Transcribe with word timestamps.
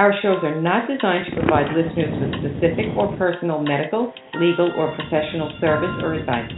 Our 0.00 0.16
shows 0.24 0.40
are 0.40 0.56
not 0.56 0.88
designed 0.88 1.28
to 1.28 1.36
provide 1.36 1.76
listeners 1.76 2.16
with 2.16 2.32
specific 2.40 2.88
or 2.96 3.12
personal 3.20 3.60
medical, 3.60 4.16
legal, 4.40 4.72
or 4.72 4.96
professional 4.96 5.52
service 5.60 5.92
or 6.00 6.16
advice. 6.16 6.48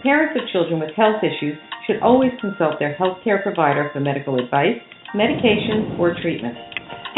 Parents 0.00 0.32
of 0.40 0.48
children 0.56 0.80
with 0.80 0.96
health 0.96 1.20
issues 1.20 1.60
should 1.84 2.00
always 2.00 2.32
consult 2.40 2.80
their 2.80 2.96
healthcare 2.96 3.44
provider 3.44 3.92
for 3.92 4.00
medical 4.00 4.40
advice, 4.40 4.80
medications, 5.12 6.00
or 6.00 6.16
treatment. 6.24 6.56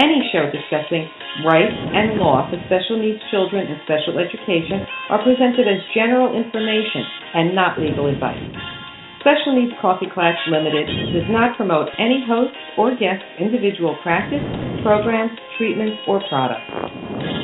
Any 0.03 0.27
show 0.35 0.51
discussing 0.51 1.07
rights 1.47 1.79
and 1.95 2.19
law 2.19 2.51
for 2.51 2.59
special 2.67 2.99
needs 2.99 3.23
children 3.31 3.63
and 3.71 3.79
special 3.87 4.19
education 4.19 4.83
are 5.07 5.23
presented 5.23 5.71
as 5.71 5.79
general 5.95 6.35
information 6.35 7.07
and 7.39 7.55
not 7.55 7.79
legal 7.79 8.11
advice. 8.11 8.43
Special 9.25 9.57
Needs 9.57 9.73
Coffee 9.81 10.05
Klatch 10.13 10.37
Limited 10.53 10.85
does 11.17 11.25
not 11.33 11.57
promote 11.57 11.89
any 11.97 12.21
host 12.29 12.53
or 12.77 12.93
guest's 12.93 13.25
individual 13.41 13.97
practice, 14.03 14.45
programs, 14.85 15.33
treatments, 15.57 15.97
or 16.07 16.21
products. 16.29 16.69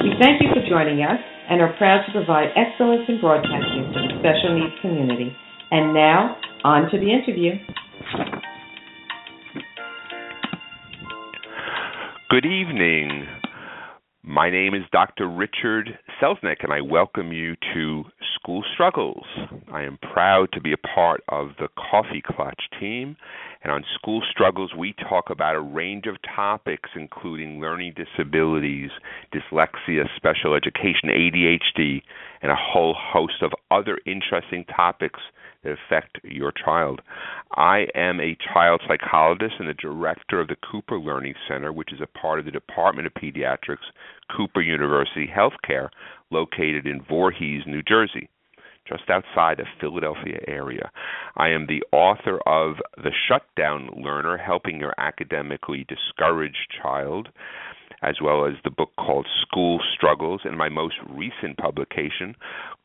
We 0.04 0.12
thank 0.20 0.44
you 0.44 0.52
for 0.52 0.60
joining 0.68 1.00
us 1.00 1.16
and 1.48 1.62
are 1.62 1.72
proud 1.78 2.04
to 2.04 2.12
provide 2.12 2.52
excellence 2.52 3.08
in 3.08 3.18
broadcasting 3.18 3.96
for 3.96 4.04
the 4.04 4.12
special 4.20 4.60
needs 4.60 4.76
community. 4.82 5.32
And 5.70 5.94
now, 5.94 6.36
on 6.64 6.90
to 6.92 7.00
the 7.00 7.08
interview. 7.08 7.56
Good 12.28 12.44
evening. 12.44 13.24
My 14.22 14.50
name 14.50 14.74
is 14.74 14.82
Dr. 14.92 15.26
Richard 15.26 15.96
Selznick, 16.20 16.62
and 16.62 16.72
I 16.72 16.82
welcome 16.82 17.32
you 17.32 17.56
to 17.72 18.04
School 18.34 18.62
Struggles. 18.74 19.24
I 19.72 19.84
am 19.84 19.98
proud 20.12 20.52
to 20.52 20.60
be 20.60 20.74
a 20.74 20.76
part 20.76 21.22
of 21.30 21.52
the 21.58 21.68
Coffee 21.90 22.22
Klatch 22.22 22.60
team. 22.78 23.16
And 23.62 23.72
on 23.72 23.84
School 23.94 24.22
Struggles, 24.30 24.72
we 24.76 24.94
talk 25.08 25.30
about 25.30 25.56
a 25.56 25.60
range 25.60 26.04
of 26.06 26.16
topics, 26.36 26.90
including 26.94 27.58
learning 27.58 27.94
disabilities, 27.96 28.90
dyslexia, 29.32 30.04
special 30.14 30.54
education, 30.54 31.08
ADHD, 31.08 32.02
and 32.42 32.52
a 32.52 32.56
whole 32.56 32.94
host 32.98 33.42
of 33.42 33.52
other 33.70 33.98
interesting 34.04 34.64
topics 34.64 35.20
affect 35.64 36.18
your 36.24 36.52
child. 36.52 37.00
I 37.56 37.86
am 37.94 38.20
a 38.20 38.36
child 38.52 38.82
psychologist 38.86 39.54
and 39.58 39.68
the 39.68 39.74
director 39.74 40.40
of 40.40 40.48
the 40.48 40.56
Cooper 40.70 40.98
Learning 40.98 41.34
Center, 41.48 41.72
which 41.72 41.92
is 41.92 42.00
a 42.00 42.18
part 42.18 42.38
of 42.38 42.44
the 42.44 42.50
Department 42.50 43.06
of 43.06 43.14
Pediatrics, 43.14 43.88
Cooper 44.36 44.60
University 44.60 45.28
Healthcare, 45.28 45.88
located 46.30 46.86
in 46.86 47.02
Voorhees, 47.08 47.62
New 47.66 47.82
Jersey 47.82 48.28
just 48.88 49.08
outside 49.08 49.58
the 49.58 49.64
Philadelphia 49.80 50.40
area. 50.48 50.90
I 51.36 51.48
am 51.50 51.66
the 51.66 51.82
author 51.92 52.40
of 52.46 52.76
The 52.96 53.12
Shutdown 53.28 53.90
Learner 53.96 54.36
Helping 54.36 54.80
Your 54.80 54.94
Academically 54.98 55.86
Discouraged 55.88 56.74
Child, 56.82 57.28
as 58.02 58.16
well 58.22 58.46
as 58.46 58.54
the 58.64 58.70
book 58.70 58.90
called 58.98 59.26
School 59.42 59.80
Struggles, 59.94 60.40
and 60.44 60.56
my 60.56 60.68
most 60.68 60.94
recent 61.08 61.58
publication 61.58 62.34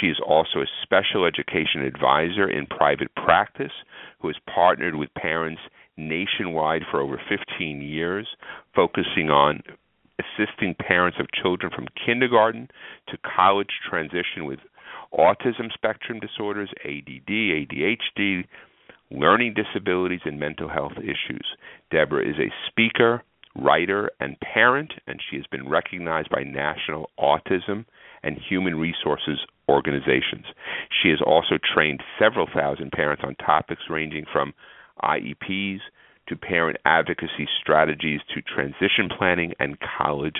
She 0.00 0.08
is 0.08 0.20
also 0.24 0.60
a 0.60 0.72
special 0.82 1.24
education 1.24 1.82
advisor 1.82 2.48
in 2.48 2.66
private 2.66 3.14
practice 3.14 3.72
who 4.20 4.28
has 4.28 4.36
partnered 4.52 4.96
with 4.96 5.14
parents 5.14 5.60
nationwide 5.96 6.82
for 6.90 7.00
over 7.00 7.20
15 7.28 7.80
years, 7.80 8.26
focusing 8.74 9.30
on 9.30 9.62
assisting 10.18 10.74
parents 10.74 11.18
of 11.18 11.26
children 11.42 11.72
from 11.74 11.88
kindergarten 12.04 12.68
to 13.08 13.16
college 13.36 13.80
transition 13.88 14.44
with 14.44 14.60
autism 15.14 15.72
spectrum 15.72 16.20
disorders, 16.20 16.70
ADD, 16.84 17.28
ADHD, 17.28 18.44
learning 19.10 19.54
disabilities, 19.54 20.20
and 20.24 20.38
mental 20.38 20.68
health 20.68 20.98
issues. 20.98 21.46
Deborah 21.90 22.28
is 22.28 22.36
a 22.38 22.52
speaker, 22.68 23.22
writer, 23.56 24.10
and 24.20 24.38
parent, 24.40 24.92
and 25.06 25.20
she 25.30 25.36
has 25.36 25.46
been 25.46 25.68
recognized 25.68 26.30
by 26.30 26.42
national 26.42 27.10
autism 27.18 27.84
and 28.22 28.38
human 28.38 28.76
resources 28.76 29.38
organizations. 29.68 30.46
She 31.02 31.10
has 31.10 31.20
also 31.24 31.58
trained 31.74 32.02
several 32.18 32.48
thousand 32.52 32.92
parents 32.92 33.22
on 33.24 33.36
topics 33.36 33.82
ranging 33.88 34.24
from 34.32 34.52
IEPs 35.02 35.80
to 36.28 36.36
parent 36.36 36.78
advocacy 36.86 37.46
strategies 37.60 38.20
to 38.34 38.42
transition 38.42 39.08
planning 39.16 39.52
and 39.60 39.76
college 39.98 40.36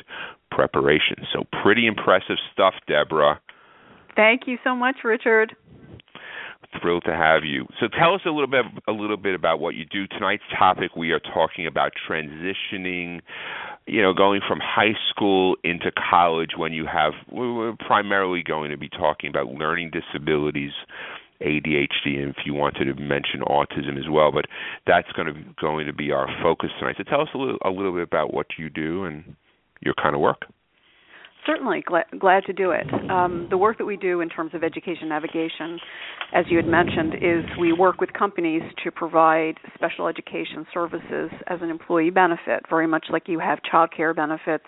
preparation. 0.50 1.26
So, 1.32 1.44
pretty 1.62 1.86
impressive 1.86 2.36
stuff, 2.52 2.74
Deborah. 2.88 3.40
Thank 4.16 4.42
you 4.46 4.58
so 4.64 4.74
much, 4.74 4.96
Richard. 5.04 5.56
Thrilled 6.80 7.04
to 7.06 7.14
have 7.14 7.44
you. 7.44 7.66
So, 7.78 7.86
tell 7.86 8.14
us 8.14 8.22
a 8.26 8.30
little 8.30 8.48
bit 8.48 8.64
a 8.88 8.92
little 8.92 9.16
bit 9.16 9.36
about 9.36 9.60
what 9.60 9.76
you 9.76 9.84
do. 9.84 10.08
Tonight's 10.08 10.42
topic 10.58 10.96
we 10.96 11.12
are 11.12 11.20
talking 11.20 11.68
about 11.68 11.92
transitioning, 12.08 13.20
you 13.86 14.02
know, 14.02 14.12
going 14.12 14.40
from 14.46 14.58
high 14.60 14.94
school 15.10 15.56
into 15.62 15.92
college 16.10 16.50
when 16.56 16.72
you 16.72 16.84
have 16.86 17.12
we're 17.30 17.76
primarily 17.86 18.42
going 18.42 18.72
to 18.72 18.76
be 18.76 18.88
talking 18.88 19.30
about 19.30 19.46
learning 19.46 19.92
disabilities 19.92 20.72
ADHD, 21.40 22.22
and 22.22 22.30
if 22.30 22.36
you 22.44 22.54
wanted 22.54 22.84
to 22.84 23.00
mention 23.00 23.40
autism 23.40 23.98
as 23.98 24.08
well. 24.10 24.32
But 24.32 24.46
that's 24.86 25.10
going 25.12 25.28
to 25.28 25.34
be, 25.34 25.46
going 25.60 25.86
to 25.86 25.92
be 25.92 26.10
our 26.12 26.28
focus 26.42 26.70
tonight. 26.78 26.96
So 26.98 27.04
tell 27.04 27.20
us 27.20 27.28
a 27.34 27.38
little 27.38 27.58
a 27.64 27.70
little 27.70 27.92
bit 27.92 28.02
about 28.02 28.32
what 28.32 28.46
you 28.58 28.70
do 28.70 29.04
and 29.04 29.36
your 29.80 29.94
kind 29.94 30.14
of 30.14 30.20
work. 30.20 30.42
Certainly, 31.46 31.82
glad, 31.86 32.06
glad 32.18 32.44
to 32.44 32.52
do 32.52 32.70
it. 32.70 32.86
Um, 33.10 33.48
the 33.50 33.58
work 33.58 33.76
that 33.78 33.84
we 33.84 33.96
do 33.98 34.20
in 34.22 34.30
terms 34.30 34.52
of 34.54 34.64
education 34.64 35.08
navigation, 35.08 35.78
as 36.32 36.46
you 36.48 36.56
had 36.56 36.66
mentioned, 36.66 37.14
is 37.16 37.44
we 37.60 37.72
work 37.72 38.00
with 38.00 38.12
companies 38.14 38.62
to 38.82 38.90
provide 38.90 39.58
special 39.74 40.08
education 40.08 40.66
services 40.72 41.30
as 41.46 41.60
an 41.60 41.68
employee 41.68 42.10
benefit, 42.10 42.62
very 42.70 42.86
much 42.86 43.06
like 43.10 43.24
you 43.28 43.38
have 43.38 43.58
child 43.70 43.90
care 43.94 44.14
benefits 44.14 44.64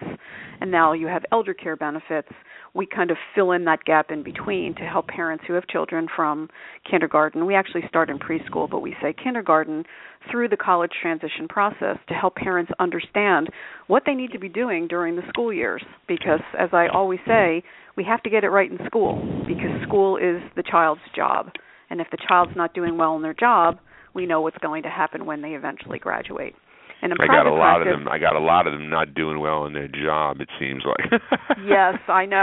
and 0.61 0.71
now 0.71 0.93
you 0.93 1.07
have 1.07 1.25
elder 1.33 1.55
care 1.55 1.77
benefits 1.77 2.29
we 2.77 2.87
kind 2.87 3.11
of 3.11 3.17
fill 3.35 3.53
in 3.53 3.65
that 3.65 3.85
gap 3.85 4.11
in 4.11 4.23
between 4.23 4.75
to 4.75 4.83
help 4.83 5.09
parents 5.09 5.43
who 5.47 5.55
have 5.55 5.67
children 5.67 6.07
from 6.15 6.49
kindergarten. 6.89 7.47
We 7.47 7.55
actually 7.55 7.83
start 7.89 8.11
in 8.11 8.19
preschool, 8.19 8.69
but 8.69 8.81
we 8.81 8.95
say 9.01 9.15
kindergarten 9.15 9.85
through 10.31 10.49
the 10.49 10.57
college 10.57 10.93
transition 11.01 11.49
process 11.49 11.99
to 12.09 12.15
help 12.15 12.37
parents 12.37 12.73
understand 12.79 13.49
what 13.87 14.03
they 14.07 14.15
need 14.15 14.33
to 14.33 14.39
be 14.39 14.49
doing 14.49 14.87
during 14.89 15.17
the 15.17 15.23
school 15.29 15.53
years. 15.53 15.83
Because, 16.09 16.41
as 16.59 16.71
I 16.73 16.89
always 16.89 17.21
say, 17.27 17.63
we 17.97 18.05
have 18.05 18.23
to 18.23 18.31
get 18.31 18.45
it 18.45 18.49
right 18.49 18.71
in 18.71 18.79
school 18.87 19.17
because 19.47 19.83
school 19.87 20.17
is 20.17 20.43
the 20.57 20.63
child's 20.63 21.01
job. 21.15 21.51
And 21.91 22.01
if 22.01 22.09
the 22.11 22.19
child's 22.29 22.57
not 22.57 22.75
doing 22.75 22.99
well 22.99 23.17
in 23.17 23.23
their 23.23 23.35
job, 23.35 23.79
we 24.15 24.27
know 24.27 24.41
what's 24.41 24.59
going 24.59 24.83
to 24.83 24.91
happen 24.91 25.27
when 25.27 25.43
they 25.43 25.51
eventually 25.51 25.99
graduate. 25.99 26.55
And 27.03 27.13
in 27.13 27.19
I 27.21 27.27
got 27.27 27.47
a 27.47 27.53
lot 27.53 27.77
practice, 27.85 27.93
of 27.95 27.99
them. 28.01 28.09
I 28.09 28.19
got 28.19 28.37
a 28.37 28.41
lot 28.41 28.67
of 28.67 28.73
them 28.73 28.89
not 28.89 29.15
doing 29.15 29.39
well 29.39 29.67
in 29.67 29.75
their 29.75 29.89
job. 29.89 30.41
It 30.41 30.49
seems 30.59 30.83
like. 30.85 31.21
yes, 31.67 31.97
I 32.09 32.25
know. 32.25 32.43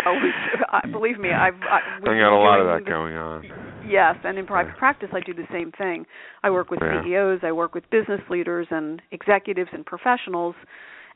I, 0.69 0.87
believe 0.91 1.19
me, 1.19 1.29
I've 1.31 1.55
I, 1.61 1.79
I 1.99 2.19
got 2.19 2.33
a 2.33 2.37
lot 2.37 2.59
of 2.59 2.67
that 2.67 2.85
the, 2.85 2.89
going 2.89 3.15
on. 3.15 3.43
Yes, 3.87 4.15
and 4.23 4.37
in 4.37 4.45
private 4.45 4.77
practice, 4.77 5.09
I 5.11 5.21
do 5.21 5.33
the 5.33 5.47
same 5.51 5.71
thing. 5.71 6.05
I 6.43 6.51
work 6.51 6.69
with 6.69 6.79
Yeah. 6.81 7.03
CEOs, 7.03 7.39
I 7.43 7.51
work 7.51 7.73
with 7.73 7.89
business 7.89 8.21
leaders 8.29 8.67
and 8.69 9.01
executives 9.11 9.69
and 9.73 9.85
professionals, 9.85 10.55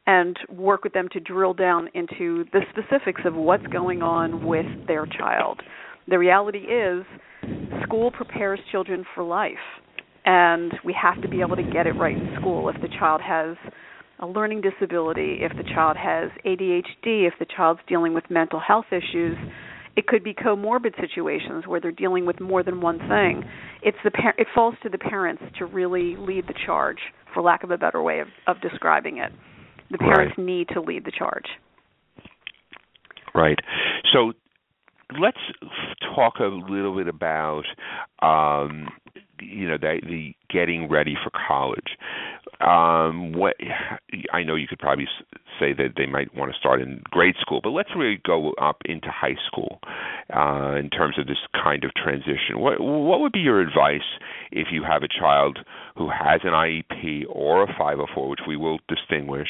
and 0.07 0.37
work 0.49 0.83
with 0.83 0.93
them 0.93 1.07
to 1.11 1.19
drill 1.19 1.53
down 1.53 1.89
into 1.93 2.45
the 2.53 2.61
specifics 2.71 3.21
of 3.23 3.35
what's 3.35 3.67
going 3.67 4.01
on 4.01 4.45
with 4.45 4.65
their 4.87 5.05
child. 5.05 5.61
The 6.07 6.17
reality 6.17 6.59
is, 6.59 7.05
school 7.83 8.11
prepares 8.11 8.59
children 8.71 9.05
for 9.13 9.23
life, 9.23 9.53
and 10.27 10.73
we 10.83 10.93
have 11.01 11.21
to 11.21 11.29
be 11.29 11.39
able 11.39 11.55
to 11.55 11.63
get 11.63 11.87
it 11.87 11.93
right 11.93 12.15
in 12.15 12.35
school. 12.39 12.67
If 12.67 12.75
the 12.81 12.89
child 12.99 13.21
has 13.21 13.55
a 14.19 14.27
learning 14.27 14.61
disability, 14.61 15.37
if 15.39 15.53
the 15.55 15.63
child 15.63 15.95
has 15.95 16.29
ADHD, 16.45 17.25
if 17.27 17.33
the 17.39 17.45
child's 17.45 17.79
dealing 17.87 18.13
with 18.13 18.25
mental 18.29 18.59
health 18.59 18.87
issues, 18.91 19.37
it 19.95 20.05
could 20.05 20.25
be 20.25 20.33
comorbid 20.33 20.99
situations 20.99 21.65
where 21.65 21.79
they're 21.79 21.91
dealing 21.93 22.25
with 22.25 22.41
more 22.41 22.61
than 22.61 22.81
one 22.81 22.99
thing. 22.99 23.45
It's 23.81 23.97
the 24.03 24.11
par- 24.11 24.35
it 24.37 24.47
falls 24.53 24.75
to 24.83 24.89
the 24.89 24.97
parents 24.97 25.43
to 25.59 25.65
really 25.65 26.17
lead 26.17 26.45
the 26.47 26.53
charge, 26.65 26.99
for 27.33 27.41
lack 27.41 27.63
of 27.63 27.71
a 27.71 27.77
better 27.77 28.03
way 28.03 28.19
of, 28.19 28.27
of 28.47 28.59
describing 28.61 29.19
it. 29.19 29.31
The 29.91 29.97
parents 29.97 30.35
need 30.37 30.67
to 30.73 30.81
lead 30.81 31.05
the 31.05 31.11
charge. 31.17 31.45
Right. 33.33 33.57
So 34.11 34.33
let's 35.17 35.37
talk 36.13 36.33
a 36.39 36.43
little 36.43 36.97
bit 36.97 37.07
about 37.07 37.63
um, 38.21 38.89
you 39.41 39.67
know 39.67 39.77
the, 39.77 39.99
the 40.03 40.33
getting 40.49 40.89
ready 40.89 41.15
for 41.23 41.31
college. 41.47 41.97
Um, 42.59 43.33
what 43.33 43.55
I 44.33 44.43
know 44.43 44.55
you 44.55 44.67
could 44.67 44.79
probably 44.79 45.07
say 45.59 45.73
that 45.73 45.93
they 45.95 46.05
might 46.05 46.33
want 46.35 46.51
to 46.51 46.57
start 46.57 46.81
in 46.81 47.01
grade 47.05 47.35
school, 47.39 47.59
but 47.61 47.69
let's 47.69 47.89
really 47.95 48.19
go 48.25 48.53
up 48.53 48.77
into 48.85 49.09
high 49.09 49.35
school 49.45 49.79
uh, 50.35 50.75
in 50.75 50.89
terms 50.89 51.19
of 51.19 51.27
this 51.27 51.37
kind 51.53 51.83
of 51.83 51.91
transition. 51.93 52.59
What 52.59 52.79
what 52.79 53.19
would 53.19 53.31
be 53.31 53.39
your 53.39 53.61
advice 53.61 54.07
if 54.51 54.67
you 54.71 54.83
have 54.83 55.03
a 55.03 55.07
child 55.07 55.59
who 55.95 56.09
has 56.09 56.41
an 56.43 56.51
IEP 56.51 57.25
or 57.29 57.63
a 57.63 57.67
504, 57.67 58.29
which 58.29 58.39
we 58.47 58.55
will 58.55 58.79
distinguish 58.87 59.49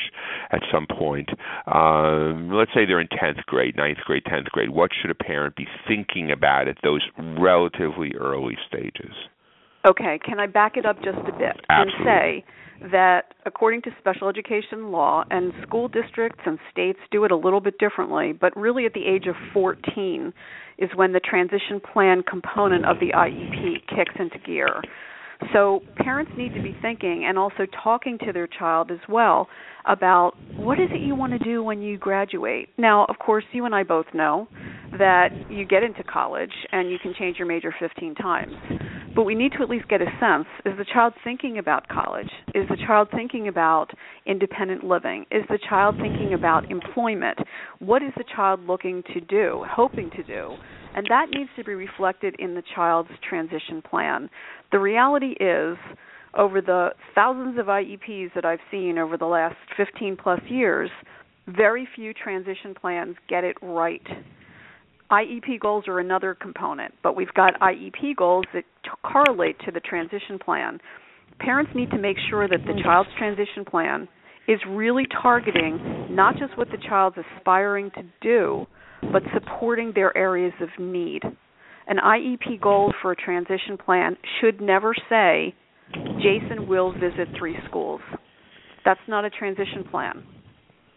at 0.51 0.62
some 0.72 0.88
point? 0.88 1.30
Um, 1.68 2.51
let's 2.51 2.72
say 2.74 2.86
they're 2.86 3.01
in 3.01 3.07
10th 3.07 3.44
grade, 3.45 3.75
9th 3.75 4.01
grade, 4.06 4.24
10th 4.25 4.45
grade. 4.45 4.69
What 4.69 4.92
should 5.00 5.12
a 5.12 5.16
parent 5.16 5.56
be 5.56 5.68
thinking 5.88 6.31
about 6.31 6.68
at 6.68 6.78
those 6.83 7.01
relatively 7.18 8.13
early 8.16 8.57
stages? 8.68 9.13
Okay, 9.86 10.20
can 10.26 10.40
I 10.40 10.48
back 10.48 10.76
it 10.76 10.86
up 10.86 10.98
just 10.98 11.20
a 11.20 11.32
bit 11.38 11.56
and 11.70 11.90
say 12.04 12.44
that 12.92 13.34
according 13.46 13.82
to 13.84 13.90
special 14.00 14.28
education 14.30 14.92
law, 14.92 15.24
and 15.32 15.52
school 15.64 15.88
districts 15.88 16.42
and 16.46 16.60
states 16.72 17.00
do 17.12 17.24
it 17.24 17.32
a 17.32 17.36
little 17.36 17.62
bit 17.62 17.78
differently, 17.80 18.34
but 18.34 18.56
really 18.56 18.86
at 18.86 18.94
the 18.94 19.06
age 19.06 19.26
of 19.28 19.36
14 19.54 20.34
is 20.78 20.90
when 20.96 21.14
the 21.14 21.20
transition 21.20 21.80
plan 21.80 22.22
component 22.22 22.86
of 22.86 23.00
the 23.00 23.12
IEP 23.16 23.88
kicks 23.88 24.14
into 24.20 24.38
gear. 24.40 24.82
So 25.54 25.81
parents 25.98 26.31
need 26.38 26.54
to 26.56 26.62
be 26.62 26.75
thinking 26.81 27.25
and 27.28 27.38
also 27.38 27.66
talking 27.84 28.18
to 28.25 28.34
their 28.34 28.48
child 28.48 28.92
as 28.92 29.00
well 29.07 29.48
about 29.86 30.34
what 30.57 30.80
is 30.80 30.89
it 30.92 31.01
you 31.01 31.16
want 31.16 31.34
to 31.34 31.39
do 31.39 31.63
when 31.63 31.81
you 31.81 31.98
graduate. 31.98 32.69
Now, 32.78 33.06
of 33.06 33.18
course, 33.19 33.45
you 33.51 33.66
and 33.66 33.74
I 33.74 33.84
both 33.84 34.07
know 34.13 34.48
that 34.98 35.30
you 35.50 35.66
get 35.66 35.84
into 35.84 36.04
college 36.04 36.51
and 36.72 36.89
you 36.89 36.98
can 37.01 37.13
change 37.18 37.38
your 37.38 37.48
major 37.48 37.74
15 37.80 38.16
times. 38.16 38.54
But 39.16 39.24
we 39.24 39.36
need 39.36 39.51
to 39.54 39.63
at 39.63 39.69
least 39.69 39.88
get 39.88 40.01
a 40.01 40.06
sense 40.19 40.45
is 40.66 40.78
the 40.78 40.86
child 40.86 41.13
thinking 41.24 41.57
about 41.57 41.88
college? 41.88 42.30
Is 42.54 42.68
the 42.69 42.78
child 42.78 43.07
thinking 43.12 43.48
about 43.48 43.88
independent 44.25 44.83
living? 44.83 45.25
Is 45.31 45.44
the 45.50 45.60
child 45.69 45.95
thinking 46.00 46.33
about 46.33 46.69
employment? 46.69 47.40
What 47.80 48.04
is 48.04 48.12
the 48.16 48.25
child 48.36 48.66
looking 48.68 49.04
to 49.13 49.22
do, 49.22 49.66
hoping 49.68 50.12
to 50.12 50.24
do? 50.24 50.51
And 50.98 51.06
that 51.12 51.28
needs 51.30 51.52
to 51.56 51.64
be 51.64 51.76
reflected 51.76 52.36
in 52.40 52.56
the 52.56 52.64
child's 52.74 53.12
transition 53.30 53.84
plan. 53.88 54.32
The 54.72 54.80
reality 54.80 55.36
is, 55.40 55.78
over 56.34 56.60
the 56.60 56.90
thousands 57.14 57.60
of 57.60 57.68
IEPs 57.68 58.34
that 58.34 58.46
I've 58.46 58.60
seen 58.72 58.98
over 58.98 59.16
the 59.16 59.28
last 59.28 59.58
15 59.78 60.18
plus 60.18 60.42
years, 60.50 60.90
very 61.46 61.88
few 61.96 62.16
transition 62.16 62.74
plans 62.74 63.16
get 63.30 63.44
it 63.44 63.58
right. 63.62 64.02
IEP 65.12 65.60
goals 65.60 65.84
are 65.88 66.00
another 66.00 66.34
component, 66.34 66.96
but 67.04 67.16
we've 67.16 67.34
got 67.36 67.54
IEP 67.60 68.16
goals 68.18 68.46
that 68.56 68.64
t- 68.84 68.90
correlate 69.04 69.60
to 69.66 69.72
the 69.72 69.80
transition 69.80 70.40
plan. 70.44 70.80
Parents 71.40 71.72
need 71.76 71.92
to 71.92 72.00
make 72.00 72.18
sure 72.28 72.48
that 72.48 72.66
the 72.66 72.82
child's 72.84 73.10
transition 73.20 73.64
plan 73.64 74.08
is 74.48 74.60
really 74.68 75.06
targeting 75.22 76.08
not 76.10 76.38
just 76.40 76.58
what 76.58 76.70
the 76.72 76.78
child's 76.90 77.18
aspiring 77.38 77.92
to 77.92 78.04
do, 78.20 78.66
but 79.02 79.24
supporting 79.34 79.92
their 79.94 80.16
areas 80.18 80.54
of 80.62 80.70
need. 80.80 81.22
An 81.88 81.98
IEP 81.98 82.60
goal 82.62 82.94
for 83.02 83.12
a 83.12 83.16
transition 83.16 83.78
plan 83.78 84.18
should 84.40 84.60
never 84.60 84.94
say, 85.10 85.56
Jason 86.22 86.68
will 86.68 86.92
visit 86.92 87.30
three 87.38 87.56
schools. 87.70 88.02
That's 88.84 89.00
not 89.08 89.26
a 89.26 89.30
transition 89.30 89.86
plan. 89.90 90.24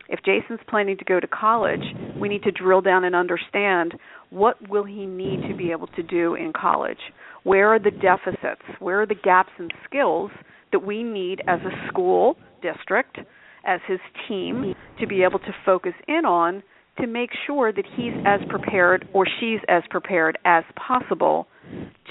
If 0.08 0.20
Jason's 0.24 0.60
planning 0.68 0.96
to 0.98 1.04
go 1.04 1.20
to 1.20 1.28
college, 1.28 1.84
we 2.20 2.28
need 2.28 2.42
to 2.42 2.50
drill 2.50 2.80
down 2.80 3.04
and 3.04 3.14
understand 3.14 3.94
what 4.30 4.56
will 4.68 4.82
he 4.84 5.06
need 5.06 5.48
to 5.48 5.54
be 5.56 5.70
able 5.70 5.86
to 5.88 6.02
do 6.02 6.34
in 6.34 6.52
college? 6.52 6.98
Where 7.44 7.68
are 7.68 7.78
the 7.78 7.92
deficits? 7.92 8.62
Where 8.80 9.00
are 9.02 9.06
the 9.06 9.14
gaps 9.14 9.50
in 9.58 9.68
skills 9.84 10.32
that 10.72 10.84
we 10.84 11.04
need 11.04 11.42
as 11.46 11.60
a 11.60 11.88
school 11.88 12.36
district, 12.60 13.18
as 13.64 13.80
his 13.86 14.00
team 14.28 14.74
to 14.98 15.06
be 15.06 15.22
able 15.22 15.38
to 15.38 15.54
focus 15.64 15.94
in 16.08 16.24
on 16.24 16.62
to 17.00 17.06
make 17.06 17.30
sure 17.46 17.72
that 17.72 17.84
he's 17.96 18.12
as 18.26 18.40
prepared 18.48 19.08
or 19.12 19.26
she's 19.38 19.60
as 19.68 19.82
prepared 19.90 20.38
as 20.44 20.64
possible 20.76 21.46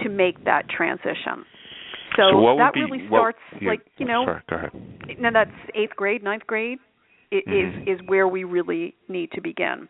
to 0.03 0.09
make 0.09 0.43
that 0.45 0.69
transition. 0.69 1.45
So, 2.15 2.37
what 2.39 2.55
would 2.55 2.61
that 2.61 2.73
be- 2.73 2.81
really 2.81 3.07
what- 3.07 3.19
starts 3.19 3.61
yeah, 3.61 3.69
like, 3.69 3.81
you 3.97 4.05
know, 4.05 4.25
Sorry, 4.25 4.41
go 4.49 4.55
ahead. 4.55 5.19
now 5.19 5.31
that's 5.31 5.51
eighth 5.75 5.95
grade, 5.95 6.23
ninth 6.23 6.47
grade 6.47 6.79
is 7.31 7.43
mm-hmm. 7.45 7.89
is 7.89 7.99
where 8.07 8.27
we 8.27 8.43
really 8.43 8.95
need 9.07 9.31
to 9.33 9.41
begin. 9.41 9.87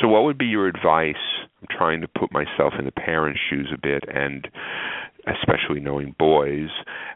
So, 0.00 0.08
what 0.08 0.24
would 0.24 0.38
be 0.38 0.46
your 0.46 0.66
advice? 0.66 1.14
I'm 1.60 1.68
trying 1.70 2.00
to 2.02 2.08
put 2.08 2.32
myself 2.32 2.74
in 2.78 2.84
the 2.84 2.92
parents' 2.92 3.40
shoes 3.48 3.70
a 3.72 3.78
bit, 3.78 4.04
and 4.08 4.48
especially 5.26 5.80
knowing 5.80 6.14
boys, 6.18 6.68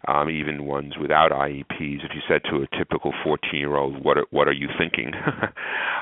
um, 0.08 0.28
even 0.30 0.64
ones 0.66 0.94
without 1.00 1.30
IEPs. 1.30 2.04
If 2.04 2.10
you 2.14 2.20
said 2.28 2.42
to 2.50 2.62
a 2.62 2.76
typical 2.76 3.12
14-year-old, 3.24 4.04
"What 4.04 4.18
are, 4.18 4.26
what 4.30 4.48
are 4.48 4.52
you 4.52 4.68
thinking? 4.78 5.12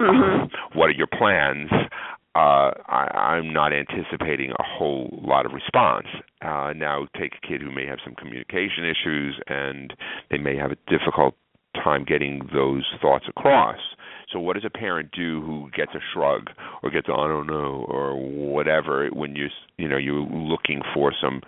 Mhm. 0.00 0.50
what 0.74 0.86
are 0.86 0.92
your 0.92 1.08
plans?" 1.08 1.70
Uh, 2.34 2.70
I, 2.86 3.08
I'm 3.34 3.52
not 3.52 3.72
anticipating 3.72 4.52
a 4.52 4.62
whole 4.62 5.08
lot 5.26 5.44
of 5.44 5.52
response. 5.52 6.06
Uh, 6.40 6.72
now, 6.76 7.08
take 7.18 7.32
a 7.34 7.46
kid 7.46 7.60
who 7.60 7.72
may 7.72 7.84
have 7.86 7.98
some 8.04 8.14
communication 8.14 8.84
issues, 8.84 9.40
and 9.48 9.92
they 10.30 10.38
may 10.38 10.56
have 10.56 10.70
a 10.70 10.76
difficult 10.86 11.34
time 11.74 12.04
getting 12.04 12.48
those 12.52 12.84
thoughts 13.00 13.24
across. 13.28 13.78
So 14.32 14.38
what 14.38 14.54
does 14.54 14.64
a 14.64 14.70
parent 14.70 15.10
do 15.12 15.40
who 15.40 15.70
gets 15.74 15.92
a 15.94 16.00
shrug 16.12 16.50
or 16.82 16.90
gets 16.90 17.08
I 17.08 17.26
don't 17.26 17.46
know 17.46 17.86
or 17.88 18.14
whatever 18.14 19.08
when 19.12 19.34
you 19.34 19.46
you 19.78 19.88
know 19.88 19.96
you're 19.96 20.20
looking 20.20 20.82
for 20.94 21.12
some 21.20 21.40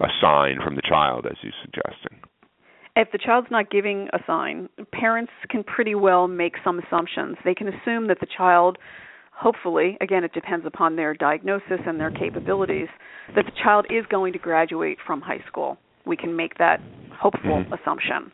a 0.00 0.08
sign 0.20 0.58
from 0.64 0.74
the 0.74 0.82
child 0.82 1.26
as 1.26 1.36
you're 1.42 1.52
suggesting? 1.62 2.18
If 2.96 3.10
the 3.12 3.18
child's 3.18 3.48
not 3.50 3.70
giving 3.70 4.08
a 4.12 4.18
sign, 4.26 4.68
parents 4.92 5.32
can 5.50 5.64
pretty 5.64 5.94
well 5.94 6.28
make 6.28 6.54
some 6.62 6.78
assumptions. 6.78 7.36
They 7.44 7.54
can 7.54 7.68
assume 7.68 8.08
that 8.08 8.18
the 8.20 8.26
child 8.36 8.78
hopefully, 9.32 9.96
again 10.00 10.24
it 10.24 10.32
depends 10.32 10.64
upon 10.66 10.96
their 10.96 11.14
diagnosis 11.14 11.80
and 11.86 11.98
their 12.00 12.10
capabilities, 12.10 12.88
that 13.34 13.44
the 13.44 13.52
child 13.62 13.86
is 13.90 14.04
going 14.10 14.32
to 14.32 14.38
graduate 14.38 14.98
from 15.06 15.20
high 15.20 15.42
school. 15.46 15.76
We 16.06 16.16
can 16.16 16.36
make 16.36 16.58
that 16.58 16.80
hopeful 17.12 17.64
Mhm. 17.64 17.80
assumption. 17.80 18.30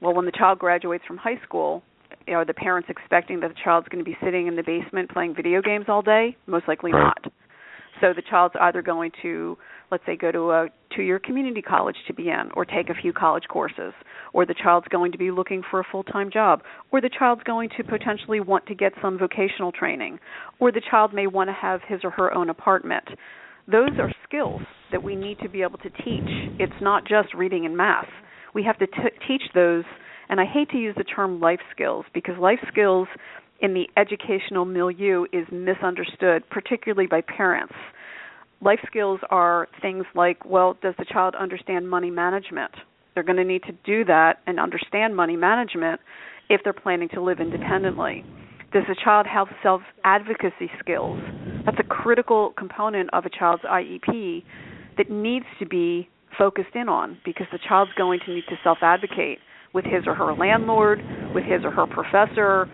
Well, 0.00 0.14
when 0.14 0.26
the 0.26 0.32
child 0.32 0.58
graduates 0.60 1.04
from 1.04 1.16
high 1.16 1.38
school, 1.38 1.82
are 2.28 2.44
the 2.44 2.54
parents 2.54 2.88
expecting 2.90 3.40
that 3.40 3.48
the 3.48 3.60
child's 3.62 3.88
going 3.88 4.04
to 4.04 4.08
be 4.10 4.16
sitting 4.22 4.46
in 4.46 4.56
the 4.56 4.62
basement 4.62 5.10
playing 5.10 5.34
video 5.34 5.60
games 5.62 5.86
all 5.88 6.02
day? 6.02 6.36
Most 6.46 6.68
likely 6.68 6.92
Right. 6.92 7.04
not. 7.22 7.32
So 8.00 8.12
the 8.12 8.22
child's 8.22 8.54
either 8.60 8.80
going 8.80 9.10
to, 9.22 9.58
let's 9.90 10.04
say, 10.06 10.16
go 10.16 10.30
to 10.30 10.50
a 10.52 10.68
two 10.94 11.02
year 11.02 11.18
community 11.18 11.62
college 11.62 11.96
to 12.06 12.14
be 12.14 12.28
in, 12.28 12.50
or 12.54 12.64
take 12.64 12.90
a 12.90 12.94
few 12.94 13.12
college 13.12 13.44
courses, 13.48 13.92
or 14.32 14.46
the 14.46 14.54
child's 14.54 14.86
going 14.88 15.10
to 15.12 15.18
be 15.18 15.30
looking 15.30 15.62
for 15.68 15.80
a 15.80 15.84
full 15.90 16.04
time 16.04 16.30
job, 16.30 16.62
or 16.92 17.00
the 17.00 17.10
child's 17.10 17.42
going 17.42 17.68
to 17.76 17.82
potentially 17.84 18.40
want 18.40 18.66
to 18.66 18.74
get 18.74 18.92
some 19.02 19.18
vocational 19.18 19.72
training, 19.72 20.18
or 20.60 20.70
the 20.70 20.82
child 20.90 21.12
may 21.12 21.26
want 21.26 21.48
to 21.48 21.54
have 21.54 21.80
his 21.88 22.00
or 22.04 22.10
her 22.10 22.32
own 22.32 22.50
apartment. 22.50 23.08
Those 23.66 23.90
are 23.98 24.12
skills 24.26 24.62
that 24.92 25.02
we 25.02 25.14
need 25.16 25.38
to 25.40 25.48
be 25.48 25.62
able 25.62 25.78
to 25.78 25.90
teach. 25.90 26.30
It's 26.58 26.80
not 26.80 27.04
just 27.04 27.34
reading 27.34 27.66
and 27.66 27.76
math. 27.76 28.08
We 28.54 28.62
have 28.62 28.78
to 28.78 28.86
t- 28.86 29.18
teach 29.26 29.42
those, 29.54 29.84
and 30.28 30.40
I 30.40 30.44
hate 30.44 30.70
to 30.70 30.78
use 30.78 30.94
the 30.96 31.04
term 31.04 31.40
life 31.40 31.60
skills 31.70 32.04
because 32.12 32.36
life 32.38 32.60
skills 32.70 33.08
in 33.60 33.74
the 33.74 33.88
educational 33.96 34.64
milieu 34.64 35.24
is 35.32 35.46
misunderstood, 35.50 36.48
particularly 36.50 37.06
by 37.06 37.20
parents. 37.22 37.74
Life 38.60 38.80
skills 38.86 39.20
are 39.30 39.68
things 39.80 40.04
like, 40.14 40.44
well, 40.44 40.76
does 40.82 40.94
the 40.98 41.04
child 41.04 41.34
understand 41.38 41.88
money 41.88 42.10
management? 42.10 42.72
They're 43.14 43.22
going 43.22 43.36
to 43.36 43.44
need 43.44 43.62
to 43.64 43.72
do 43.84 44.04
that 44.04 44.40
and 44.46 44.60
understand 44.60 45.16
money 45.16 45.36
management 45.36 46.00
if 46.48 46.60
they're 46.62 46.72
planning 46.72 47.08
to 47.14 47.22
live 47.22 47.40
independently. 47.40 48.24
Does 48.72 48.84
the 48.86 48.96
child 49.02 49.26
have 49.26 49.48
self 49.62 49.80
advocacy 50.04 50.70
skills? 50.78 51.20
That's 51.64 51.78
a 51.80 51.84
critical 51.84 52.52
component 52.56 53.10
of 53.12 53.24
a 53.24 53.30
child's 53.30 53.62
IEP 53.62 54.44
that 54.98 55.10
needs 55.10 55.46
to 55.58 55.66
be 55.66 56.08
focused 56.36 56.74
in 56.74 56.88
on 56.88 57.18
because 57.24 57.46
the 57.50 57.58
child's 57.66 57.92
going 57.96 58.20
to 58.26 58.34
need 58.34 58.44
to 58.48 58.56
self 58.62 58.78
advocate 58.82 59.38
with 59.72 59.84
his 59.84 60.06
or 60.06 60.14
her 60.14 60.32
landlord, 60.34 61.00
with 61.34 61.44
his 61.44 61.64
or 61.64 61.70
her 61.70 61.86
professor, 61.86 62.68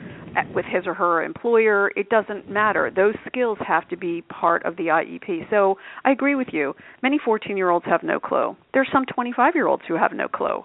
with 0.54 0.64
his 0.66 0.86
or 0.86 0.94
her 0.94 1.22
employer. 1.22 1.90
It 1.96 2.08
doesn't 2.08 2.50
matter. 2.50 2.90
Those 2.94 3.14
skills 3.26 3.58
have 3.66 3.88
to 3.88 3.96
be 3.96 4.22
part 4.22 4.64
of 4.64 4.76
the 4.76 4.84
IEP. 4.84 5.50
So 5.50 5.76
I 6.04 6.10
agree 6.10 6.34
with 6.34 6.48
you. 6.52 6.74
Many 7.02 7.18
14 7.24 7.56
year 7.56 7.70
olds 7.70 7.86
have 7.86 8.02
no 8.02 8.18
clue. 8.18 8.56
There 8.72 8.82
are 8.82 8.88
some 8.92 9.04
25 9.14 9.54
year 9.54 9.66
olds 9.66 9.82
who 9.86 9.96
have 9.96 10.12
no 10.12 10.28
clue. 10.28 10.64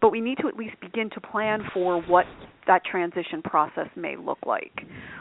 But 0.00 0.10
we 0.10 0.20
need 0.20 0.38
to 0.42 0.48
at 0.48 0.56
least 0.56 0.74
begin 0.80 1.08
to 1.10 1.20
plan 1.20 1.60
for 1.72 2.02
what 2.02 2.26
that 2.66 2.84
transition 2.84 3.42
process 3.42 3.88
may 3.96 4.16
look 4.16 4.38
like. 4.44 4.72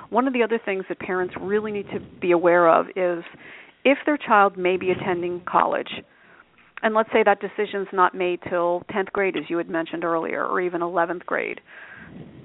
One 0.09 0.27
of 0.27 0.33
the 0.33 0.43
other 0.43 0.59
things 0.63 0.83
that 0.89 0.99
parents 0.99 1.33
really 1.39 1.71
need 1.71 1.87
to 1.93 1.99
be 2.19 2.31
aware 2.31 2.67
of 2.67 2.87
is 2.95 3.23
if 3.85 3.97
their 4.05 4.17
child 4.17 4.57
may 4.57 4.77
be 4.77 4.91
attending 4.91 5.41
college, 5.47 5.89
and 6.81 6.93
let's 6.93 7.09
say 7.11 7.23
that 7.23 7.39
decision's 7.39 7.87
not 7.93 8.13
made 8.13 8.39
till 8.49 8.83
10th 8.93 9.11
grade, 9.11 9.35
as 9.37 9.43
you 9.49 9.57
had 9.57 9.69
mentioned 9.69 10.03
earlier, 10.03 10.45
or 10.45 10.61
even 10.61 10.81
11th 10.81 11.25
grade, 11.25 11.61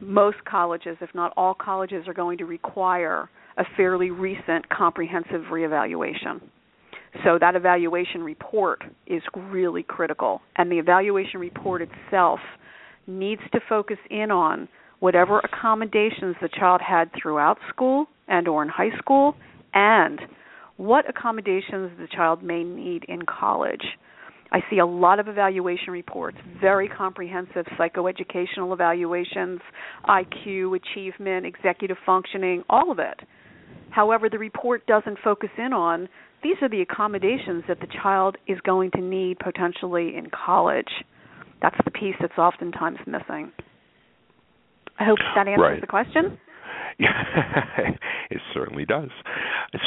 most 0.00 0.38
colleges, 0.44 0.96
if 1.00 1.10
not 1.14 1.32
all 1.36 1.54
colleges, 1.54 2.08
are 2.08 2.14
going 2.14 2.38
to 2.38 2.46
require 2.46 3.28
a 3.58 3.64
fairly 3.76 4.10
recent 4.10 4.68
comprehensive 4.68 5.42
reevaluation. 5.50 6.40
So 7.24 7.38
that 7.40 7.56
evaluation 7.56 8.22
report 8.22 8.82
is 9.06 9.22
really 9.36 9.82
critical, 9.82 10.40
and 10.56 10.70
the 10.70 10.78
evaluation 10.78 11.40
report 11.40 11.82
itself 11.82 12.38
needs 13.06 13.42
to 13.52 13.60
focus 13.68 13.98
in 14.10 14.30
on 14.30 14.68
whatever 15.00 15.40
accommodations 15.40 16.36
the 16.40 16.48
child 16.48 16.80
had 16.80 17.10
throughout 17.20 17.58
school 17.68 18.06
and 18.28 18.46
or 18.46 18.62
in 18.62 18.68
high 18.68 18.96
school 18.98 19.34
and 19.74 20.20
what 20.76 21.08
accommodations 21.08 21.90
the 21.98 22.06
child 22.14 22.42
may 22.42 22.62
need 22.62 23.04
in 23.08 23.22
college. 23.22 23.84
I 24.52 24.60
see 24.68 24.78
a 24.78 24.86
lot 24.86 25.20
of 25.20 25.28
evaluation 25.28 25.92
reports, 25.92 26.36
very 26.60 26.88
comprehensive 26.88 27.66
psychoeducational 27.78 28.72
evaluations, 28.72 29.60
IQ, 30.08 30.76
achievement, 30.76 31.46
executive 31.46 31.96
functioning, 32.04 32.64
all 32.68 32.90
of 32.90 32.98
it. 32.98 33.20
However, 33.90 34.28
the 34.28 34.38
report 34.38 34.86
doesn't 34.86 35.18
focus 35.22 35.50
in 35.58 35.72
on 35.72 36.08
these 36.42 36.56
are 36.62 36.68
the 36.68 36.80
accommodations 36.80 37.64
that 37.68 37.80
the 37.80 37.86
child 38.02 38.36
is 38.46 38.58
going 38.62 38.90
to 38.92 39.00
need 39.00 39.38
potentially 39.38 40.16
in 40.16 40.28
college. 40.30 40.88
That's 41.60 41.76
the 41.84 41.90
piece 41.90 42.14
that's 42.20 42.38
oftentimes 42.38 42.98
missing. 43.06 43.52
I 44.98 45.04
hope 45.04 45.18
that 45.34 45.48
answers 45.48 45.60
right. 45.60 45.80
the 45.80 45.86
question. 45.86 46.38
it 48.30 48.40
certainly 48.52 48.84
does. 48.84 49.10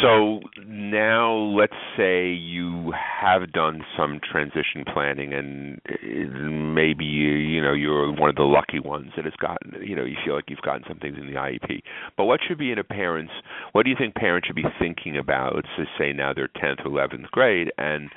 So 0.01 0.39
now 0.65 1.33
let's 1.33 1.73
say 1.97 2.27
you 2.29 2.93
have 3.21 3.51
done 3.51 3.81
some 3.97 4.19
transition 4.19 4.83
planning 4.91 5.33
and 5.33 5.81
uh, 5.89 6.49
maybe 6.49 7.05
you, 7.05 7.61
know 7.61 7.73
you're 7.73 8.11
one 8.11 8.29
of 8.29 8.35
the 8.35 8.43
lucky 8.43 8.79
ones 8.79 9.11
that 9.15 9.25
has 9.25 9.33
gotten 9.39 9.81
you 9.85 9.95
know 9.95 10.03
you 10.03 10.15
feel 10.25 10.35
like 10.35 10.45
you've 10.47 10.61
gotten 10.61 10.83
some 10.87 10.99
things 10.99 11.17
in 11.19 11.27
the 11.27 11.33
IEP. 11.33 11.81
But 12.17 12.25
what 12.25 12.39
should 12.47 12.57
be 12.57 12.71
in 12.71 12.79
a 12.79 12.83
parent's 12.83 13.33
what 13.73 13.83
do 13.83 13.89
you 13.89 13.95
think 13.97 14.15
parents 14.15 14.47
should 14.47 14.55
be 14.55 14.65
thinking 14.79 15.17
about? 15.17 15.55
Let's 15.55 15.89
say 15.97 16.13
now 16.13 16.33
they're 16.33 16.47
10th 16.47 16.85
or 16.85 16.91
11th 16.91 17.29
grade 17.31 17.71
and 17.77 18.09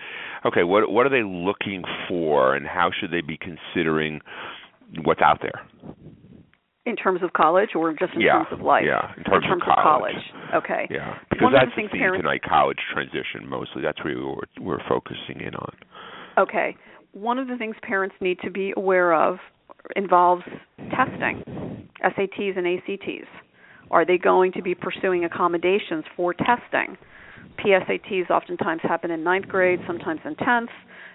okay, 0.44 0.62
what 0.62 0.90
what 0.90 1.06
are 1.06 1.10
they 1.10 1.22
looking 1.24 1.82
for 2.08 2.54
and 2.54 2.66
how 2.66 2.90
should 2.98 3.10
they 3.10 3.20
be 3.20 3.38
considering 3.38 4.20
what's 5.02 5.20
out 5.20 5.40
there? 5.42 5.66
In 6.86 6.94
terms 6.94 7.20
of 7.22 7.32
college, 7.32 7.70
or 7.74 7.92
just 7.92 8.14
in 8.14 8.20
yeah, 8.20 8.44
terms 8.44 8.46
of 8.52 8.60
life? 8.60 8.84
Yeah, 8.86 9.10
in 9.18 9.24
terms, 9.24 9.42
in 9.42 9.50
terms 9.50 9.62
of, 9.66 9.74
college. 9.74 10.14
of 10.14 10.62
college. 10.62 10.64
Okay. 10.64 10.86
Yeah, 10.88 11.18
because 11.28 11.42
One 11.42 11.52
that's 11.52 11.66
of 11.66 11.72
the 11.74 11.82
the 11.82 11.98
parents 11.98 12.22
tonight 12.22 12.42
college 12.48 12.78
transition 12.92 13.48
mostly. 13.48 13.82
That's 13.82 14.02
where 14.04 14.16
we're, 14.16 14.46
we're 14.60 14.88
focusing 14.88 15.40
in 15.40 15.56
on. 15.56 15.74
Okay. 16.38 16.76
One 17.10 17.38
of 17.38 17.48
the 17.48 17.56
things 17.56 17.74
parents 17.82 18.14
need 18.20 18.38
to 18.44 18.50
be 18.50 18.72
aware 18.76 19.14
of 19.14 19.38
involves 19.96 20.44
testing, 20.90 21.42
SATs 22.04 22.56
and 22.56 22.66
ACTs. 22.66 23.28
Are 23.90 24.04
they 24.04 24.18
going 24.18 24.52
to 24.52 24.62
be 24.62 24.74
pursuing 24.74 25.24
accommodations 25.24 26.04
for 26.16 26.34
testing? 26.34 26.96
PSATs 27.58 28.30
oftentimes 28.30 28.80
happen 28.82 29.10
in 29.10 29.24
ninth 29.24 29.48
grade, 29.48 29.80
sometimes 29.86 30.20
in 30.24 30.34
10th, 30.34 30.68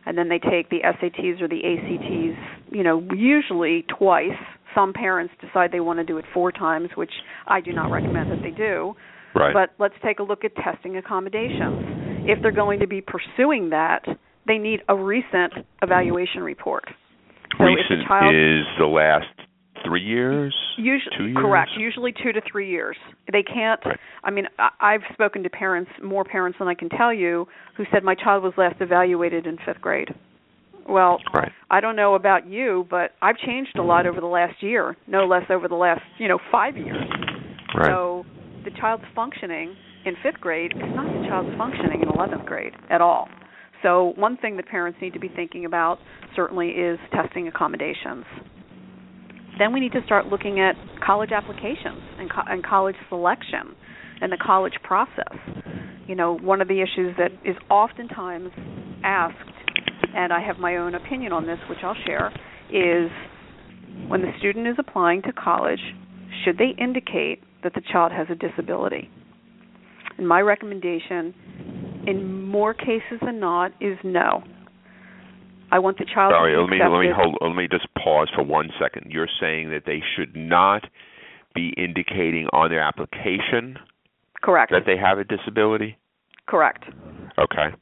and 0.05 0.17
then 0.17 0.29
they 0.29 0.39
take 0.39 0.69
the 0.69 0.79
SATs 0.83 1.41
or 1.41 1.47
the 1.47 1.61
ACTs, 1.63 2.71
you 2.71 2.83
know, 2.83 3.05
usually 3.15 3.85
twice 3.97 4.37
some 4.75 4.93
parents 4.93 5.33
decide 5.41 5.71
they 5.71 5.79
want 5.79 5.99
to 5.99 6.05
do 6.05 6.17
it 6.17 6.25
four 6.33 6.51
times, 6.51 6.89
which 6.95 7.11
I 7.47 7.61
do 7.61 7.71
not 7.73 7.91
recommend 7.91 8.31
that 8.31 8.41
they 8.41 8.51
do. 8.51 8.95
Right. 9.33 9.53
But 9.53 9.73
let's 9.79 9.95
take 10.03 10.19
a 10.19 10.23
look 10.23 10.43
at 10.43 10.51
testing 10.55 10.97
accommodations. 10.97 12.27
If 12.27 12.41
they're 12.41 12.51
going 12.51 12.79
to 12.79 12.87
be 12.87 13.01
pursuing 13.01 13.69
that, 13.69 14.05
they 14.47 14.57
need 14.57 14.81
a 14.89 14.95
recent 14.95 15.53
evaluation 15.81 16.43
report. 16.43 16.85
So 17.57 17.63
recent 17.65 18.07
child, 18.07 18.35
is 18.35 18.65
the 18.79 18.85
last 18.85 19.25
three 19.85 20.01
years, 20.01 20.55
usually, 20.77 21.17
two 21.17 21.25
years? 21.27 21.37
Correct. 21.37 21.71
Usually 21.77 22.13
two 22.23 22.31
to 22.31 22.41
three 22.51 22.69
years. 22.69 22.97
They 23.31 23.43
can't. 23.43 23.79
Right. 23.85 23.99
I 24.23 24.31
mean, 24.31 24.45
I've 24.79 25.01
spoken 25.13 25.43
to 25.43 25.49
parents, 25.49 25.91
more 26.03 26.23
parents 26.23 26.59
than 26.59 26.67
I 26.67 26.75
can 26.75 26.89
tell 26.89 27.13
you, 27.13 27.47
who 27.77 27.83
said 27.91 28.03
my 28.03 28.15
child 28.15 28.43
was 28.43 28.53
last 28.57 28.75
evaluated 28.79 29.47
in 29.47 29.57
fifth 29.65 29.81
grade. 29.81 30.09
Well, 30.91 31.19
right. 31.33 31.51
I 31.69 31.79
don't 31.79 31.95
know 31.95 32.15
about 32.15 32.47
you, 32.47 32.85
but 32.89 33.11
I've 33.21 33.37
changed 33.37 33.77
a 33.77 33.81
lot 33.81 34.01
mm-hmm. 34.01 34.09
over 34.09 34.21
the 34.21 34.27
last 34.27 34.61
year, 34.61 34.97
no 35.07 35.25
less 35.25 35.43
over 35.49 35.67
the 35.67 35.75
last, 35.75 36.01
you 36.17 36.27
know, 36.27 36.39
5 36.51 36.75
years. 36.75 37.09
Right. 37.75 37.87
So, 37.87 38.25
the 38.65 38.71
child's 38.79 39.05
functioning 39.15 39.75
in 40.05 40.15
5th 40.23 40.39
grade 40.39 40.73
is 40.75 40.93
not 40.93 41.05
the 41.05 41.27
child's 41.27 41.57
functioning 41.57 42.01
in 42.01 42.09
11th 42.09 42.45
grade 42.45 42.73
at 42.89 43.01
all. 43.01 43.29
So, 43.81 44.13
one 44.17 44.37
thing 44.37 44.57
that 44.57 44.67
parents 44.67 44.99
need 45.01 45.13
to 45.13 45.19
be 45.19 45.29
thinking 45.29 45.65
about 45.65 45.99
certainly 46.35 46.69
is 46.69 46.99
testing 47.13 47.47
accommodations. 47.47 48.25
Then 49.57 49.73
we 49.73 49.79
need 49.79 49.93
to 49.93 50.01
start 50.05 50.27
looking 50.27 50.59
at 50.59 50.75
college 51.05 51.31
applications 51.31 52.01
and, 52.19 52.29
co- 52.29 52.43
and 52.47 52.63
college 52.63 52.95
selection 53.09 53.75
and 54.21 54.31
the 54.31 54.37
college 54.37 54.73
process. 54.83 55.37
You 56.07 56.15
know, 56.15 56.37
one 56.37 56.61
of 56.61 56.67
the 56.67 56.81
issues 56.81 57.15
that 57.17 57.31
is 57.45 57.55
oftentimes 57.69 58.51
asked 59.03 59.50
and 60.15 60.31
I 60.33 60.41
have 60.41 60.57
my 60.57 60.77
own 60.77 60.95
opinion 60.95 61.31
on 61.31 61.45
this, 61.45 61.59
which 61.69 61.79
I'll 61.83 61.95
share, 62.05 62.31
is 62.69 63.11
when 64.07 64.21
the 64.21 64.31
student 64.39 64.67
is 64.67 64.75
applying 64.77 65.21
to 65.23 65.33
college, 65.33 65.81
should 66.43 66.57
they 66.57 66.73
indicate 66.81 67.43
that 67.63 67.73
the 67.73 67.81
child 67.91 68.11
has 68.11 68.27
a 68.29 68.35
disability? 68.35 69.09
And 70.17 70.27
my 70.27 70.41
recommendation, 70.41 71.33
in 72.07 72.47
more 72.47 72.73
cases 72.73 73.19
than 73.23 73.39
not, 73.39 73.71
is 73.81 73.97
no. 74.03 74.43
I 75.71 75.79
want 75.79 75.97
the 75.97 76.05
child. 76.05 76.33
Sorry, 76.33 76.53
to 76.53 76.61
let 76.61 76.69
me 76.69 76.79
let 76.81 76.99
me 76.99 77.07
hold. 77.15 77.37
Let 77.39 77.55
me 77.55 77.67
just 77.71 77.87
pause 77.95 78.29
for 78.35 78.43
one 78.43 78.69
second. 78.79 79.11
You're 79.11 79.29
saying 79.39 79.69
that 79.69 79.83
they 79.85 80.01
should 80.15 80.35
not 80.35 80.83
be 81.55 81.73
indicating 81.77 82.47
on 82.51 82.69
their 82.69 82.81
application 82.81 83.77
correct 84.41 84.71
that 84.71 84.83
they 84.85 84.97
have 84.97 85.17
a 85.17 85.23
disability. 85.23 85.97
Correct. 86.47 86.83
Okay. 87.39 87.75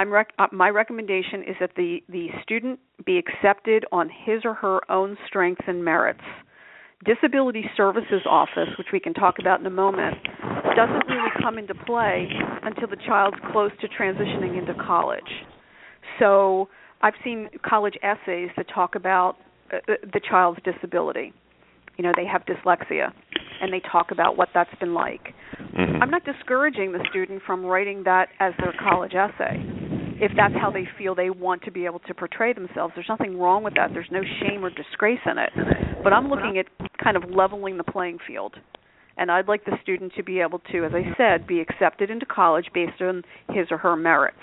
Rec- 0.00 0.32
uh, 0.38 0.46
my 0.52 0.70
recommendation 0.70 1.42
is 1.42 1.56
that 1.60 1.72
the, 1.76 2.02
the 2.08 2.28
student 2.42 2.80
be 3.04 3.18
accepted 3.18 3.84
on 3.92 4.08
his 4.08 4.40
or 4.44 4.54
her 4.54 4.80
own 4.90 5.16
strengths 5.26 5.64
and 5.66 5.84
merits. 5.84 6.20
Disability 7.04 7.64
Services 7.76 8.22
Office, 8.28 8.68
which 8.78 8.88
we 8.92 9.00
can 9.00 9.12
talk 9.12 9.36
about 9.40 9.60
in 9.60 9.66
a 9.66 9.70
moment, 9.70 10.16
doesn't 10.76 11.06
really 11.08 11.30
come 11.42 11.58
into 11.58 11.74
play 11.74 12.28
until 12.62 12.88
the 12.88 12.96
child's 13.06 13.36
close 13.50 13.72
to 13.80 13.88
transitioning 13.88 14.56
into 14.56 14.72
college. 14.74 15.20
So 16.18 16.68
I've 17.00 17.14
seen 17.24 17.48
college 17.66 17.94
essays 18.02 18.50
that 18.56 18.66
talk 18.72 18.94
about 18.94 19.36
uh, 19.72 19.76
uh 19.88 19.94
the 20.12 20.20
child's 20.20 20.60
disability. 20.64 21.32
You 21.96 22.04
know, 22.04 22.12
they 22.16 22.26
have 22.26 22.42
dyslexia, 22.46 23.12
and 23.60 23.72
they 23.72 23.80
talk 23.80 24.10
about 24.10 24.36
what 24.36 24.48
that's 24.54 24.74
been 24.80 24.94
like. 24.94 25.34
Mm-hmm. 25.60 26.02
I'm 26.02 26.10
not 26.10 26.24
discouraging 26.24 26.92
the 26.92 27.04
student 27.10 27.42
from 27.46 27.64
writing 27.64 28.02
that 28.04 28.28
as 28.40 28.52
their 28.58 28.74
college 28.80 29.12
essay 29.14 29.62
if 30.22 30.30
that's 30.36 30.54
how 30.54 30.70
they 30.70 30.86
feel 30.96 31.16
they 31.16 31.30
want 31.30 31.62
to 31.64 31.72
be 31.72 31.84
able 31.84 31.98
to 31.98 32.14
portray 32.14 32.52
themselves. 32.52 32.92
There's 32.94 33.08
nothing 33.08 33.40
wrong 33.40 33.64
with 33.64 33.74
that. 33.74 33.90
There's 33.92 34.06
no 34.12 34.22
shame 34.40 34.64
or 34.64 34.70
disgrace 34.70 35.18
in 35.26 35.36
it. 35.36 35.50
But 36.04 36.12
I'm 36.12 36.28
looking 36.28 36.58
at 36.58 36.66
kind 37.02 37.16
of 37.16 37.24
leveling 37.28 37.76
the 37.76 37.82
playing 37.82 38.18
field. 38.24 38.54
And 39.16 39.32
I'd 39.32 39.48
like 39.48 39.64
the 39.64 39.76
student 39.82 40.12
to 40.16 40.22
be 40.22 40.38
able 40.38 40.60
to, 40.70 40.84
as 40.84 40.92
I 40.94 41.02
said, 41.18 41.48
be 41.48 41.60
accepted 41.60 42.08
into 42.08 42.24
college 42.24 42.66
based 42.72 43.02
on 43.02 43.24
his 43.50 43.66
or 43.72 43.78
her 43.78 43.96
merits. 43.96 44.38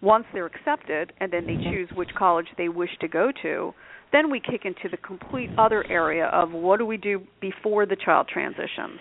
Once 0.00 0.24
they're 0.32 0.46
accepted 0.46 1.12
and 1.18 1.32
then 1.32 1.46
they 1.46 1.56
choose 1.56 1.88
which 1.96 2.10
college 2.16 2.46
they 2.56 2.68
wish 2.68 2.90
to 3.00 3.08
go 3.08 3.32
to, 3.42 3.74
then 4.12 4.30
we 4.30 4.40
kick 4.40 4.62
into 4.64 4.88
the 4.90 4.96
complete 4.96 5.50
other 5.58 5.84
area 5.90 6.26
of 6.26 6.52
what 6.52 6.78
do 6.78 6.86
we 6.86 6.96
do 6.96 7.22
before 7.40 7.86
the 7.86 7.96
child 7.96 8.28
transitions? 8.32 9.00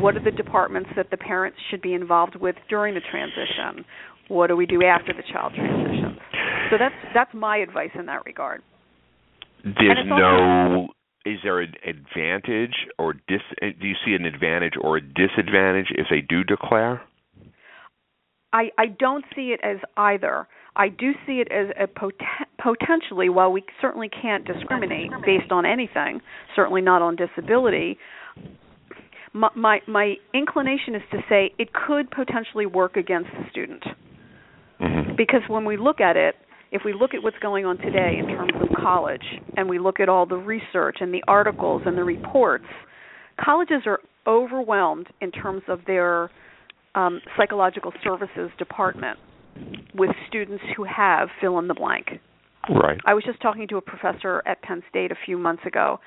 What 0.00 0.16
are 0.16 0.24
the 0.24 0.30
departments 0.30 0.90
that 0.96 1.10
the 1.10 1.16
parents 1.16 1.58
should 1.70 1.82
be 1.82 1.94
involved 1.94 2.36
with 2.36 2.56
during 2.68 2.94
the 2.94 3.00
transition? 3.10 3.84
what 4.28 4.48
do 4.48 4.56
we 4.56 4.66
do 4.66 4.82
after 4.82 5.12
the 5.12 5.22
child 5.32 5.54
transitions? 5.54 6.18
So 6.70 6.76
that's 6.78 6.94
that's 7.14 7.32
my 7.34 7.58
advice 7.58 7.90
in 7.98 8.06
that 8.06 8.24
regard. 8.24 8.62
There's 9.64 9.98
no. 10.06 10.88
Is 11.24 11.38
there 11.42 11.60
an 11.60 11.74
advantage 11.84 12.74
or 12.98 13.14
dis? 13.14 13.40
Uh, 13.60 13.66
do 13.80 13.88
you 13.88 13.96
see 14.04 14.14
an 14.14 14.24
advantage 14.24 14.74
or 14.80 14.96
a 14.96 15.00
disadvantage 15.00 15.86
if 15.90 16.06
they 16.10 16.20
do 16.20 16.44
declare? 16.44 17.02
I 18.52 18.70
I 18.78 18.86
don't 18.86 19.24
see 19.34 19.52
it 19.52 19.60
as 19.62 19.78
either. 19.96 20.46
I 20.76 20.88
do 20.88 21.12
see 21.26 21.40
it 21.40 21.48
as 21.50 21.68
a 21.80 21.86
pot- 21.86 22.12
potentially, 22.58 23.28
while 23.28 23.50
we 23.50 23.64
certainly 23.80 24.10
can't 24.10 24.44
discriminate 24.44 25.10
based 25.24 25.50
on 25.50 25.64
anything, 25.64 26.20
certainly 26.54 26.82
not 26.82 27.00
on 27.00 27.16
disability. 27.16 27.98
My, 29.32 29.48
my, 29.56 29.80
my 29.88 30.14
inclination 30.34 30.94
is 30.94 31.02
to 31.12 31.18
say 31.28 31.52
it 31.58 31.70
could 31.72 32.10
potentially 32.10 32.66
work 32.66 32.96
against 32.96 33.30
the 33.32 33.44
student, 33.50 33.82
mm-hmm. 34.80 35.16
because 35.16 35.42
when 35.48 35.64
we 35.64 35.76
look 35.76 36.00
at 36.00 36.16
it, 36.16 36.34
if 36.72 36.82
we 36.84 36.92
look 36.92 37.14
at 37.14 37.22
what's 37.22 37.38
going 37.38 37.64
on 37.64 37.78
today 37.78 38.16
in 38.18 38.26
terms 38.26 38.52
of 38.60 38.68
college, 38.76 39.24
and 39.56 39.68
we 39.68 39.78
look 39.78 39.98
at 40.00 40.08
all 40.08 40.26
the 40.26 40.36
research 40.36 40.98
and 41.00 41.12
the 41.12 41.22
articles 41.26 41.82
and 41.86 41.96
the 41.96 42.04
reports, 42.04 42.66
colleges 43.42 43.82
are 43.86 44.00
overwhelmed 44.26 45.06
in 45.20 45.30
terms 45.30 45.62
of 45.68 45.80
their 45.86 46.30
um, 46.94 47.20
psychological 47.36 47.92
services 48.02 48.50
department 48.58 49.18
with 49.94 50.10
students 50.28 50.62
who 50.76 50.84
have 50.84 51.28
fill 51.40 51.58
in 51.58 51.68
the 51.68 51.74
blank. 51.74 52.20
Right. 52.68 52.98
I 53.04 53.14
was 53.14 53.24
just 53.24 53.40
talking 53.40 53.68
to 53.68 53.76
a 53.76 53.80
professor 53.80 54.42
at 54.46 54.62
Penn 54.62 54.82
State 54.90 55.12
a 55.12 55.16
few 55.24 55.38
months 55.38 55.62
ago, 55.66 56.00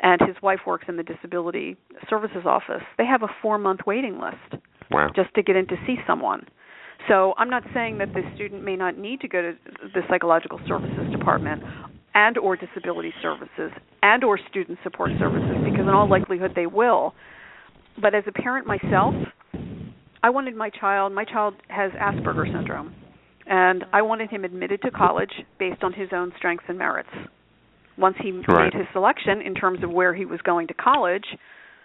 and 0.00 0.20
his 0.20 0.36
wife 0.42 0.60
works 0.66 0.84
in 0.88 0.96
the 0.96 1.02
disability 1.02 1.76
services 2.08 2.44
office. 2.44 2.82
They 2.98 3.06
have 3.06 3.22
a 3.22 3.28
four 3.42 3.58
month 3.58 3.80
waiting 3.86 4.20
list 4.20 4.62
wow. 4.90 5.10
just 5.14 5.34
to 5.34 5.42
get 5.42 5.56
in 5.56 5.66
to 5.68 5.76
see 5.86 5.96
someone. 6.06 6.46
So 7.08 7.34
I'm 7.36 7.50
not 7.50 7.64
saying 7.74 7.98
that 7.98 8.14
the 8.14 8.22
student 8.34 8.62
may 8.62 8.76
not 8.76 8.96
need 8.96 9.20
to 9.20 9.28
go 9.28 9.42
to 9.42 9.52
the 9.92 10.00
psychological 10.08 10.60
services 10.66 11.10
department 11.10 11.62
and 12.14 12.38
or 12.38 12.56
disability 12.56 13.12
services 13.20 13.72
and 14.02 14.24
or 14.24 14.38
student 14.48 14.78
support 14.82 15.10
services 15.18 15.56
because 15.64 15.80
in 15.80 15.88
all 15.88 16.08
likelihood 16.08 16.52
they 16.54 16.66
will. 16.66 17.14
But 18.00 18.14
as 18.14 18.24
a 18.26 18.32
parent 18.32 18.66
myself, 18.66 19.14
I 20.24 20.30
wanted 20.30 20.56
my 20.56 20.70
child, 20.70 21.12
my 21.12 21.26
child 21.26 21.52
has 21.68 21.92
Asperger 21.92 22.50
syndrome, 22.50 22.94
and 23.46 23.84
I 23.92 24.00
wanted 24.00 24.30
him 24.30 24.42
admitted 24.42 24.80
to 24.80 24.90
college 24.90 25.32
based 25.58 25.82
on 25.82 25.92
his 25.92 26.08
own 26.14 26.32
strengths 26.38 26.64
and 26.66 26.78
merits. 26.78 27.10
Once 27.98 28.16
he 28.22 28.32
right. 28.48 28.72
made 28.72 28.72
his 28.72 28.86
selection 28.94 29.42
in 29.42 29.54
terms 29.54 29.84
of 29.84 29.90
where 29.90 30.14
he 30.14 30.24
was 30.24 30.40
going 30.40 30.66
to 30.68 30.74
college, 30.74 31.26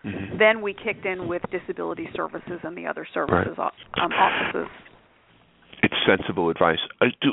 mm-hmm. 0.05 0.37
then 0.37 0.61
we 0.61 0.73
kicked 0.73 1.05
in 1.05 1.27
with 1.27 1.41
disability 1.51 2.07
services 2.15 2.61
and 2.63 2.77
the 2.77 2.85
other 2.87 3.05
services 3.13 3.57
right. 3.57 3.73
um, 4.01 4.11
offices. 4.13 4.71
It's 5.83 5.95
sensible 6.07 6.49
advice. 6.49 6.79
Uh, 7.01 7.07
do, 7.21 7.31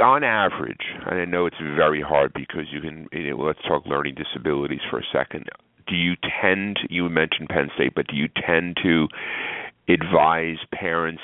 on 0.00 0.22
average, 0.22 0.94
and 1.10 1.20
I 1.20 1.24
know 1.24 1.46
it's 1.46 1.56
very 1.58 2.02
hard 2.02 2.32
because 2.34 2.66
you 2.70 2.80
can. 2.80 3.08
You 3.10 3.30
know, 3.30 3.42
let's 3.42 3.62
talk 3.66 3.84
learning 3.84 4.14
disabilities 4.14 4.80
for 4.90 5.00
a 5.00 5.04
second. 5.12 5.46
Do 5.88 5.96
you 5.96 6.14
tend? 6.40 6.78
You 6.88 7.08
mentioned 7.08 7.48
Penn 7.48 7.70
State, 7.74 7.94
but 7.96 8.06
do 8.06 8.14
you 8.14 8.28
tend 8.46 8.76
to 8.84 9.08
advise 9.88 10.58
parents 10.72 11.22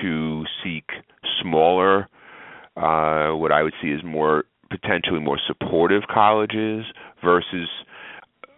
to 0.00 0.44
seek 0.62 0.84
smaller, 1.40 2.08
uh, 2.76 3.30
what 3.30 3.52
I 3.52 3.62
would 3.62 3.74
see 3.82 3.92
as 3.92 4.02
more 4.04 4.44
potentially 4.70 5.20
more 5.20 5.38
supportive 5.46 6.02
colleges 6.12 6.84
versus 7.22 7.68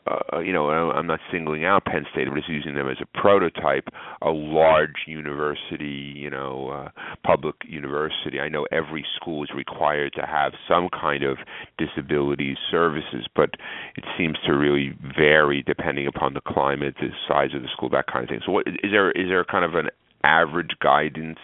uh, 0.06 0.38
you 0.38 0.52
know, 0.52 0.70
I'm 0.70 1.06
not 1.06 1.20
singling 1.32 1.64
out 1.64 1.84
Penn 1.84 2.04
State, 2.12 2.28
but 2.28 2.36
just 2.36 2.48
using 2.48 2.74
them 2.74 2.88
as 2.88 2.98
a 3.00 3.18
prototype, 3.18 3.88
a 4.22 4.30
large 4.30 5.04
university, 5.06 6.12
you 6.14 6.30
know, 6.30 6.68
uh, 6.70 6.88
public 7.24 7.56
university. 7.66 8.38
I 8.38 8.48
know 8.48 8.66
every 8.70 9.04
school 9.16 9.42
is 9.42 9.50
required 9.54 10.12
to 10.14 10.22
have 10.22 10.52
some 10.68 10.88
kind 10.88 11.24
of 11.24 11.38
disability 11.78 12.56
services, 12.70 13.26
but 13.34 13.50
it 13.96 14.04
seems 14.16 14.36
to 14.46 14.52
really 14.52 14.96
vary 15.16 15.62
depending 15.62 16.06
upon 16.06 16.34
the 16.34 16.40
climate, 16.40 16.94
the 17.00 17.08
size 17.26 17.50
of 17.54 17.62
the 17.62 17.68
school, 17.72 17.88
that 17.90 18.06
kind 18.06 18.24
of 18.24 18.28
thing. 18.28 18.40
So, 18.46 18.52
what 18.52 18.68
is 18.68 18.90
there? 18.92 19.10
Is 19.10 19.28
there 19.28 19.44
kind 19.44 19.64
of 19.64 19.74
an 19.74 19.88
average 20.22 20.72
guidance, 20.80 21.38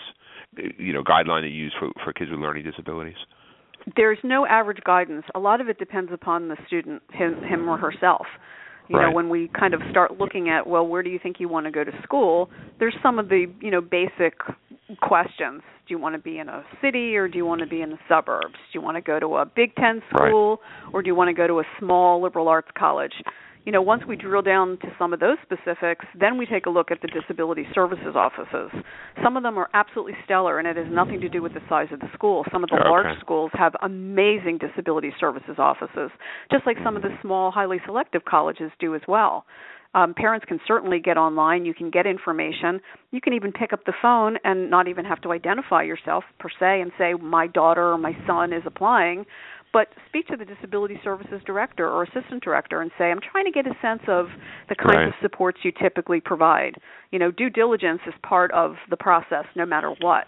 you 0.78 0.92
know, 0.92 1.02
guideline 1.02 1.42
you 1.42 1.48
use 1.48 1.74
for 1.78 1.90
for 2.04 2.12
kids 2.12 2.30
with 2.30 2.40
learning 2.40 2.64
disabilities? 2.64 3.16
there's 3.96 4.18
no 4.22 4.46
average 4.46 4.82
guidance. 4.84 5.24
A 5.34 5.38
lot 5.38 5.60
of 5.60 5.68
it 5.68 5.78
depends 5.78 6.12
upon 6.12 6.48
the 6.48 6.56
student, 6.66 7.02
him, 7.12 7.42
him 7.42 7.68
or 7.68 7.76
herself. 7.76 8.26
You 8.88 8.96
right. 8.96 9.08
know, 9.08 9.14
when 9.14 9.28
we 9.28 9.48
kind 9.58 9.74
of 9.74 9.80
start 9.90 10.18
looking 10.18 10.48
at, 10.48 10.66
well, 10.66 10.86
where 10.86 11.02
do 11.02 11.10
you 11.10 11.18
think 11.22 11.36
you 11.38 11.48
want 11.48 11.66
to 11.66 11.72
go 11.72 11.84
to 11.84 11.92
school? 12.02 12.50
There's 12.78 12.96
some 13.02 13.18
of 13.18 13.28
the, 13.28 13.46
you 13.60 13.70
know, 13.70 13.80
basic 13.80 14.34
questions. 15.00 15.62
Do 15.86 15.94
you 15.94 15.98
want 15.98 16.14
to 16.14 16.20
be 16.20 16.38
in 16.38 16.48
a 16.48 16.64
city 16.80 17.16
or 17.16 17.28
do 17.28 17.38
you 17.38 17.46
want 17.46 17.60
to 17.60 17.66
be 17.66 17.80
in 17.80 17.90
the 17.90 17.98
suburbs? 18.08 18.54
Do 18.72 18.78
you 18.78 18.82
want 18.82 18.96
to 18.96 19.00
go 19.00 19.18
to 19.18 19.36
a 19.36 19.46
Big 19.46 19.74
Ten 19.76 20.02
school 20.14 20.58
right. 20.84 20.94
or 20.94 21.02
do 21.02 21.08
you 21.08 21.14
want 21.14 21.28
to 21.28 21.34
go 21.34 21.46
to 21.46 21.60
a 21.60 21.64
small 21.78 22.22
liberal 22.22 22.48
arts 22.48 22.68
college? 22.76 23.14
You 23.64 23.70
know, 23.70 23.82
once 23.82 24.02
we 24.08 24.16
drill 24.16 24.42
down 24.42 24.78
to 24.78 24.88
some 24.98 25.12
of 25.12 25.20
those 25.20 25.36
specifics, 25.42 26.04
then 26.18 26.36
we 26.36 26.46
take 26.46 26.66
a 26.66 26.70
look 26.70 26.90
at 26.90 27.00
the 27.00 27.08
disability 27.08 27.64
services 27.74 28.14
offices. 28.16 28.70
Some 29.22 29.36
of 29.36 29.42
them 29.42 29.56
are 29.56 29.68
absolutely 29.72 30.14
stellar, 30.24 30.58
and 30.58 30.66
it 30.66 30.76
has 30.76 30.86
nothing 30.90 31.20
to 31.20 31.28
do 31.28 31.42
with 31.42 31.54
the 31.54 31.60
size 31.68 31.88
of 31.92 32.00
the 32.00 32.08
school. 32.12 32.44
Some 32.52 32.64
of 32.64 32.70
the 32.70 32.76
okay. 32.76 32.88
large 32.88 33.20
schools 33.20 33.50
have 33.54 33.74
amazing 33.82 34.58
disability 34.58 35.12
services 35.20 35.56
offices, 35.58 36.10
just 36.50 36.66
like 36.66 36.76
some 36.84 36.96
of 36.96 37.02
the 37.02 37.16
small, 37.22 37.50
highly 37.50 37.78
selective 37.86 38.24
colleges 38.24 38.72
do 38.80 38.94
as 38.94 39.02
well. 39.06 39.44
Um, 39.94 40.14
parents 40.14 40.46
can 40.48 40.58
certainly 40.66 41.00
get 41.00 41.18
online. 41.18 41.66
You 41.66 41.74
can 41.74 41.90
get 41.90 42.06
information. 42.06 42.80
You 43.10 43.20
can 43.20 43.34
even 43.34 43.52
pick 43.52 43.72
up 43.74 43.84
the 43.84 43.92
phone 44.00 44.38
and 44.42 44.70
not 44.70 44.88
even 44.88 45.04
have 45.04 45.20
to 45.20 45.32
identify 45.32 45.82
yourself 45.82 46.24
per 46.38 46.48
se 46.48 46.80
and 46.80 46.90
say, 46.96 47.12
My 47.12 47.46
daughter 47.46 47.92
or 47.92 47.98
my 47.98 48.16
son 48.26 48.54
is 48.54 48.62
applying 48.64 49.26
but 49.72 49.88
speak 50.06 50.26
to 50.28 50.36
the 50.36 50.44
disability 50.44 51.00
services 51.02 51.40
director 51.46 51.88
or 51.88 52.04
assistant 52.04 52.42
director 52.42 52.80
and 52.80 52.90
say 52.98 53.04
i'm 53.10 53.20
trying 53.20 53.44
to 53.44 53.50
get 53.50 53.66
a 53.66 53.74
sense 53.80 54.02
of 54.08 54.26
the 54.68 54.74
kinds 54.74 54.96
right. 54.96 55.08
of 55.08 55.14
supports 55.22 55.58
you 55.62 55.72
typically 55.80 56.20
provide. 56.20 56.74
You 57.10 57.18
know 57.18 57.30
due 57.30 57.50
diligence 57.50 58.00
is 58.06 58.14
part 58.26 58.50
of 58.52 58.74
the 58.90 58.96
process 58.96 59.44
no 59.56 59.66
matter 59.66 59.90
what. 60.00 60.26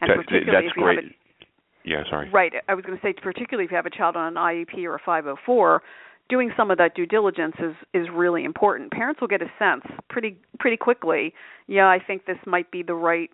And 0.00 0.10
that, 0.10 0.16
particularly 0.16 0.46
that's 0.52 0.66
if 0.72 0.76
you 0.76 0.82
great. 0.82 0.96
have 0.96 1.04
a, 1.04 1.88
yeah 1.88 2.02
sorry. 2.10 2.30
Right. 2.30 2.52
I 2.68 2.74
was 2.74 2.84
going 2.84 2.98
to 2.98 3.02
say 3.02 3.14
particularly 3.20 3.64
if 3.64 3.70
you 3.70 3.76
have 3.76 3.86
a 3.86 3.90
child 3.90 4.16
on 4.16 4.36
an 4.36 4.42
iep 4.42 4.76
or 4.84 4.96
a 4.96 5.00
504 5.04 5.82
doing 6.28 6.50
some 6.56 6.70
of 6.70 6.76
that 6.78 6.94
due 6.94 7.06
diligence 7.06 7.54
is 7.58 7.74
is 7.94 8.06
really 8.12 8.44
important. 8.44 8.92
Parents 8.92 9.20
will 9.20 9.28
get 9.28 9.42
a 9.42 9.50
sense 9.58 9.84
pretty 10.08 10.38
pretty 10.58 10.76
quickly 10.76 11.32
yeah 11.66 11.86
i 11.86 11.98
think 12.04 12.26
this 12.26 12.38
might 12.46 12.70
be 12.70 12.82
the 12.82 12.94
right 12.94 13.30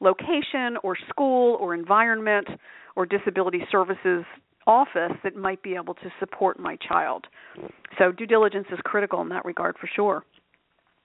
location 0.00 0.76
or 0.82 0.96
school 1.08 1.56
or 1.60 1.74
environment 1.74 2.48
or 2.96 3.04
disability 3.04 3.60
services 3.70 4.24
office 4.68 5.16
that 5.24 5.34
might 5.34 5.62
be 5.62 5.74
able 5.74 5.94
to 5.94 6.12
support 6.20 6.60
my 6.60 6.76
child. 6.76 7.26
So 7.98 8.12
due 8.12 8.26
diligence 8.26 8.66
is 8.70 8.78
critical 8.84 9.20
in 9.22 9.30
that 9.30 9.44
regard 9.44 9.76
for 9.80 9.88
sure. 9.96 10.24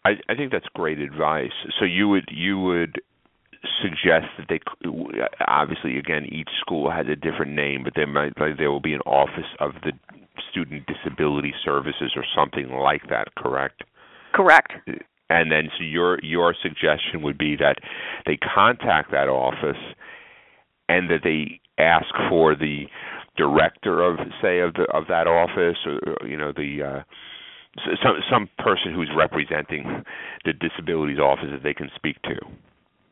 I, 0.05 0.11
I 0.29 0.35
think 0.35 0.51
that's 0.51 0.67
great 0.75 0.99
advice. 0.99 1.53
So 1.79 1.85
you 1.85 2.09
would 2.09 2.27
you 2.29 2.59
would 2.59 3.01
suggest 3.81 4.25
that 4.37 4.47
they 4.49 4.59
obviously 5.47 5.97
again 5.97 6.25
each 6.25 6.49
school 6.59 6.91
has 6.91 7.07
a 7.09 7.15
different 7.15 7.53
name, 7.53 7.83
but 7.85 7.93
there 7.95 8.05
might 8.05 8.37
like, 8.37 8.57
there 8.57 8.69
will 8.69 8.81
be 8.81 8.93
an 8.93 9.01
office 9.01 9.49
of 9.59 9.71
the 9.83 9.93
student 10.51 10.83
disability 10.85 11.53
services 11.63 12.11
or 12.15 12.25
something 12.35 12.69
like 12.69 13.03
that. 13.09 13.33
Correct. 13.35 13.83
Correct. 14.33 14.73
And 15.29 15.51
then 15.51 15.69
so 15.77 15.83
your 15.85 16.19
your 16.21 16.53
suggestion 16.61 17.21
would 17.21 17.37
be 17.37 17.55
that 17.55 17.77
they 18.25 18.37
contact 18.37 19.11
that 19.11 19.29
office 19.29 19.81
and 20.89 21.09
that 21.09 21.21
they 21.23 21.61
ask 21.81 22.07
for 22.29 22.55
the 22.55 22.85
director 23.35 24.01
of 24.01 24.17
say 24.41 24.59
of 24.59 24.73
the 24.73 24.83
of 24.93 25.05
that 25.07 25.27
office 25.27 25.77
or 25.85 26.27
you 26.27 26.37
know 26.37 26.51
the 26.51 26.83
uh 26.83 27.03
some 28.03 28.17
some 28.31 28.49
person 28.59 28.93
who's 28.93 29.09
representing 29.15 30.03
the 30.45 30.53
disabilities 30.53 31.19
office 31.19 31.47
that 31.51 31.63
they 31.63 31.73
can 31.73 31.89
speak 31.95 32.21
to. 32.23 32.35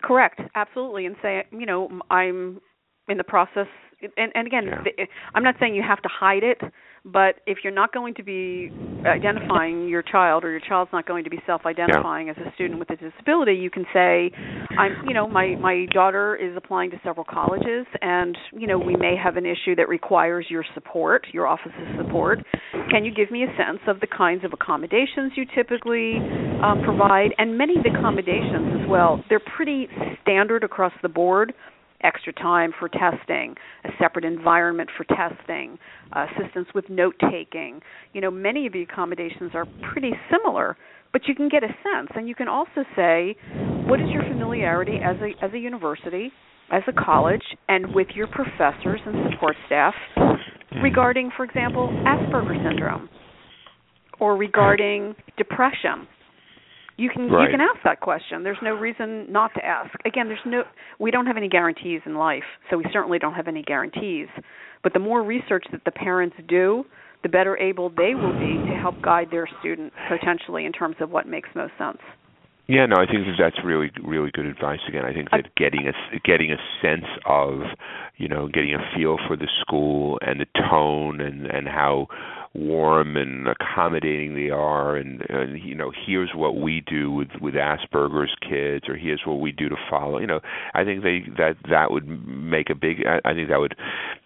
Correct. 0.04 0.40
Absolutely. 0.56 1.06
And 1.06 1.16
say 1.22 1.44
you 1.52 1.66
know 1.66 1.90
i'm 2.10 2.62
in 3.08 3.18
the 3.18 3.24
process 3.24 3.68
and 4.18 4.32
and 4.36 4.48
again 4.48 4.66
yeah. 4.68 5.06
i'm 5.36 5.44
not 5.44 5.56
saying 5.60 5.76
you 5.76 5.84
have 5.84 6.02
to 6.02 6.10
hide 6.10 6.44
it 6.44 6.60
but 7.04 7.36
if 7.48 7.60
you're 7.64 7.74
not 7.74 7.94
going 7.94 8.14
to 8.16 8.24
be 8.24 8.72
identifying 9.06 9.88
your 9.88 10.04
child 10.04 10.44
or 10.44 10.52
your 10.52 10.60
child's 10.60 10.92
not 10.94 11.08
going 11.08 11.24
to 11.24 11.30
be 11.30 11.40
self-identifying 11.48 12.28
yeah. 12.28 12.34
as 12.34 12.48
a 12.48 12.54
student 12.54 12.80
with 12.80 12.90
a 12.92 12.96
disability, 12.96 13.54
you 13.54 13.72
can 13.72 13.86
say, 13.92 14.32
"I'm, 14.78 15.08
you 15.08 15.14
know, 15.14 15.28
my 15.28 15.56
my 15.56 15.88
daughter 15.92 16.36
is 16.36 16.56
applying 16.56 16.92
to 16.92 17.02
several 17.04 17.26
colleges, 17.26 17.88
and 18.02 18.38
you 18.54 18.68
know, 18.68 18.78
we 18.78 18.96
may 18.96 19.16
have 19.22 19.38
an 19.38 19.46
issue 19.46 19.76
that 19.78 19.90
requires 19.90 20.46
your 20.50 20.64
support, 20.76 21.26
your 21.32 21.48
office's 21.48 21.74
support. 21.98 22.40
Can 22.92 23.04
you 23.04 23.12
give 23.12 23.32
me 23.32 23.44
a 23.44 23.58
sense 23.58 23.80
of 23.88 24.00
the 24.00 24.08
kinds 24.08 24.46
of 24.46 24.54
accommodations 24.54 25.32
you 25.36 25.46
typically 25.56 26.18
um, 26.64 26.82
provide? 26.84 27.34
And 27.40 27.58
many 27.58 27.78
of 27.78 27.84
the 27.84 27.90
accommodations 27.98 28.82
as 28.82 28.90
well, 28.90 29.24
they're 29.28 29.42
pretty 29.56 29.88
standard 30.22 30.64
across 30.64 30.94
the 31.02 31.10
board." 31.10 31.54
Extra 32.04 32.34
time 32.34 32.72
for 32.80 32.90
testing, 32.90 33.56
a 33.86 33.90
separate 34.00 34.26
environment 34.26 34.90
for 34.98 35.04
testing, 35.04 35.78
uh, 36.14 36.26
assistance 36.36 36.68
with 36.74 36.90
note 36.90 37.16
taking. 37.32 37.82
You 38.14 38.22
know, 38.22 38.32
many 38.32 38.68
of 38.68 38.74
the 38.74 38.82
accommodations 38.82 39.52
are 39.54 39.66
pretty 39.92 40.12
similar, 40.30 40.78
but 41.14 41.28
you 41.28 41.36
can 41.36 41.50
get 41.50 41.64
a 41.64 41.68
sense, 41.68 42.10
and 42.16 42.28
you 42.28 42.36
can 42.36 42.48
also 42.48 42.84
say, 42.96 43.36
what 43.88 44.00
is 44.00 44.10
your 44.10 44.24
familiarity 44.24 44.98
as 45.04 45.18
a 45.22 45.44
as 45.44 45.54
a 45.54 45.58
university, 45.58 46.32
as 46.72 46.84
a 46.88 46.94
college, 46.94 47.44
and 47.68 47.94
with 47.94 48.08
your 48.16 48.28
professors 48.28 49.02
and 49.06 49.32
support 49.32 49.56
staff 49.66 49.94
mm-hmm. 50.18 50.80
regarding, 50.82 51.32
for 51.36 51.44
example, 51.44 51.90
Asperger 52.06 52.56
syndrome 52.64 53.10
or 54.20 54.38
regarding 54.38 55.16
depression. 55.38 56.08
You 57.02 57.10
can 57.10 57.32
right. 57.32 57.50
you 57.50 57.58
can 57.58 57.62
ask 57.62 57.80
that 57.84 58.00
question. 58.00 58.44
There's 58.44 58.62
no 58.62 58.76
reason 58.76 59.26
not 59.32 59.52
to 59.56 59.66
ask. 59.66 59.90
Again, 60.06 60.28
there's 60.28 60.46
no 60.46 60.62
we 61.00 61.10
don't 61.10 61.26
have 61.26 61.36
any 61.36 61.50
guarantees 61.50 62.02
in 62.06 62.14
life, 62.14 62.44
so 62.70 62.78
we 62.78 62.86
certainly 62.94 63.18
don't 63.18 63.34
have 63.34 63.48
any 63.48 63.64
guarantees. 63.64 64.28
But 64.84 64.94
the 64.94 65.00
more 65.00 65.24
research 65.24 65.66
that 65.72 65.82
the 65.84 65.92
parents 65.92 66.36
do, 66.48 66.84
the 67.24 67.30
better 67.30 67.58
able 67.58 67.90
they 67.90 68.14
will 68.14 68.38
be 68.38 68.54
to 68.70 68.78
help 68.80 69.02
guide 69.02 69.30
their 69.32 69.50
student 69.60 69.92
potentially 70.10 70.66
in 70.66 70.72
terms 70.72 70.98
of 71.00 71.10
what 71.10 71.28
makes 71.28 71.50
most 71.56 71.74
sense. 71.80 71.98
Yeah, 72.68 72.86
no, 72.86 72.98
I 72.98 73.08
think 73.08 73.26
that 73.26 73.36
that's 73.40 73.66
really 73.66 73.90
really 74.06 74.30
good 74.32 74.46
advice. 74.46 74.80
Again, 74.88 75.04
I 75.04 75.12
think 75.12 75.32
that 75.32 75.56
getting 75.58 75.88
a 75.88 76.20
getting 76.24 76.52
a 76.52 76.58
sense 76.84 77.10
of, 77.26 77.62
you 78.18 78.28
know, 78.28 78.48
getting 78.48 78.76
a 78.76 78.96
feel 78.96 79.18
for 79.28 79.36
the 79.36 79.48
school 79.62 80.20
and 80.22 80.40
the 80.40 80.46
tone 80.70 81.20
and 81.20 81.48
and 81.48 81.68
how 81.68 82.08
warm 82.54 83.16
and 83.16 83.48
accommodating 83.48 84.36
they 84.36 84.50
are 84.50 84.98
and, 84.98 85.22
and 85.30 85.62
you 85.64 85.74
know 85.74 85.92
here's 86.06 86.32
what 86.36 86.58
we 86.58 86.84
do 86.86 87.10
with 87.10 87.30
with 87.40 87.54
Asperger's 87.54 88.36
kids 88.42 88.90
or 88.90 88.98
here's 88.98 89.22
what 89.26 89.40
we 89.40 89.54
do 89.54 89.70
to 89.70 89.78
follow 89.90 90.20
you 90.20 90.28
know 90.28 90.42
I 90.74 90.84
think 90.84 91.02
they 91.04 91.20
that 91.38 91.56
that 91.70 91.92
would 91.92 92.08
make 92.08 92.70
a 92.70 92.76
big 92.76 93.06
I, 93.08 93.30
I 93.30 93.34
think 93.34 93.50
that 93.50 93.60
would 93.60 93.76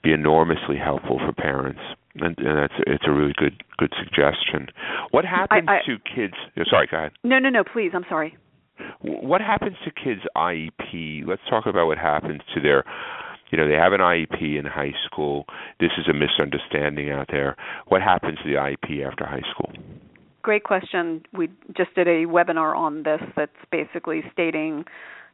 be 0.03 0.11
enormously 0.11 0.77
helpful 0.77 1.19
for 1.19 1.33
parents 1.33 1.81
and, 2.15 2.38
and 2.38 2.57
that's 2.57 2.73
it's 2.88 3.03
a 3.07 3.11
really 3.11 3.33
good 3.38 3.63
good 3.77 3.93
suggestion. 3.99 4.67
What 5.11 5.25
happens 5.25 5.67
I, 5.67 5.77
I, 5.77 5.79
to 5.85 5.97
kids? 6.15 6.33
Oh, 6.57 6.63
sorry, 6.69 6.88
go 6.89 6.97
ahead. 6.97 7.11
No, 7.23 7.39
no, 7.39 7.49
no. 7.49 7.63
Please, 7.63 7.91
I'm 7.93 8.05
sorry. 8.09 8.38
What 9.01 9.41
happens 9.41 9.75
to 9.85 9.91
kids' 9.91 10.21
IEP? 10.35 11.25
Let's 11.25 11.41
talk 11.49 11.65
about 11.65 11.88
what 11.88 11.97
happens 11.97 12.41
to 12.53 12.61
their. 12.61 12.83
You 13.51 13.58
know, 13.58 13.67
they 13.67 13.75
have 13.75 13.93
an 13.93 14.01
IEP 14.01 14.60
in 14.60 14.65
high 14.65 14.93
school. 15.05 15.45
This 15.79 15.91
is 15.97 16.08
a 16.08 16.13
misunderstanding 16.13 17.12
out 17.12 17.27
there. 17.31 17.55
What 17.88 18.01
happens 18.01 18.39
to 18.43 18.49
the 18.49 18.55
IEP 18.55 19.05
after 19.05 19.25
high 19.25 19.43
school? 19.51 19.71
Great 20.41 20.63
question. 20.63 21.23
We 21.34 21.49
just 21.75 21.93
did 21.95 22.08
a 22.08 22.25
webinar 22.25 22.75
on 22.75 23.03
this 23.03 23.21
that's 23.36 23.51
basically 23.71 24.23
stating 24.31 24.86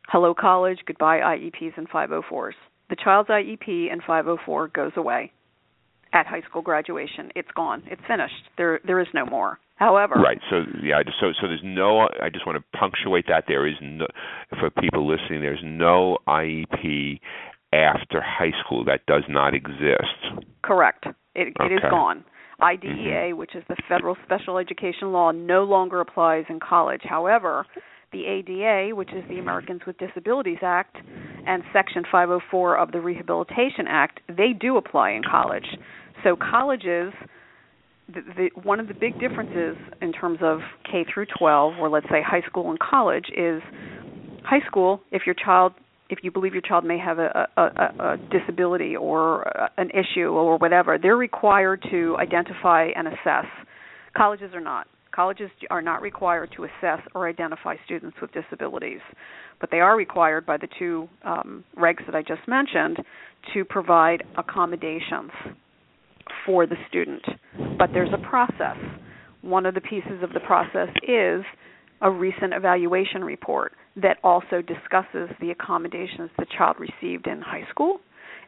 hello 0.08 0.34
college, 0.34 0.80
goodbye 0.86 1.19
IEPs 1.19 1.78
and 1.78 1.89
504s. 1.89 2.54
The 2.89 2.95
child's 3.02 3.30
IEP 3.30 3.91
and 3.91 4.02
504 4.06 4.67
goes 4.69 4.91
away 4.95 5.32
at 6.13 6.28
high 6.28 6.41
school 6.50 6.62
graduation. 6.62 7.32
It's 7.36 7.52
gone. 7.56 7.84
It's 7.88 8.02
finished. 8.08 8.43
There 8.58 8.80
there 8.86 9.00
is 9.00 9.08
no 9.13 9.26
more. 9.26 9.60
However, 9.76 10.15
right. 10.15 10.39
So 10.50 10.63
yeah. 10.84 11.02
So 11.19 11.32
so 11.39 11.47
there's 11.47 11.62
no. 11.63 12.08
I 12.21 12.30
just 12.32 12.45
want 12.45 12.58
to 12.58 12.78
punctuate 12.78 13.26
that 13.28 13.45
there 13.47 13.65
is 13.65 13.76
no 13.82 14.06
for 14.60 14.69
people 14.69 15.08
listening. 15.08 15.41
There's 15.41 15.63
no 15.63 16.17
IEP 16.28 17.19
after 17.74 18.22
high 18.22 18.52
school 18.64 18.84
that 18.86 19.06
does 19.06 19.24
not 19.30 19.54
exist. 19.54 20.44
Correct. 20.64 21.06
It 21.36 21.54
okay. 21.60 21.74
it 21.74 21.78
is 21.78 21.82
gone. 21.90 22.24
IDEA, 22.62 22.90
mm-hmm. 22.90 23.38
which 23.38 23.56
is 23.56 23.64
the 23.70 23.78
federal 23.90 24.16
special 24.24 24.58
education 24.58 25.12
law, 25.12 25.32
no 25.32 25.64
longer 25.64 26.00
applies 26.00 26.46
in 26.50 26.60
college. 26.60 27.02
However, 27.04 27.66
the 28.12 28.26
ADA, 28.26 28.96
which 28.96 29.12
is 29.14 29.24
the 29.30 29.40
Americans 29.40 29.82
with 29.88 29.98
Disabilities 29.98 30.60
Act, 30.62 30.98
and 31.48 31.64
Section 31.74 32.04
504 32.12 32.78
of 32.78 32.92
the 32.92 33.00
Rehabilitation 33.00 33.88
Act, 33.88 34.20
they 34.28 34.54
do 34.60 34.78
apply 34.78 35.12
in 35.12 35.24
college. 35.24 35.66
So 36.24 36.36
colleges, 36.36 37.14
the, 38.08 38.22
the, 38.36 38.62
one 38.62 38.80
of 38.80 38.88
the 38.88 38.94
big 38.94 39.20
differences 39.20 39.78
in 40.02 40.12
terms 40.12 40.40
of 40.42 40.60
K 40.84 41.06
through 41.12 41.28
12, 41.38 41.76
or 41.80 41.90
let's 41.90 42.08
say 42.10 42.22
high 42.22 42.46
school 42.48 42.70
and 42.70 42.78
college, 42.80 43.26
is 43.36 43.62
high 44.44 44.66
school. 44.68 45.02
If 45.12 45.24
your 45.26 45.36
child, 45.36 45.74
if 46.12 46.19
you 46.24 46.30
believe 46.30 46.54
your 46.54 46.62
child 46.62 46.84
may 46.84 47.00
have 47.00 47.17
a, 47.19 47.47
a, 47.58 47.62
a, 47.62 48.17
disability 48.30 48.95
or 48.95 49.50
an 49.78 49.89
issue 49.91 50.28
or 50.28 50.58
whatever, 50.58 50.97
they're 51.02 51.15
required 51.15 51.84
to 51.89 52.17
identify 52.19 52.89
and 52.95 53.08
assess. 53.08 53.45
Colleges 54.15 54.52
are 54.54 54.62
not. 54.62 54.88
Colleges 55.15 55.50
are 55.69 55.82
not 55.82 56.02
required 56.02 56.50
to 56.56 56.65
assess 56.65 57.00
or 57.15 57.28
identify 57.28 57.76
students 57.86 58.17
with 58.21 58.32
disabilities, 58.32 59.00
but 59.60 59.71
they 59.71 59.80
are 59.80 59.95
required 59.95 60.45
by 60.45 60.58
the 60.58 60.67
two 60.78 61.08
um, 61.24 61.63
regs 61.78 62.06
that 62.06 62.15
I 62.15 62.21
just 62.21 62.47
mentioned 62.47 62.97
to 63.54 63.65
provide 63.65 64.24
accommodations 64.38 65.32
for 66.45 66.65
the 66.65 66.76
student. 66.89 67.24
But 67.78 67.89
there's 67.93 68.13
a 68.13 68.30
process. 68.30 68.78
One 69.41 69.65
of 69.65 69.74
the 69.74 69.82
pieces 69.82 70.24
of 70.24 70.34
the 70.34 70.39
process 70.41 70.89
is 71.08 71.43
a 72.02 72.10
recent 72.10 72.54
evaluation 72.54 73.24
report 73.24 73.74
that 73.96 74.18
also 74.24 74.62
discusses 74.62 75.30
the 75.40 75.52
accommodations 75.52 76.30
the 76.38 76.46
child 76.58 76.78
received 76.80 77.28
in 77.28 77.42
high 77.42 77.68
school 77.70 78.00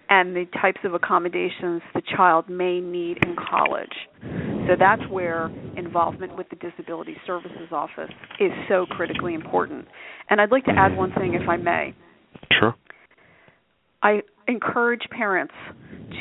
and 0.09 0.35
the 0.35 0.45
types 0.61 0.79
of 0.83 0.93
accommodations 0.93 1.81
the 1.93 2.01
child 2.15 2.49
may 2.49 2.79
need 2.79 3.17
in 3.25 3.35
college. 3.35 3.93
So 4.67 4.75
that's 4.77 5.01
where 5.09 5.49
involvement 5.77 6.37
with 6.37 6.47
the 6.49 6.55
Disability 6.57 7.15
Services 7.25 7.69
Office 7.71 8.11
is 8.39 8.51
so 8.67 8.85
critically 8.85 9.33
important. 9.33 9.87
And 10.29 10.41
I'd 10.41 10.51
like 10.51 10.65
to 10.65 10.71
add 10.71 10.95
one 10.95 11.13
thing, 11.13 11.35
if 11.35 11.47
I 11.47 11.57
may. 11.57 11.95
Sure. 12.59 12.75
I 14.01 14.21
encourage 14.47 15.03
parents 15.09 15.53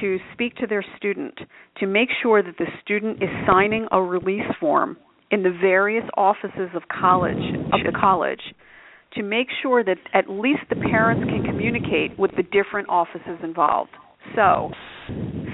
to 0.00 0.18
speak 0.32 0.54
to 0.56 0.66
their 0.66 0.84
student 0.96 1.34
to 1.78 1.86
make 1.86 2.08
sure 2.22 2.42
that 2.42 2.56
the 2.58 2.66
student 2.82 3.22
is 3.22 3.28
signing 3.46 3.86
a 3.90 4.00
release 4.00 4.46
form 4.60 4.96
in 5.32 5.42
the 5.42 5.50
various 5.60 6.04
offices 6.16 6.70
of 6.74 6.82
college 6.88 7.42
of 7.72 7.80
the 7.84 7.98
college 7.98 8.40
to 9.14 9.22
make 9.22 9.48
sure 9.62 9.82
that 9.82 9.96
at 10.14 10.30
least 10.30 10.60
the 10.68 10.76
parents 10.76 11.24
can 11.28 11.44
communicate 11.44 12.18
with 12.18 12.30
the 12.36 12.42
different 12.44 12.88
offices 12.88 13.38
involved. 13.42 13.90
So, 14.36 14.70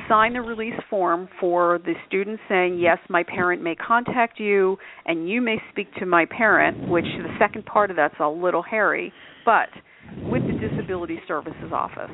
sign 0.09 0.35
the 0.35 0.43
release 0.43 0.79
form 0.91 1.29
for 1.41 1.81
the 1.85 1.95
student 2.07 2.39
saying, 2.49 2.79
Yes, 2.79 2.99
my 3.09 3.23
parent 3.23 3.63
may 3.63 3.75
contact 3.75 4.39
you, 4.39 4.77
and 5.07 5.29
you 5.29 5.41
may 5.41 5.57
speak 5.73 5.93
to 5.95 6.07
my 6.07 6.27
parent, 6.27 6.89
which 6.89 7.05
the 7.05 7.35
second 7.39 7.65
part 7.65 7.91
of 7.91 7.97
that's 7.97 8.15
a 8.21 8.29
little 8.29 8.63
hairy, 8.63 9.13
but 9.45 9.69
with 10.31 10.43
the 10.43 10.69
Disability 10.69 11.19
Services 11.27 11.73
Office 11.73 12.11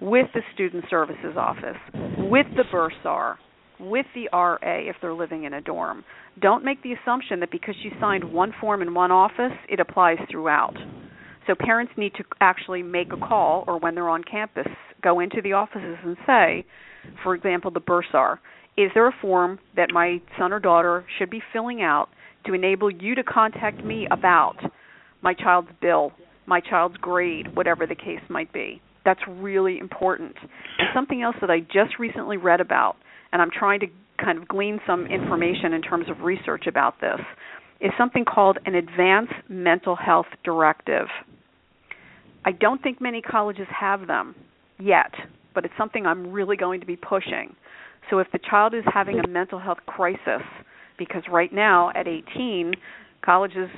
with 0.00 0.26
the 0.34 0.42
Student 0.54 0.84
Services 0.90 1.36
Office, 1.36 1.76
with 2.18 2.46
the 2.56 2.64
bursar, 2.70 3.38
with 3.78 4.06
the 4.14 4.28
RA 4.32 4.58
if 4.62 4.96
they're 5.00 5.14
living 5.14 5.44
in 5.44 5.54
a 5.54 5.60
dorm. 5.60 6.04
Don't 6.40 6.64
make 6.64 6.82
the 6.82 6.92
assumption 6.92 7.40
that 7.40 7.50
because 7.50 7.74
you 7.82 7.90
signed 8.00 8.24
one 8.24 8.52
form 8.60 8.82
in 8.82 8.94
one 8.94 9.10
office, 9.10 9.52
it 9.68 9.80
applies 9.80 10.18
throughout. 10.30 10.74
So 11.46 11.54
parents 11.58 11.92
need 11.96 12.14
to 12.14 12.24
actually 12.40 12.82
make 12.82 13.12
a 13.12 13.16
call 13.16 13.64
or 13.66 13.78
when 13.78 13.94
they're 13.94 14.08
on 14.08 14.24
campus, 14.24 14.66
go 15.02 15.20
into 15.20 15.42
the 15.42 15.52
offices 15.52 15.98
and 16.02 16.16
say, 16.26 16.64
for 17.22 17.34
example, 17.34 17.70
the 17.70 17.80
bursar, 17.80 18.40
is 18.76 18.90
there 18.94 19.06
a 19.06 19.14
form 19.20 19.58
that 19.76 19.90
my 19.92 20.20
son 20.38 20.52
or 20.52 20.58
daughter 20.58 21.04
should 21.18 21.30
be 21.30 21.42
filling 21.52 21.82
out 21.82 22.08
to 22.46 22.54
enable 22.54 22.90
you 22.90 23.14
to 23.14 23.22
contact 23.22 23.84
me 23.84 24.08
about 24.10 24.56
my 25.22 25.34
child's 25.34 25.68
bill, 25.80 26.12
my 26.46 26.60
child's 26.60 26.96
grade, 26.96 27.54
whatever 27.54 27.86
the 27.86 27.94
case 27.94 28.20
might 28.28 28.52
be? 28.52 28.80
That's 29.04 29.20
really 29.28 29.78
important. 29.78 30.34
And 30.78 30.88
something 30.94 31.22
else 31.22 31.36
that 31.40 31.50
I 31.50 31.60
just 31.60 31.98
recently 31.98 32.36
read 32.36 32.60
about, 32.60 32.96
and 33.34 33.42
I'm 33.42 33.50
trying 33.50 33.80
to 33.80 33.86
kind 34.24 34.38
of 34.38 34.46
glean 34.46 34.78
some 34.86 35.06
information 35.06 35.72
in 35.72 35.82
terms 35.82 36.06
of 36.08 36.20
research 36.20 36.66
about 36.68 37.00
this, 37.00 37.18
is 37.80 37.90
something 37.98 38.24
called 38.24 38.58
an 38.64 38.76
Advanced 38.76 39.34
Mental 39.48 39.96
Health 39.96 40.28
Directive. 40.44 41.08
I 42.44 42.52
don't 42.52 42.80
think 42.80 43.00
many 43.00 43.20
colleges 43.20 43.66
have 43.68 44.06
them 44.06 44.36
yet, 44.78 45.10
but 45.52 45.64
it's 45.64 45.74
something 45.76 46.06
I'm 46.06 46.30
really 46.30 46.56
going 46.56 46.78
to 46.80 46.86
be 46.86 46.94
pushing. 46.94 47.56
So 48.08 48.20
if 48.20 48.28
the 48.32 48.38
child 48.48 48.72
is 48.72 48.84
having 48.92 49.18
a 49.18 49.26
mental 49.26 49.58
health 49.58 49.78
crisis, 49.86 50.42
because 50.96 51.24
right 51.28 51.52
now 51.52 51.90
at 51.96 52.06
18, 52.06 52.72
colleges 53.24 53.68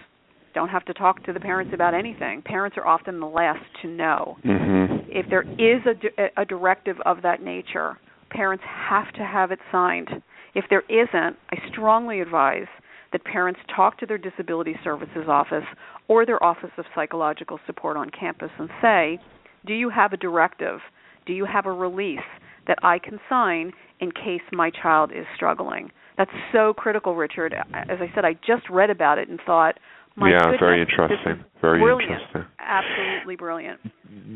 don't 0.54 0.68
have 0.68 0.84
to 0.84 0.92
talk 0.92 1.24
to 1.24 1.32
the 1.32 1.40
parents 1.40 1.72
about 1.74 1.94
anything. 1.94 2.42
Parents 2.42 2.76
are 2.76 2.86
often 2.86 3.20
the 3.20 3.26
last 3.26 3.64
to 3.80 3.88
know. 3.88 4.36
Mm-hmm. 4.44 5.08
If 5.08 5.30
there 5.30 5.42
is 5.42 5.80
a, 5.86 6.42
a 6.42 6.44
directive 6.44 6.96
of 7.06 7.22
that 7.22 7.42
nature, 7.42 7.96
parents 8.36 8.64
have 8.88 9.12
to 9.14 9.24
have 9.24 9.50
it 9.50 9.58
signed. 9.72 10.10
If 10.54 10.66
there 10.68 10.82
isn't, 10.88 11.36
I 11.50 11.56
strongly 11.70 12.20
advise 12.20 12.66
that 13.12 13.24
parents 13.24 13.60
talk 13.74 13.98
to 13.98 14.06
their 14.06 14.18
disability 14.18 14.76
services 14.84 15.24
office 15.26 15.64
or 16.08 16.26
their 16.26 16.42
office 16.42 16.70
of 16.76 16.84
psychological 16.94 17.58
support 17.66 17.96
on 17.96 18.10
campus 18.10 18.50
and 18.58 18.68
say, 18.82 19.18
Do 19.66 19.72
you 19.72 19.88
have 19.90 20.12
a 20.12 20.16
directive? 20.18 20.80
Do 21.24 21.32
you 21.32 21.46
have 21.46 21.66
a 21.66 21.72
release 21.72 22.20
that 22.66 22.78
I 22.82 22.98
can 22.98 23.18
sign 23.28 23.72
in 24.00 24.10
case 24.10 24.42
my 24.52 24.70
child 24.70 25.12
is 25.12 25.24
struggling? 25.34 25.90
That's 26.18 26.30
so 26.52 26.74
critical, 26.74 27.14
Richard. 27.14 27.54
As 27.54 27.98
I 28.00 28.10
said, 28.14 28.24
I 28.24 28.34
just 28.46 28.68
read 28.70 28.90
about 28.90 29.18
it 29.18 29.28
and 29.28 29.40
thought, 29.44 29.78
my 30.16 30.30
yeah, 30.30 30.38
goodness, 30.38 30.60
very 30.60 30.80
interesting. 30.80 31.44
Very 31.60 31.80
brilliant. 31.80 32.12
interesting. 32.12 32.44
Absolutely 32.58 33.36
brilliant. 33.36 33.80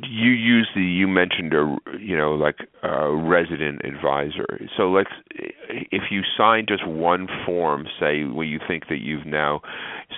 You 0.03 0.31
use 0.31 0.69
the 0.75 0.83
you 0.83 1.09
mentioned 1.09 1.55
a 1.55 1.77
you 1.99 2.16
know 2.16 2.35
like 2.35 2.57
a 2.83 3.14
resident 3.14 3.83
advisor. 3.85 4.47
So 4.77 4.90
let's 4.90 5.11
if 5.31 6.05
you 6.11 6.23
sign 6.37 6.66
just 6.69 6.87
one 6.87 7.29
form, 7.47 7.87
say 7.99 8.25
where 8.25 8.47
you 8.47 8.61
think 8.69 8.88
that 8.88 8.99
you've 8.99 9.27
now 9.27 9.62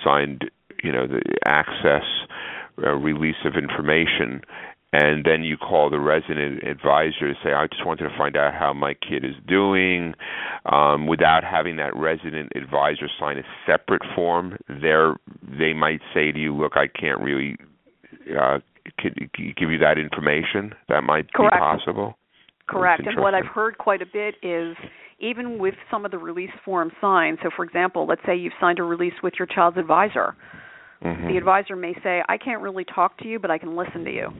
signed 0.03 0.51
you 0.83 0.91
know 0.91 1.07
the 1.07 1.21
access 1.45 2.03
uh, 2.83 2.91
release 2.91 3.45
of 3.45 3.55
information 3.55 4.41
and 4.93 5.25
then 5.25 5.43
you 5.43 5.57
call 5.57 5.89
the 5.89 5.99
resident 5.99 6.61
advisor 6.63 7.33
to 7.33 7.33
say, 7.43 7.51
I 7.51 7.65
just 7.65 7.83
wanted 7.83 8.03
to 8.03 8.15
find 8.15 8.37
out 8.37 8.53
how 8.53 8.73
my 8.73 8.93
kid 8.93 9.25
is 9.25 9.33
doing, 9.47 10.13
um, 10.71 11.07
without 11.07 11.43
having 11.43 11.77
that 11.77 11.95
resident 11.95 12.51
advisor 12.55 13.09
sign 13.19 13.39
a 13.39 13.43
separate 13.65 14.03
form, 14.15 14.55
there 14.69 15.15
they 15.41 15.73
might 15.73 15.99
say 16.13 16.31
to 16.31 16.39
you, 16.39 16.55
"Look, 16.55 16.77
I 16.77 16.87
can't 16.87 17.19
really 17.21 17.57
uh, 18.39 18.59
give 19.01 19.71
you 19.71 19.79
that 19.79 19.97
information." 19.97 20.75
That 20.89 21.03
might 21.03 21.33
Correct. 21.33 21.55
be 21.55 21.59
possible. 21.59 22.15
Correct. 22.67 23.01
And 23.07 23.19
what 23.19 23.33
I've 23.33 23.47
heard 23.47 23.79
quite 23.79 24.03
a 24.03 24.05
bit 24.05 24.35
is 24.43 24.77
even 25.19 25.57
with 25.57 25.73
some 25.89 26.05
of 26.05 26.11
the 26.11 26.19
release 26.19 26.51
forms 26.63 26.93
signed. 27.01 27.39
So, 27.41 27.49
for 27.55 27.65
example, 27.65 28.05
let's 28.05 28.21
say 28.27 28.35
you've 28.35 28.53
signed 28.61 28.77
a 28.77 28.83
release 28.83 29.13
with 29.23 29.33
your 29.39 29.47
child's 29.47 29.77
advisor. 29.77 30.35
Mm-hmm. 31.03 31.29
The 31.29 31.37
advisor 31.37 31.75
may 31.75 31.95
say, 32.03 32.21
"I 32.29 32.37
can't 32.37 32.61
really 32.61 32.85
talk 32.85 33.17
to 33.17 33.27
you, 33.27 33.39
but 33.39 33.49
I 33.49 33.57
can 33.57 33.75
listen 33.75 34.05
to 34.05 34.11
you." 34.11 34.31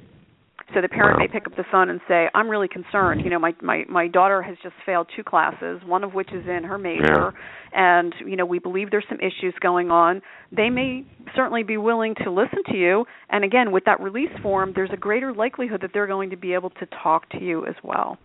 So 0.74 0.82
the 0.82 0.90
parent 0.90 1.20
wow. 1.20 1.26
may 1.26 1.28
pick 1.28 1.46
up 1.46 1.56
the 1.56 1.66
phone 1.72 1.90
and 1.90 2.00
say, 2.08 2.30
"I'm 2.34 2.50
really 2.50 2.68
concerned. 2.68 3.22
You 3.24 3.30
know, 3.30 3.40
my 3.40 3.54
my 3.62 3.84
my 3.90 4.08
daughter 4.08 4.42
has 4.42 4.56
just 4.64 4.76
failed 4.86 5.08
two 5.16 5.24
classes, 5.24 5.82
one 5.86 6.04
of 6.04 6.14
which 6.14 6.32
is 6.32 6.48
in 6.48 6.64
her 6.64 6.78
major, 6.78 7.34
yeah. 7.74 8.02
and 8.02 8.14
you 8.26 8.36
know, 8.36 8.46
we 8.46 8.60
believe 8.60 8.90
there's 8.90 9.06
some 9.10 9.20
issues 9.20 9.54
going 9.60 9.92
on." 9.92 10.22
They 10.52 10.70
may 10.70 11.06
certainly 11.36 11.64
be 11.64 11.78
willing 11.78 12.16
to 12.24 12.32
listen 12.32 12.60
to 12.68 12.78
you, 12.78 13.06
and 13.30 13.44
again, 13.44 13.72
with 13.72 13.86
that 13.86 14.00
release 14.00 14.32
form, 14.42 14.72
there's 14.74 14.92
a 14.94 14.98
greater 14.98 15.34
likelihood 15.34 15.82
that 15.82 15.92
they're 15.94 16.08
going 16.08 16.30
to 16.30 16.38
be 16.38 16.54
able 16.54 16.70
to 16.72 16.88
talk 17.04 17.30
to 17.32 17.44
you 17.44 17.66
as 17.66 17.76
well. 17.84 18.18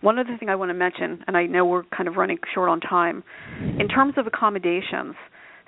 One 0.00 0.18
other 0.18 0.36
thing 0.38 0.48
I 0.48 0.54
want 0.54 0.68
to 0.68 0.74
mention, 0.74 1.24
and 1.26 1.36
I 1.36 1.46
know 1.46 1.64
we're 1.64 1.82
kind 1.84 2.08
of 2.08 2.16
running 2.16 2.38
short 2.54 2.68
on 2.68 2.80
time, 2.80 3.24
in 3.80 3.88
terms 3.88 4.14
of 4.16 4.26
accommodations, 4.26 5.16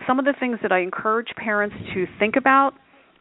some 0.06 0.18
of 0.18 0.24
the 0.24 0.34
things 0.38 0.58
that 0.62 0.70
I 0.70 0.80
encourage 0.80 1.28
parents 1.36 1.74
to 1.94 2.06
think 2.18 2.36
about 2.36 2.74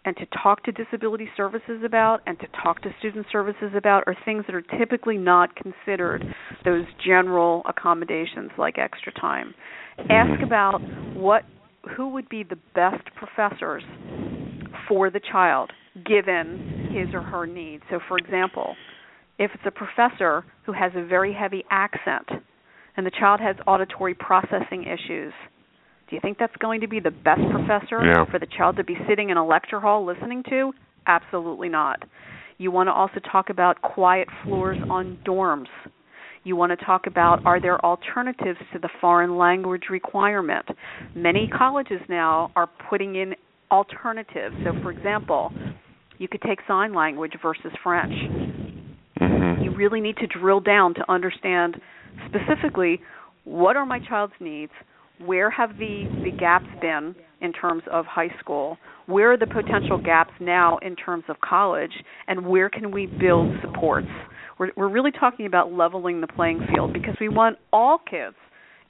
and 0.09 0.17
to 0.17 0.25
talk 0.41 0.63
to 0.63 0.71
disability 0.71 1.29
services 1.37 1.83
about 1.85 2.21
and 2.25 2.39
to 2.39 2.47
talk 2.63 2.81
to 2.81 2.89
student 2.97 3.27
services 3.31 3.71
about 3.77 4.03
are 4.07 4.17
things 4.25 4.43
that 4.47 4.55
are 4.55 4.63
typically 4.79 5.17
not 5.19 5.55
considered 5.55 6.25
those 6.65 6.85
general 7.05 7.61
accommodations 7.69 8.49
like 8.57 8.79
extra 8.79 9.13
time. 9.13 9.53
Ask 10.09 10.31
mm-hmm. 10.31 10.45
about 10.45 10.79
what 11.13 11.43
who 11.95 12.09
would 12.09 12.27
be 12.27 12.41
the 12.41 12.57
best 12.73 13.03
professors 13.15 13.83
for 14.87 15.11
the 15.11 15.21
child 15.31 15.71
given 16.07 16.89
his 16.91 17.13
or 17.13 17.21
her 17.21 17.45
needs. 17.45 17.83
So 17.91 17.99
for 18.07 18.17
example, 18.17 18.75
if 19.37 19.51
it's 19.53 19.63
a 19.67 19.71
professor 19.71 20.43
who 20.65 20.73
has 20.73 20.91
a 20.95 21.05
very 21.05 21.35
heavy 21.35 21.63
accent 21.69 22.27
and 22.97 23.05
the 23.05 23.11
child 23.11 23.41
has 23.41 23.55
auditory 23.67 24.15
processing 24.15 24.85
issues, 24.85 25.33
do 26.09 26.15
you 26.15 26.21
think 26.21 26.39
that's 26.39 26.55
going 26.57 26.81
to 26.81 26.87
be 26.87 26.99
the 26.99 27.11
best 27.11 27.41
professor 27.51 28.03
yeah. 28.03 28.25
for 28.31 28.39
the 28.39 28.47
child 28.57 28.77
to 28.77 28.83
be 28.83 28.95
sitting 29.07 29.29
in 29.29 29.37
a 29.37 29.45
lecture 29.45 29.79
hall 29.79 30.05
listening 30.05 30.43
to? 30.49 30.71
Absolutely 31.05 31.69
not. 31.69 32.03
You 32.57 32.71
want 32.71 32.87
to 32.87 32.93
also 32.93 33.19
talk 33.31 33.49
about 33.49 33.81
quiet 33.81 34.27
floors 34.43 34.77
on 34.89 35.17
dorms. 35.25 35.67
You 36.43 36.55
want 36.55 36.77
to 36.77 36.85
talk 36.85 37.05
about 37.05 37.45
are 37.45 37.61
there 37.61 37.83
alternatives 37.85 38.57
to 38.73 38.79
the 38.79 38.89
foreign 38.99 39.37
language 39.37 39.83
requirement? 39.89 40.65
Many 41.15 41.47
colleges 41.47 42.01
now 42.09 42.51
are 42.55 42.67
putting 42.89 43.15
in 43.15 43.35
alternatives. 43.71 44.55
So, 44.63 44.71
for 44.81 44.91
example, 44.91 45.51
you 46.17 46.27
could 46.27 46.41
take 46.41 46.59
sign 46.67 46.93
language 46.93 47.33
versus 47.41 47.71
French. 47.83 48.13
Mm-hmm. 49.21 49.63
You 49.63 49.75
really 49.75 50.01
need 50.01 50.17
to 50.17 50.27
drill 50.27 50.59
down 50.59 50.95
to 50.95 51.11
understand 51.11 51.79
specifically 52.27 52.99
what 53.43 53.75
are 53.75 53.85
my 53.85 53.99
child's 53.99 54.33
needs, 54.39 54.71
where 55.25 55.49
have 55.49 55.77
the, 55.77 56.05
the 56.23 56.31
gaps 56.31 56.67
been 56.81 57.15
in 57.41 57.53
terms 57.53 57.83
of 57.91 58.05
high 58.05 58.33
school, 58.39 58.77
where 59.05 59.31
are 59.31 59.37
the 59.37 59.47
potential 59.47 59.97
gaps 59.97 60.33
now 60.39 60.77
in 60.79 60.95
terms 60.95 61.23
of 61.29 61.37
college, 61.41 61.91
and 62.27 62.45
where 62.45 62.69
can 62.69 62.91
we 62.91 63.05
build 63.05 63.53
supports. 63.61 64.07
We're, 64.57 64.71
we're 64.75 64.89
really 64.89 65.11
talking 65.11 65.45
about 65.45 65.71
leveling 65.71 66.21
the 66.21 66.27
playing 66.27 66.61
field 66.73 66.93
because 66.93 67.15
we 67.19 67.29
want 67.29 67.57
all 67.71 67.99
kids, 68.09 68.35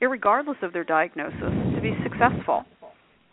regardless 0.01 0.57
of 0.61 0.73
their 0.73 0.83
diagnosis, 0.83 1.39
to 1.75 1.79
be 1.81 1.93
successful. 2.03 2.65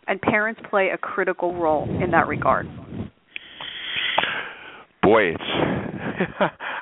And 0.07 0.21
parents 0.21 0.61
play 0.69 0.89
a 0.93 0.97
critical 0.97 1.59
role 1.59 1.83
in 2.01 2.11
that 2.11 2.27
regard. 2.27 2.67
Boy, 5.03 5.33
it's 5.33 5.43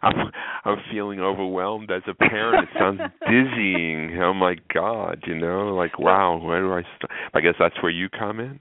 I'm 0.06 0.32
I'm 0.63 0.78
feeling 0.91 1.20
overwhelmed 1.20 1.91
as 1.91 2.04
a 2.08 2.13
parent. 2.13 2.70
It 2.70 2.80
sounds 2.80 3.00
dizzying. 3.22 4.18
Oh 4.22 4.34
my 4.34 4.56
God, 4.74 5.24
you 5.26 5.36
know, 5.36 5.76
like 5.76 5.98
wow, 6.00 6.38
where 6.38 6.62
do 6.62 6.74
I 6.74 6.84
start? 6.96 7.12
I 7.34 7.41
guess 7.41 7.56
that's 7.60 7.82
where 7.82 7.91
you 7.91 8.08
come 8.10 8.39
in. 8.39 8.60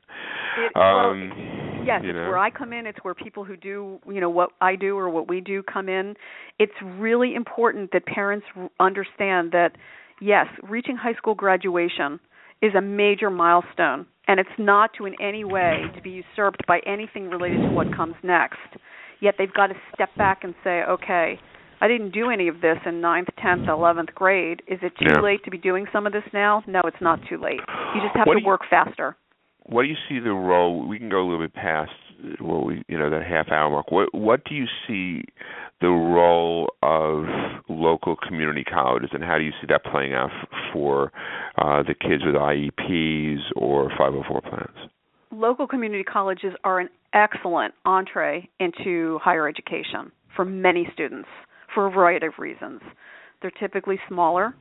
It, 0.59 0.77
um, 0.77 1.31
well, 1.31 1.87
yes, 1.87 2.01
you 2.03 2.11
it's 2.11 2.17
know. 2.17 2.29
where 2.29 2.39
I 2.39 2.51
come 2.51 2.73
in. 2.73 2.87
It's 2.87 2.99
where 3.03 3.15
people 3.15 3.45
who 3.45 3.57
do, 3.57 3.99
you 4.09 4.21
know, 4.21 4.31
what 4.31 4.51
I 4.61 4.75
do 4.75 4.97
or 4.97 5.11
what 5.11 5.29
we 5.29 5.41
do 5.41 5.63
come 5.63 5.89
in. 5.89 6.15
It's 6.59 6.73
really 6.83 7.35
important 7.35 7.91
that 7.93 8.07
parents 8.07 8.47
understand 8.81 9.53
that 9.53 9.73
yes, 10.21 10.47
reaching 10.63 10.97
high 10.97 11.15
school 11.15 11.35
graduation 11.35 12.19
is 12.63 12.75
a 12.75 12.81
major 12.81 13.29
milestone, 13.29 14.07
and 14.27 14.41
it's 14.41 14.49
not 14.59 14.91
to 14.97 15.05
in 15.05 15.15
any 15.21 15.45
way 15.45 15.83
to 15.95 16.01
be 16.01 16.11
usurped 16.11 16.67
by 16.67 16.81
anything 16.87 17.29
related 17.29 17.61
to 17.61 17.69
what 17.69 17.95
comes 17.95 18.15
next. 18.23 18.59
Yet 19.21 19.35
they've 19.39 19.53
got 19.53 19.69
to 19.69 19.75
step 19.95 20.11
back 20.17 20.45
and 20.45 20.55
say, 20.63 20.83
okay, 20.89 21.39
I 21.81 21.89
didn't 21.89 22.11
do 22.13 22.31
any 22.31 22.49
of 22.49 22.61
this 22.61 22.79
in 22.87 23.01
ninth, 23.01 23.29
tenth, 23.43 23.69
eleventh 23.69 24.15
grade. 24.15 24.63
Is 24.67 24.79
it 24.83 24.93
too 24.99 25.07
Yeah. 25.17 25.21
late 25.21 25.45
to 25.45 25.51
be 25.51 25.59
doing 25.59 25.87
some 25.93 26.07
of 26.07 26.13
this 26.13 26.25
now? 26.33 26.63
No, 26.67 26.81
it's 26.85 27.01
not 27.01 27.21
too 27.29 27.39
late. 27.39 27.61
You 27.95 28.01
just 28.01 28.15
have 28.17 28.27
What 28.27 28.35
to 28.35 28.41
you- 28.41 28.47
work 28.47 28.65
faster. 28.71 29.17
what 29.67 29.83
do 29.83 29.89
you 29.89 29.97
see 30.09 30.19
the 30.19 30.33
role? 30.33 30.87
We 30.87 30.99
can 30.99 31.09
go 31.09 31.21
a 31.21 31.25
little 31.25 31.41
bit 31.41 31.55
past 31.55 31.93
what 32.39 32.65
we, 32.65 32.83
you 32.89 32.97
know, 32.99 33.11
that 33.11 33.23
half 33.25 33.51
hour 33.51 33.69
mark. 33.71 33.91
What 33.91 34.15
what 34.15 34.45
do 34.45 34.55
you 34.55 34.67
see 34.87 35.25
the 35.81 35.89
role 35.91 36.73
of 36.83 37.27
local 37.69 38.17
community 38.17 38.65
colleges, 38.65 39.11
and 39.13 39.23
how 39.23 39.37
do 39.37 39.45
you 39.45 39.53
see 39.61 39.67
that 39.69 39.85
playing 39.85 40.15
out 40.15 40.31
for 40.73 41.13
uh, 41.59 41.83
the 41.83 41.93
kids 41.95 42.25
with 42.25 42.35
IEPs 42.37 43.41
or 43.57 43.91
504 43.91 44.41
plans? 44.43 44.91
Local 45.31 45.67
community 45.67 46.05
colleges 46.05 46.55
are 46.63 46.79
an 46.79 46.89
excellent 47.15 47.75
entree 47.85 48.49
into 48.61 49.19
higher 49.23 49.49
education 49.49 50.13
for 50.37 50.45
many 50.45 50.89
students 50.93 51.29
for 51.75 51.87
a 51.87 51.91
variety 51.91 52.27
of 52.27 52.35
reasons. 52.39 52.81
They're 53.41 53.53
typically 53.53 53.99
smaller, 54.09 54.55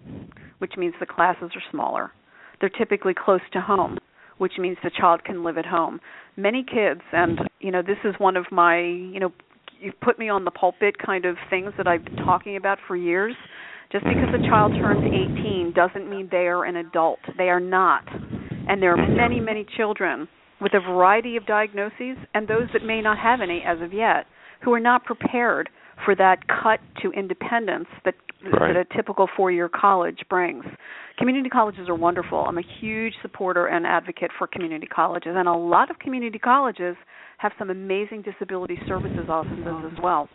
which 0.60 0.74
means 0.78 0.94
the 1.00 1.06
classes 1.06 1.52
are 1.56 1.64
smaller. 1.72 2.12
They're 2.60 2.70
typically 2.70 3.14
close 3.14 3.42
to 3.54 3.62
home, 3.62 3.98
which 4.38 4.54
means 4.58 4.78
the 4.84 4.92
child 4.92 5.24
can 5.24 5.44
live 5.44 5.58
at 5.58 5.66
home. 5.66 6.00
Many 6.38 6.64
kids, 6.64 7.02
and 7.12 7.40
you 7.60 7.72
know, 7.72 7.82
this 7.82 7.98
is 8.04 8.16
one 8.18 8.38
of 8.38 8.46
my, 8.52 8.80
you 8.80 9.20
know, 9.20 9.32
you've 9.80 10.00
put 10.02 10.18
me 10.18 10.30
on 10.30 10.46
the 10.46 10.52
pulpit 10.52 10.96
kind 10.98 11.26
of 11.26 11.36
things 11.50 11.72
that 11.78 11.88
I've 11.88 12.06
been 12.06 12.18
talking 12.18 12.56
about 12.56 12.78
for 12.88 12.96
years. 12.96 13.36
Just 13.92 14.06
because 14.06 14.30
a 14.34 14.48
child 14.50 14.72
turns 14.74 15.04
18 15.06 15.74
doesn't 15.76 16.10
mean 16.10 16.28
they 16.32 16.48
are 16.48 16.66
an 16.66 16.78
adult. 16.78 17.20
They 17.38 17.50
are 17.50 17.60
not. 17.60 18.04
And 18.68 18.82
there 18.82 18.92
are 18.92 19.08
many, 19.08 19.40
many 19.40 19.68
children 19.78 20.28
with 20.64 20.74
a 20.74 20.80
variety 20.80 21.36
of 21.38 21.46
diagnoses 21.46 22.18
and 22.34 22.48
those 22.48 22.68
that 22.74 22.84
may 22.84 23.02
not 23.02 23.18
have 23.20 23.42
any 23.42 23.62
as 23.68 23.82
of 23.82 23.94
yet 23.94 24.26
who 24.64 24.74
are 24.74 24.80
not 24.80 25.04
prepared 25.04 25.70
for 26.06 26.16
that 26.16 26.48
cut 26.48 26.80
to 27.02 27.12
independence 27.12 27.88
that 28.06 28.16
Right. 28.44 28.74
that 28.74 28.76
a 28.76 28.96
typical 28.96 29.30
four-year 29.38 29.70
college 29.70 30.20
brings. 30.30 30.66
Community 31.18 31.50
colleges 31.50 31.88
are 31.88 31.96
wonderful. 31.96 32.44
I'm 32.46 32.58
a 32.58 32.64
huge 32.82 33.14
supporter 33.22 33.68
and 33.68 33.88
advocate 33.88 34.32
for 34.38 34.48
community 34.48 34.86
colleges, 34.86 35.34
and 35.38 35.48
a 35.48 35.54
lot 35.54 35.90
of 35.90 36.00
community 36.00 36.40
colleges 36.40 36.98
have 37.38 37.54
some 37.58 37.70
amazing 37.70 38.22
disability 38.22 38.78
services 38.86 39.30
offices 39.30 39.92
as 39.94 39.98
well. 40.02 40.28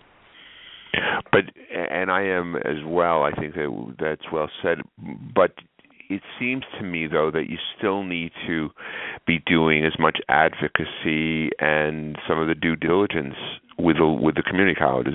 But 1.31 1.45
and 1.71 2.11
I 2.11 2.23
am 2.23 2.57
as 2.57 2.83
well. 2.87 3.25
I 3.25 3.33
think 3.33 3.55
that 3.55 3.95
that's 3.99 4.33
well 4.33 4.49
said. 4.63 4.79
But 5.35 5.53
it 6.09 6.23
seems 6.39 6.65
to 6.79 6.85
me 6.85 7.07
though 7.07 7.31
that 7.31 7.49
you 7.49 7.59
still 7.77 8.03
need 8.03 8.33
to 8.47 8.71
be 9.27 9.39
doing 9.47 9.85
as 9.85 9.93
much 9.99 10.19
advocacy 10.29 11.51
and 11.59 12.17
some 12.27 12.39
of 12.39 12.49
the 12.49 12.55
due 12.55 12.77
diligence 12.77 13.35
with 13.79 13.97
the 13.99 14.07
with 14.07 14.35
the 14.35 14.43
community 14.43 14.75
colleges. 14.75 15.15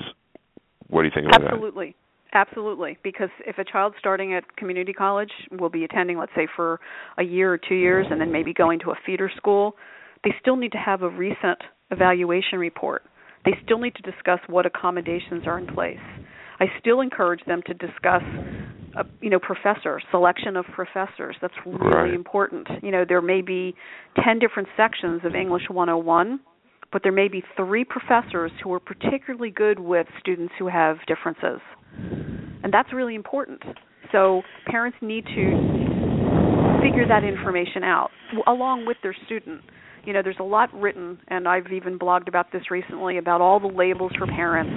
What 0.88 1.02
do 1.02 1.08
you 1.08 1.12
think 1.14 1.26
about 1.26 1.40
that? 1.40 1.52
Absolutely. 1.52 1.96
Absolutely, 2.36 2.98
because 3.04 3.28
if 3.46 3.58
a 3.58 3.64
child 3.64 3.94
starting 3.96 4.34
at 4.34 4.56
community 4.56 4.92
college, 4.92 5.30
will 5.52 5.68
be 5.68 5.84
attending, 5.84 6.18
let's 6.18 6.32
say, 6.34 6.48
for 6.56 6.80
a 7.16 7.22
year 7.22 7.52
or 7.52 7.58
two 7.58 7.76
years, 7.76 8.06
and 8.10 8.20
then 8.20 8.32
maybe 8.32 8.52
going 8.52 8.80
to 8.80 8.90
a 8.90 8.96
feeder 9.06 9.30
school, 9.36 9.76
they 10.24 10.34
still 10.40 10.56
need 10.56 10.72
to 10.72 10.78
have 10.78 11.02
a 11.02 11.08
recent 11.08 11.60
evaluation 11.92 12.58
report. 12.58 13.02
They 13.44 13.52
still 13.64 13.78
need 13.78 13.94
to 13.94 14.02
discuss 14.02 14.40
what 14.48 14.66
accommodations 14.66 15.46
are 15.46 15.58
in 15.58 15.66
place. 15.68 15.98
I 16.58 16.66
still 16.80 17.02
encourage 17.02 17.44
them 17.46 17.62
to 17.66 17.74
discuss, 17.74 18.22
uh, 18.96 19.04
you 19.20 19.30
know, 19.30 19.38
professor 19.38 20.00
selection 20.10 20.56
of 20.56 20.64
professors. 20.74 21.36
That's 21.40 21.54
really 21.66 21.78
Right. 21.94 22.14
important. 22.14 22.68
You 22.82 22.90
know, 22.90 23.04
there 23.08 23.20
may 23.22 23.40
be 23.42 23.74
ten 24.24 24.38
different 24.38 24.68
sections 24.76 25.22
of 25.24 25.34
English 25.34 25.68
101, 25.68 26.40
but 26.92 27.02
there 27.02 27.12
may 27.12 27.28
be 27.28 27.42
three 27.56 27.84
professors 27.84 28.52
who 28.62 28.72
are 28.72 28.80
particularly 28.80 29.50
good 29.50 29.78
with 29.80 30.06
students 30.20 30.54
who 30.58 30.68
have 30.68 30.98
differences. 31.06 31.60
And 32.62 32.72
that's 32.72 32.92
really 32.92 33.14
important. 33.14 33.62
So 34.12 34.42
parents 34.66 34.96
need 35.00 35.24
to 35.26 35.44
figure 36.82 37.06
that 37.08 37.24
information 37.24 37.82
out 37.82 38.10
along 38.46 38.86
with 38.86 38.96
their 39.02 39.14
student. 39.26 39.62
You 40.06 40.12
know, 40.12 40.22
there's 40.22 40.36
a 40.40 40.44
lot 40.44 40.72
written, 40.74 41.18
and 41.28 41.48
I've 41.48 41.72
even 41.72 41.98
blogged 41.98 42.28
about 42.28 42.52
this 42.52 42.70
recently 42.70 43.18
about 43.18 43.40
all 43.40 43.60
the 43.60 43.68
labels 43.68 44.12
for 44.18 44.26
parents. 44.26 44.72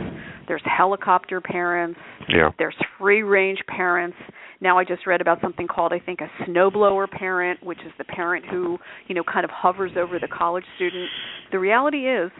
There's 0.48 0.62
helicopter 0.66 1.42
parents. 1.42 2.00
Yeah. 2.30 2.52
There's 2.58 2.76
free 2.98 3.24
range 3.24 3.60
parents. 3.68 4.18
Now 4.62 4.78
I 4.78 4.84
just 4.84 5.06
read 5.06 5.22
about 5.22 5.40
something 5.42 5.68
called 5.68 5.94
I 5.94 6.00
think 6.00 6.20
a 6.22 6.30
snowblower 6.44 7.10
parent, 7.10 7.62
which 7.64 7.80
is 7.86 7.92
the 7.98 8.06
parent 8.06 8.46
who, 8.50 8.78
you 9.08 9.16
know, 9.16 9.24
kind 9.24 9.44
of 9.44 9.52
hovers 9.52 9.92
over 9.98 10.20
the 10.20 10.28
college 10.28 10.66
student. 10.76 11.08
The 11.52 11.60
reality 11.60 12.10
is, 12.10 12.32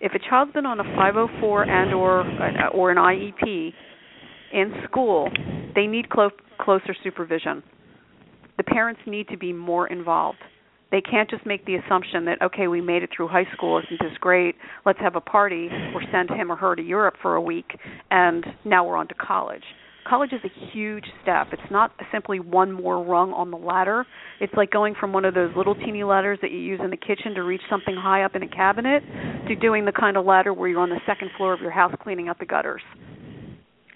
if 0.00 0.12
a 0.12 0.18
child's 0.28 0.52
been 0.52 0.66
on 0.66 0.80
a 0.80 0.84
504 0.84 1.62
and 1.64 1.94
or 1.94 2.20
uh, 2.20 2.68
or 2.68 2.90
an 2.90 2.98
IEP 2.98 3.72
in 4.52 4.72
school, 4.84 5.30
they 5.74 5.86
need 5.86 6.08
clo- 6.10 6.30
closer 6.60 6.94
supervision. 7.02 7.62
The 8.56 8.64
parents 8.64 9.00
need 9.06 9.28
to 9.28 9.36
be 9.36 9.52
more 9.52 9.88
involved. 9.88 10.38
They 10.94 11.00
can't 11.00 11.28
just 11.28 11.44
make 11.44 11.66
the 11.66 11.74
assumption 11.74 12.24
that 12.26 12.40
okay, 12.40 12.68
we 12.68 12.80
made 12.80 13.02
it 13.02 13.10
through 13.16 13.26
high 13.26 13.48
school, 13.52 13.80
isn't 13.80 13.98
this 14.00 14.16
great? 14.20 14.54
Let's 14.86 15.00
have 15.00 15.16
a 15.16 15.20
party 15.20 15.68
or 15.92 16.00
send 16.12 16.30
him 16.30 16.52
or 16.52 16.54
her 16.54 16.76
to 16.76 16.82
Europe 16.82 17.16
for 17.20 17.34
a 17.34 17.40
week 17.40 17.66
and 18.12 18.46
now 18.64 18.86
we're 18.86 18.96
on 18.96 19.08
to 19.08 19.14
college. 19.14 19.64
College 20.08 20.32
is 20.32 20.38
a 20.44 20.70
huge 20.72 21.06
step. 21.20 21.48
It's 21.50 21.68
not 21.68 21.90
simply 22.12 22.38
one 22.38 22.70
more 22.70 23.02
rung 23.02 23.32
on 23.32 23.50
the 23.50 23.56
ladder. 23.56 24.06
It's 24.38 24.54
like 24.54 24.70
going 24.70 24.94
from 24.94 25.12
one 25.12 25.24
of 25.24 25.34
those 25.34 25.50
little 25.56 25.74
teeny 25.74 26.04
ladders 26.04 26.38
that 26.42 26.52
you 26.52 26.58
use 26.58 26.78
in 26.80 26.90
the 26.90 26.96
kitchen 26.96 27.34
to 27.34 27.42
reach 27.42 27.62
something 27.68 27.96
high 27.96 28.22
up 28.22 28.36
in 28.36 28.44
a 28.44 28.48
cabinet 28.48 29.02
to 29.48 29.56
doing 29.56 29.86
the 29.86 29.92
kind 29.92 30.16
of 30.16 30.24
ladder 30.24 30.54
where 30.54 30.68
you're 30.68 30.80
on 30.80 30.90
the 30.90 31.00
second 31.06 31.30
floor 31.36 31.54
of 31.54 31.60
your 31.60 31.72
house 31.72 31.92
cleaning 32.04 32.28
out 32.28 32.38
the 32.38 32.46
gutters. 32.46 32.82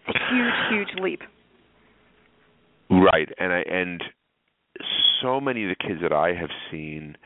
It's 0.09 0.19
a 0.19 0.35
huge, 0.35 0.89
huge 0.89 1.01
leap. 1.01 1.21
Right, 2.91 3.29
and 3.39 3.53
I 3.53 3.63
and 3.71 4.03
so 5.23 5.41
many 5.41 5.65
of 5.65 5.71
the 5.71 5.77
kids 5.77 6.01
that 6.03 6.13
I 6.13 6.35
have 6.35 6.51
seen 6.71 7.17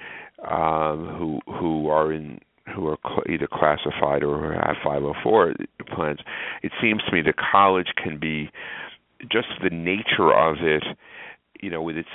um, 0.48 1.06
who 1.18 1.40
who 1.52 1.88
are 1.88 2.12
in 2.12 2.40
who 2.74 2.86
are 2.88 2.98
cl- 3.04 3.24
either 3.28 3.48
classified 3.50 4.22
or 4.22 4.52
have 4.54 4.76
504 4.84 5.54
plans, 5.94 6.20
it 6.62 6.72
seems 6.80 7.02
to 7.04 7.12
me 7.12 7.22
that 7.22 7.34
college 7.36 7.88
can 8.02 8.18
be 8.18 8.50
just 9.30 9.48
the 9.62 9.70
nature 9.70 10.32
of 10.32 10.56
it, 10.60 10.84
you 11.60 11.70
know, 11.70 11.82
with 11.82 11.96
its 11.96 12.08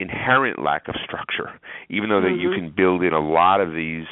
inherent 0.00 0.62
lack 0.62 0.88
of 0.88 0.94
structure. 1.04 1.60
Even 1.88 2.08
though 2.08 2.20
that 2.20 2.28
mm-hmm. 2.28 2.40
you 2.40 2.50
can 2.54 2.72
build 2.74 3.02
in 3.02 3.12
a 3.12 3.20
lot 3.20 3.60
of 3.60 3.72
these 3.72 4.06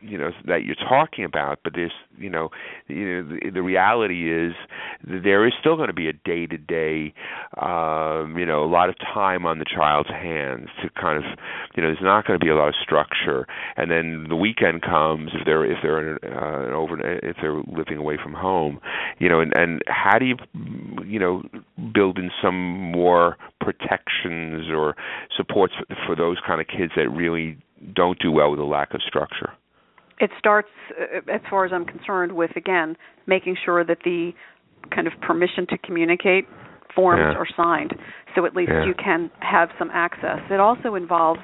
you 0.00 0.18
know 0.18 0.30
that 0.46 0.64
you're 0.64 0.74
talking 0.74 1.24
about 1.24 1.58
but 1.64 1.72
there's 1.74 1.92
you 2.18 2.30
know 2.30 2.50
you 2.86 3.22
know 3.22 3.38
the, 3.42 3.50
the 3.50 3.62
reality 3.62 4.32
is 4.32 4.52
there 5.04 5.46
is 5.46 5.52
still 5.58 5.76
going 5.76 5.88
to 5.88 5.94
be 5.94 6.08
a 6.08 6.12
day 6.12 6.46
to 6.46 6.58
day 6.58 7.12
um 7.60 8.36
you 8.38 8.46
know 8.46 8.64
a 8.64 8.70
lot 8.70 8.88
of 8.88 8.96
time 8.98 9.46
on 9.46 9.58
the 9.58 9.64
child's 9.64 10.08
hands 10.08 10.68
to 10.82 10.88
kind 10.90 11.18
of 11.18 11.24
you 11.74 11.82
know 11.82 11.88
there's 11.88 12.02
not 12.02 12.26
going 12.26 12.38
to 12.38 12.44
be 12.44 12.50
a 12.50 12.56
lot 12.56 12.68
of 12.68 12.74
structure. 12.82 13.46
And 13.76 13.90
then 13.90 14.26
the 14.28 14.36
weekend 14.36 14.82
comes 14.82 15.30
if 15.34 15.44
they're 15.44 15.64
if 15.64 15.78
they're 15.82 16.00
in 16.00 16.18
uh, 16.24 16.68
an 16.68 16.72
over 16.72 16.98
if 17.00 17.36
they're 17.40 17.62
living 17.66 17.98
away 17.98 18.18
from 18.22 18.34
home 18.34 18.80
you 19.18 19.28
know 19.28 19.40
and 19.40 19.52
and 19.56 19.82
how 19.86 20.18
do 20.18 20.26
you 20.26 20.36
you 21.04 21.18
know 21.18 21.42
build 21.92 22.18
in 22.18 22.30
some 22.42 22.92
more 22.92 23.36
protections 23.60 24.66
or 24.70 24.96
supports 25.36 25.74
for, 25.76 25.96
for 26.06 26.16
those 26.16 26.38
kind 26.46 26.60
of 26.60 26.66
kids 26.66 26.92
that 26.96 27.08
really 27.10 27.56
don't 27.94 28.18
do 28.18 28.32
well 28.32 28.50
with 28.50 28.60
a 28.60 28.64
lack 28.64 28.94
of 28.94 29.00
structure 29.06 29.52
it 30.20 30.30
starts, 30.38 30.68
uh, 31.00 31.32
as 31.32 31.40
far 31.48 31.64
as 31.64 31.72
I'm 31.72 31.84
concerned, 31.84 32.32
with 32.32 32.50
again 32.56 32.96
making 33.26 33.56
sure 33.64 33.84
that 33.84 33.98
the 34.04 34.32
kind 34.94 35.06
of 35.06 35.12
permission 35.20 35.66
to 35.68 35.78
communicate 35.78 36.46
forms 36.94 37.20
yeah. 37.20 37.38
are 37.38 37.46
signed, 37.56 37.94
so 38.34 38.44
at 38.46 38.54
least 38.54 38.70
yeah. 38.72 38.86
you 38.86 38.94
can 38.94 39.30
have 39.40 39.68
some 39.78 39.90
access. 39.92 40.40
It 40.50 40.60
also 40.60 40.94
involves 40.94 41.40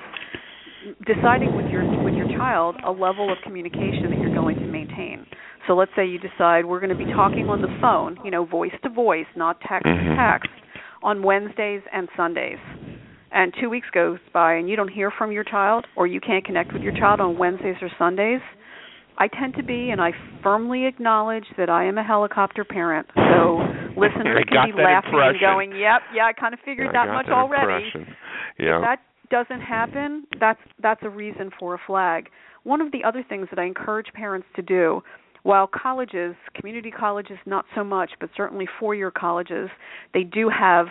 deciding 1.07 1.57
with 1.57 1.67
your 1.71 1.85
with 2.03 2.15
your 2.15 2.29
child 2.37 2.77
a 2.85 2.91
level 2.91 3.31
of 3.31 3.39
communication 3.45 4.11
that 4.11 4.19
you're 4.21 4.35
going 4.35 4.57
to 4.57 4.67
maintain. 4.67 5.27
So 5.67 5.75
let's 5.75 5.91
say 5.97 6.07
you 6.07 6.19
decide 6.19 6.67
we're 6.67 6.81
going 6.81 6.97
to 6.97 7.05
be 7.05 7.11
talking 7.13 7.49
on 7.49 7.63
the 7.63 7.75
phone, 7.81 8.19
you 8.25 8.31
know, 8.31 8.45
voice 8.45 8.75
to 8.83 8.91
voice, 8.91 9.27
not 9.35 9.61
text 9.67 9.87
mm-hmm. 9.87 10.11
to 10.11 10.17
text, 10.17 10.51
on 11.03 11.23
Wednesdays 11.23 11.81
and 11.93 12.09
Sundays 12.17 12.59
and 13.35 13.53
two 13.61 13.69
weeks 13.69 13.89
goes 13.93 14.19
by 14.33 14.55
and 14.55 14.69
you 14.69 14.77
don't 14.77 14.89
hear 14.89 15.11
from 15.11 15.33
your 15.33 15.45
child 15.45 15.87
or 15.97 16.07
you 16.07 16.21
can't 16.21 16.45
connect 16.45 16.73
with 16.73 16.83
your 16.83 16.93
child 16.93 17.21
on 17.21 17.37
Wednesdays 17.37 17.77
or 17.83 17.91
Sundays, 17.99 18.41
I 19.19 19.29
tend 19.29 19.55
to 19.55 19.63
be, 19.63 19.91
and 19.91 20.01
I 20.01 20.11
firmly 20.43 20.87
acknowledge 20.87 21.45
that 21.57 21.71
I 21.71 21.85
am 21.85 21.99
a 21.99 22.05
helicopter 22.05 22.65
parent. 22.65 23.07
So 23.15 23.59
listeners 23.97 24.45
can 24.49 24.71
be 24.71 24.83
laughing 24.83 25.13
impression. 25.13 25.29
and 25.31 25.41
going, 25.41 25.71
"Yep, 25.71 26.01
yeah, 26.15 26.27
I 26.27 26.33
kind 26.33 26.55
of 26.55 26.61
figured 26.65 26.91
yeah, 26.93 27.07
that 27.07 27.13
much 27.13 27.27
that 27.27 27.33
already." 27.33 27.91
Yeah. 28.59 28.79
If 28.79 28.83
that 28.83 28.99
doesn't 29.31 29.61
happen, 29.63 30.27
that's 30.41 30.61
that's 30.83 31.01
a 31.03 31.11
reason 31.11 31.51
for 31.59 31.75
a 31.75 31.79
flag. 31.87 32.29
One 32.65 32.81
of 32.81 32.93
the 32.93 33.05
other 33.05 33.25
things 33.29 33.49
that 33.51 33.59
I 33.59 33.65
encourage 33.65 34.07
parents 34.15 34.47
to 34.57 34.63
do, 34.63 35.03
while 35.43 35.69
colleges, 35.69 36.35
community 36.55 36.91
colleges, 36.91 37.39
not 37.47 37.67
so 37.75 37.85
much, 37.85 38.11
but 38.19 38.31
certainly 38.37 38.67
four-year 38.81 39.11
colleges, 39.11 39.69
they 40.13 40.25
do 40.25 40.49
have, 40.49 40.87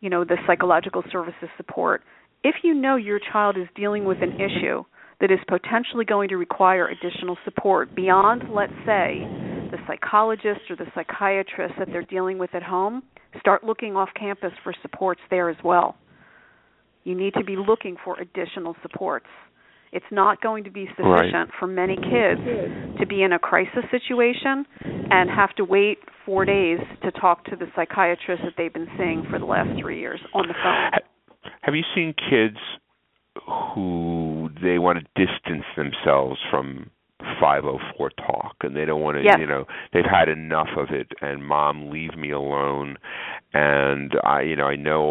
you 0.00 0.10
know, 0.10 0.24
the 0.24 0.36
psychological 0.46 1.02
services 1.10 1.48
support. 1.56 2.02
If 2.44 2.56
you 2.62 2.74
know 2.74 2.96
your 2.96 3.20
child 3.32 3.56
is 3.56 3.66
dealing 3.74 4.04
with 4.04 4.18
an 4.22 4.34
issue 4.34 4.84
that 5.20 5.30
is 5.30 5.40
potentially 5.48 6.04
going 6.04 6.28
to 6.28 6.36
require 6.36 6.88
additional 6.88 7.36
support 7.44 7.94
beyond, 7.94 8.44
let's 8.52 8.72
say, 8.86 9.26
the 9.70 9.78
psychologist 9.86 10.60
or 10.70 10.76
the 10.76 10.86
psychiatrist 10.94 11.74
that 11.78 11.88
they're 11.88 12.02
dealing 12.02 12.38
with 12.38 12.54
at 12.54 12.62
home, 12.62 13.02
start 13.40 13.64
looking 13.64 13.96
off 13.96 14.08
campus 14.18 14.52
for 14.62 14.72
supports 14.82 15.20
there 15.30 15.50
as 15.50 15.56
well. 15.64 15.96
You 17.04 17.16
need 17.16 17.34
to 17.34 17.44
be 17.44 17.56
looking 17.56 17.96
for 18.04 18.18
additional 18.20 18.76
supports. 18.82 19.26
It's 19.92 20.06
not 20.10 20.40
going 20.40 20.64
to 20.64 20.70
be 20.70 20.86
sufficient 20.96 21.32
right. 21.32 21.48
for 21.58 21.66
many 21.66 21.96
kids 21.96 22.40
to 23.00 23.06
be 23.06 23.22
in 23.22 23.32
a 23.32 23.38
crisis 23.38 23.84
situation 23.90 24.66
and 24.82 25.30
have 25.30 25.54
to 25.56 25.64
wait 25.64 25.98
four 26.26 26.44
days 26.44 26.78
to 27.02 27.10
talk 27.12 27.44
to 27.46 27.56
the 27.56 27.66
psychiatrist 27.74 28.42
that 28.44 28.52
they've 28.56 28.72
been 28.72 28.88
seeing 28.98 29.24
for 29.30 29.38
the 29.38 29.46
last 29.46 29.70
three 29.80 29.98
years 29.98 30.20
on 30.34 30.46
the 30.46 30.54
phone. 30.62 31.52
Have 31.62 31.74
you 31.74 31.84
seen 31.94 32.14
kids 32.30 32.58
who 33.74 34.50
they 34.62 34.78
want 34.78 34.98
to 34.98 35.26
distance 35.26 35.64
themselves 35.76 36.38
from 36.50 36.90
504 37.40 38.10
talk 38.10 38.56
and 38.62 38.76
they 38.76 38.84
don't 38.84 39.00
want 39.00 39.16
to 39.16 39.24
yes. 39.24 39.36
you 39.38 39.46
know 39.46 39.64
they've 39.92 40.04
had 40.08 40.28
enough 40.28 40.68
of 40.76 40.88
it 40.90 41.08
and 41.20 41.44
mom 41.44 41.90
leave 41.90 42.16
me 42.16 42.30
alone 42.30 42.96
and 43.54 44.12
i 44.24 44.42
you 44.42 44.56
know 44.56 44.66
i 44.66 44.76
know 44.76 45.02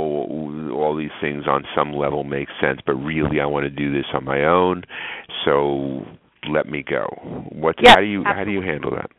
all 0.73 0.95
these 0.97 1.09
things 1.21 1.45
on 1.47 1.63
some 1.75 1.93
level 1.93 2.23
make 2.23 2.47
sense 2.61 2.79
but 2.85 2.93
really 2.93 3.39
i 3.39 3.45
want 3.45 3.63
to 3.63 3.69
do 3.69 3.91
this 3.91 4.05
on 4.13 4.23
my 4.23 4.43
own 4.43 4.83
so 5.45 6.05
let 6.49 6.67
me 6.67 6.83
go 6.87 7.05
what 7.51 7.75
yes, 7.81 7.95
how 7.95 8.01
do 8.01 8.07
you 8.07 8.23
absolutely. 8.25 8.37
how 8.37 8.43
do 8.43 8.51
you 8.51 8.61
handle 8.61 8.91
that 8.91 9.09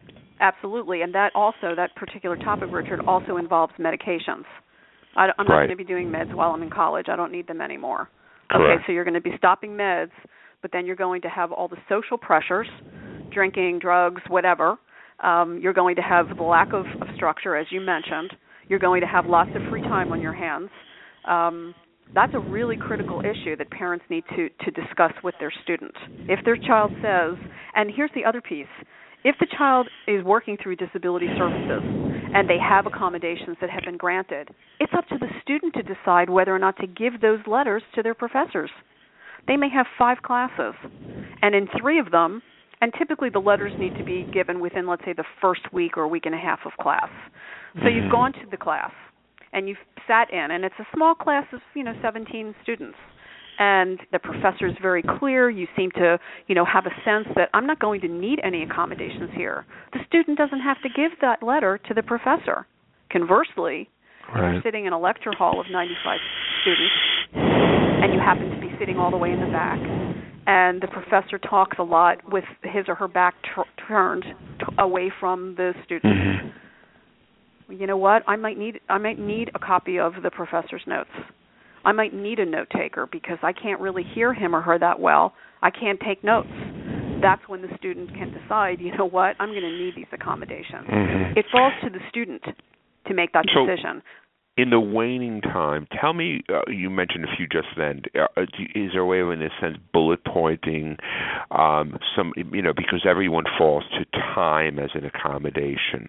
absolutely 0.40 1.02
and 1.02 1.14
that 1.14 1.32
also 1.34 1.74
that 1.74 1.94
particular 1.96 2.36
topic 2.36 2.68
richard 2.70 3.00
also 3.06 3.36
involves 3.36 3.72
medications 3.78 4.44
I, 5.16 5.28
i'm 5.38 5.46
not 5.46 5.54
right. 5.54 5.66
going 5.66 5.70
to 5.70 5.76
be 5.76 5.84
doing 5.84 6.08
meds 6.08 6.32
while 6.32 6.52
i'm 6.52 6.62
in 6.62 6.70
college 6.70 7.06
i 7.08 7.16
don't 7.16 7.32
need 7.32 7.48
them 7.48 7.60
anymore 7.60 8.08
Correct. 8.50 8.80
Okay, 8.80 8.84
so 8.86 8.92
you're 8.92 9.04
going 9.04 9.14
to 9.14 9.20
be 9.20 9.36
stopping 9.36 9.72
meds, 9.72 10.10
but 10.62 10.72
then 10.72 10.86
you're 10.86 10.96
going 10.96 11.22
to 11.22 11.28
have 11.28 11.52
all 11.52 11.68
the 11.68 11.76
social 11.88 12.16
pressures, 12.16 12.68
drinking, 13.32 13.78
drugs, 13.80 14.22
whatever. 14.28 14.76
Um, 15.22 15.58
you're 15.62 15.74
going 15.74 15.96
to 15.96 16.02
have 16.02 16.36
the 16.36 16.42
lack 16.42 16.72
of, 16.72 16.86
of 17.00 17.08
structure, 17.14 17.56
as 17.56 17.66
you 17.70 17.80
mentioned. 17.80 18.32
You're 18.68 18.78
going 18.78 19.00
to 19.00 19.06
have 19.06 19.26
lots 19.26 19.50
of 19.54 19.62
free 19.70 19.82
time 19.82 20.12
on 20.12 20.20
your 20.20 20.34
hands. 20.34 20.70
Um, 21.26 21.74
that's 22.14 22.32
a 22.34 22.38
really 22.38 22.76
critical 22.76 23.20
issue 23.20 23.56
that 23.56 23.70
parents 23.70 24.04
need 24.08 24.24
to, 24.30 24.48
to 24.48 24.70
discuss 24.70 25.12
with 25.22 25.34
their 25.40 25.52
student. 25.62 25.94
If 26.28 26.44
their 26.44 26.56
child 26.56 26.90
says, 27.02 27.36
and 27.74 27.90
here's 27.94 28.10
the 28.14 28.24
other 28.24 28.40
piece 28.40 28.66
if 29.24 29.34
the 29.40 29.46
child 29.58 29.88
is 30.06 30.24
working 30.24 30.56
through 30.62 30.76
disability 30.76 31.26
services 31.36 31.82
and 32.34 32.48
they 32.48 32.58
have 32.58 32.86
accommodations 32.86 33.56
that 33.60 33.68
have 33.68 33.82
been 33.84 33.96
granted, 33.96 34.48
it's 34.78 34.92
up 34.96 35.08
to 35.08 35.18
the 35.18 35.26
student 35.42 35.74
to 35.74 35.82
decide 35.82 36.30
whether 36.30 36.54
or 36.54 36.58
not 36.58 36.76
to 36.76 36.86
give 36.86 37.20
those 37.20 37.40
letters 37.46 37.82
to 37.96 38.02
their 38.02 38.14
professors. 38.14 38.70
They 39.48 39.56
may 39.56 39.68
have 39.70 39.86
five 39.98 40.18
classes, 40.22 40.74
and 41.42 41.54
in 41.54 41.68
three 41.80 41.98
of 41.98 42.10
them, 42.12 42.42
and 42.80 42.92
typically 42.96 43.28
the 43.30 43.38
letters 43.40 43.72
need 43.78 43.96
to 43.98 44.04
be 44.04 44.28
given 44.32 44.60
within, 44.60 44.86
let's 44.86 45.04
say, 45.04 45.14
the 45.14 45.24
first 45.40 45.72
week 45.72 45.96
or 45.96 46.06
week 46.06 46.26
and 46.26 46.34
a 46.34 46.38
half 46.38 46.60
of 46.64 46.72
class. 46.80 47.08
So 47.78 47.84
mm-hmm. 47.84 47.96
you've 47.96 48.12
gone 48.12 48.32
to 48.32 48.46
the 48.50 48.56
class 48.56 48.92
and 49.52 49.68
you've 49.68 49.78
sat 50.06 50.32
in, 50.32 50.50
and 50.50 50.64
it's 50.64 50.74
a 50.78 50.86
small 50.94 51.14
class 51.14 51.44
of, 51.52 51.60
you 51.74 51.84
know, 51.84 51.94
17 52.02 52.54
students 52.62 52.96
and 53.58 54.00
the 54.12 54.18
professor 54.18 54.66
is 54.66 54.74
very 54.80 55.02
clear. 55.18 55.50
You 55.50 55.66
seem 55.76 55.90
to, 55.92 56.18
you 56.46 56.54
know, 56.54 56.64
have 56.64 56.86
a 56.86 56.94
sense 57.04 57.26
that 57.34 57.50
I'm 57.52 57.66
not 57.66 57.80
going 57.80 58.00
to 58.02 58.08
need 58.08 58.40
any 58.44 58.62
accommodations 58.62 59.30
here. 59.34 59.66
The 59.92 60.00
student 60.06 60.38
doesn't 60.38 60.60
have 60.60 60.80
to 60.82 60.88
give 60.88 61.12
that 61.20 61.42
letter 61.42 61.78
to 61.88 61.94
the 61.94 62.02
professor. 62.02 62.66
Conversely, 63.10 63.88
right. 64.32 64.48
if 64.48 64.52
you're 64.54 64.62
sitting 64.62 64.86
in 64.86 64.92
a 64.92 64.98
lecture 64.98 65.32
hall 65.36 65.60
of 65.60 65.66
95 65.70 66.18
students 66.62 66.94
and 67.34 68.14
you 68.14 68.20
happen 68.20 68.50
to 68.50 68.60
be 68.60 68.70
sitting 68.78 68.96
all 68.96 69.10
the 69.10 69.16
way 69.16 69.32
in 69.32 69.40
the 69.40 69.46
back 69.46 69.78
and 70.46 70.80
the 70.80 70.88
professor 70.88 71.38
talks 71.38 71.78
a 71.78 71.82
lot 71.82 72.18
with 72.30 72.44
his 72.62 72.84
or 72.86 72.94
her 72.94 73.08
back 73.08 73.34
t- 73.42 73.62
turned 73.86 74.22
t- 74.22 74.64
away 74.78 75.10
from 75.20 75.54
the 75.56 75.72
student. 75.84 76.14
Mm-hmm. 76.14 76.48
You 77.68 77.86
know 77.86 77.96
what? 77.96 78.22
I 78.26 78.36
might 78.36 78.58
need 78.58 78.80
I 78.88 78.98
might 78.98 79.18
need 79.18 79.50
a 79.54 79.58
copy 79.58 79.98
of 79.98 80.14
the 80.22 80.30
professor's 80.30 80.82
notes 80.86 81.10
I 81.84 81.92
might 81.92 82.12
need 82.12 82.38
a 82.38 82.44
note 82.44 82.68
taker 82.76 83.08
because 83.10 83.38
I 83.42 83.52
can't 83.52 83.80
really 83.80 84.02
hear 84.14 84.34
him 84.34 84.54
or 84.54 84.60
her 84.60 84.78
that 84.78 85.00
well. 85.00 85.34
I 85.62 85.70
can't 85.70 85.98
take 86.00 86.22
notes. 86.22 86.48
That's 87.22 87.42
when 87.48 87.62
the 87.62 87.68
student 87.76 88.10
can 88.10 88.32
decide, 88.32 88.80
you 88.80 88.96
know 88.96 89.08
what, 89.08 89.36
I'm 89.40 89.48
going 89.50 89.62
to 89.62 89.72
need 89.72 89.94
these 89.96 90.06
accommodations. 90.12 90.86
Mm-hmm. 90.86 91.38
It 91.38 91.46
falls 91.50 91.72
to 91.82 91.90
the 91.90 91.98
student 92.08 92.42
to 93.06 93.14
make 93.14 93.32
that 93.32 93.44
So- 93.54 93.66
decision. 93.66 94.02
In 94.58 94.70
the 94.70 94.80
waning 94.80 95.40
time, 95.40 95.86
tell 96.00 96.14
me. 96.14 96.42
Uh, 96.52 96.68
you 96.68 96.90
mentioned 96.90 97.24
a 97.24 97.36
few 97.36 97.46
just 97.46 97.68
then. 97.76 98.02
Uh, 98.18 98.26
do, 98.36 98.64
is 98.74 98.90
there 98.92 99.02
a 99.02 99.06
way 99.06 99.20
of, 99.20 99.30
in 99.30 99.40
a 99.40 99.50
sense, 99.60 99.76
bullet 99.92 100.24
pointing 100.24 100.96
um, 101.52 101.96
some? 102.16 102.32
You 102.36 102.60
know, 102.60 102.72
because 102.76 103.06
everyone 103.08 103.44
falls 103.56 103.84
to 103.96 104.04
time 104.34 104.80
as 104.80 104.90
an 104.94 105.04
accommodation, 105.04 106.08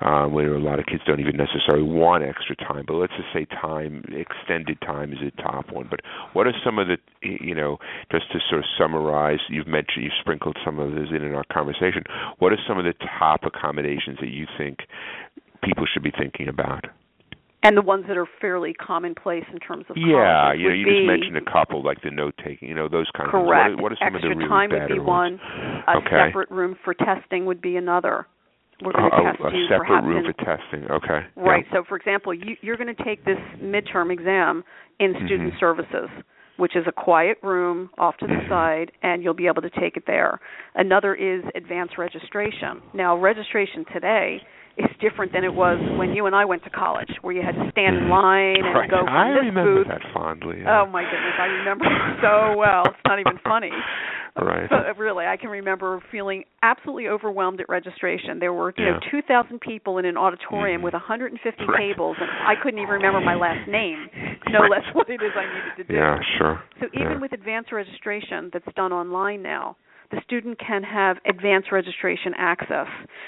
uh, 0.00 0.24
where 0.24 0.54
a 0.54 0.58
lot 0.58 0.78
of 0.78 0.86
kids 0.86 1.02
don't 1.06 1.20
even 1.20 1.36
necessarily 1.36 1.82
want 1.82 2.24
extra 2.24 2.56
time. 2.56 2.84
But 2.86 2.94
let's 2.94 3.12
just 3.12 3.28
say 3.34 3.44
time, 3.44 4.02
extended 4.16 4.80
time, 4.80 5.12
is 5.12 5.18
a 5.20 5.42
top 5.42 5.70
one. 5.70 5.86
But 5.90 6.00
what 6.32 6.46
are 6.46 6.54
some 6.64 6.78
of 6.78 6.88
the, 6.88 6.96
you 7.20 7.54
know, 7.54 7.76
just 8.10 8.32
to 8.32 8.38
sort 8.48 8.60
of 8.60 8.64
summarize? 8.78 9.40
You've 9.50 9.66
mentioned, 9.66 10.04
you've 10.04 10.20
sprinkled 10.22 10.56
some 10.64 10.78
of 10.78 10.92
this 10.92 11.08
in 11.10 11.22
in 11.22 11.34
our 11.34 11.44
conversation. 11.52 12.04
What 12.38 12.54
are 12.54 12.58
some 12.66 12.78
of 12.78 12.86
the 12.86 12.94
top 13.18 13.42
accommodations 13.44 14.16
that 14.22 14.30
you 14.30 14.46
think 14.56 14.78
people 15.62 15.84
should 15.84 16.02
be 16.02 16.12
thinking 16.18 16.48
about? 16.48 16.86
And 17.62 17.76
the 17.76 17.82
ones 17.82 18.06
that 18.08 18.16
are 18.16 18.26
fairly 18.40 18.72
commonplace 18.72 19.44
in 19.52 19.58
terms 19.58 19.84
of 19.90 19.96
Yeah, 19.96 20.56
colleges 20.56 20.60
you 20.62 20.70
you 20.70 20.84
be 20.86 20.94
just 20.94 21.06
mentioned 21.06 21.36
a 21.36 21.50
couple, 21.52 21.82
like 21.84 22.00
the 22.02 22.10
note 22.10 22.34
taking, 22.42 22.68
you 22.68 22.74
know, 22.74 22.88
those 22.88 23.10
kinds 23.14 23.30
correct. 23.30 23.72
of 23.72 23.76
things. 23.76 23.82
What 23.82 23.92
are, 23.92 23.92
what 23.92 23.92
are 23.92 23.98
some 24.00 24.14
Extra 24.16 24.30
of 24.32 24.38
the 24.38 24.44
really 24.44 24.48
time 24.48 24.70
would 24.70 24.88
be 24.88 24.98
ones? 24.98 25.40
one. 25.44 25.84
A 25.88 25.96
Okay. 25.98 26.24
separate 26.28 26.50
room 26.50 26.76
for 26.84 26.94
testing 26.94 27.44
would 27.44 27.60
be 27.60 27.76
another. 27.76 28.26
We're 28.82 28.92
going 28.92 29.10
to 29.10 29.16
Oh, 29.16 29.24
test 29.24 29.40
a 29.44 29.56
you 29.56 29.66
separate 29.68 29.88
perhaps 29.88 30.06
room 30.06 30.24
in 30.24 30.32
for 30.32 30.44
testing. 30.44 30.90
Okay. 30.90 31.20
Right. 31.36 31.66
So, 31.70 31.84
for 31.86 31.96
example, 31.98 32.32
you, 32.32 32.56
you're 32.62 32.78
going 32.78 32.94
to 32.94 33.04
take 33.04 33.24
this 33.26 33.38
midterm 33.62 34.10
exam 34.10 34.64
in 35.00 35.12
student 35.26 35.52
Mhm. 35.52 35.60
services, 35.60 36.08
which 36.56 36.76
is 36.76 36.86
a 36.86 36.92
quiet 36.92 37.36
room 37.42 37.90
off 37.98 38.16
to 38.18 38.26
the 38.26 38.36
Mhm. 38.36 38.48
side, 38.48 38.92
and 39.02 39.22
you'll 39.22 39.34
be 39.34 39.48
able 39.48 39.60
to 39.60 39.68
take 39.70 39.98
it 39.98 40.06
there. 40.06 40.40
Another 40.76 41.14
is 41.14 41.44
advanced 41.54 41.98
registration. 41.98 42.80
Now, 42.94 43.16
registration 43.18 43.84
today 43.92 44.40
is 44.76 44.86
different 45.00 45.32
than 45.32 45.44
it 45.44 45.52
was 45.52 45.78
when 45.98 46.12
you 46.14 46.26
and 46.26 46.34
I 46.34 46.44
went 46.44 46.64
to 46.64 46.70
college, 46.70 47.10
where 47.22 47.34
you 47.34 47.42
had 47.42 47.54
to 47.54 47.70
stand 47.70 47.96
in 47.96 48.04
Mhm. 48.04 48.10
line 48.10 48.64
and 48.64 48.74
right. 48.74 48.90
go 48.90 49.04
from 49.04 49.08
I 49.16 49.32
this 49.32 49.42
remember 49.44 49.74
booth. 49.84 49.88
that 49.88 50.02
fondly. 50.12 50.60
yeah. 50.62 50.80
Oh 50.82 50.86
my 50.86 51.02
goodness, 51.04 51.34
I 51.38 51.46
remember 51.46 51.84
it 51.86 52.20
so 52.22 52.56
well. 52.56 52.82
It's 52.86 53.04
not 53.06 53.18
even 53.18 53.38
funny. 53.44 53.72
Right. 54.40 54.70
But 54.70 54.96
really, 54.96 55.26
I 55.26 55.36
can 55.36 55.50
remember 55.50 56.00
feeling 56.10 56.44
absolutely 56.62 57.08
overwhelmed 57.08 57.60
at 57.60 57.68
registration. 57.68 58.38
There 58.38 58.52
were, 58.52 58.72
you 58.78 58.84
know, 58.86 58.98
2,000 59.10 59.60
people 59.60 59.98
in 59.98 60.04
an 60.06 60.16
auditorium 60.16 60.80
Mhm. 60.80 60.84
with 60.84 60.94
150 60.94 61.66
Right. 61.66 61.76
tables, 61.78 62.16
and 62.20 62.30
I 62.46 62.54
couldn't 62.54 62.78
even 62.78 62.94
remember 62.94 63.20
my 63.20 63.34
last 63.34 63.66
name, 63.66 64.08
no 64.48 64.60
Right. 64.60 64.70
less 64.70 64.94
what 64.94 65.10
it 65.10 65.20
is 65.20 65.32
I 65.36 65.46
needed 65.46 65.76
to 65.78 65.84
do. 65.84 65.94
Yeah, 65.94 66.20
sure. 66.38 66.62
So 66.78 66.86
even 66.94 67.10
yeah. 67.12 67.18
with 67.18 67.32
advanced 67.32 67.72
registration 67.72 68.50
that's 68.50 68.72
done 68.74 68.92
online 68.92 69.42
now, 69.42 69.76
the 70.10 70.20
student 70.22 70.58
can 70.58 70.82
have 70.82 71.18
advanced 71.26 71.70
registration 71.72 72.32
access, 72.36 72.86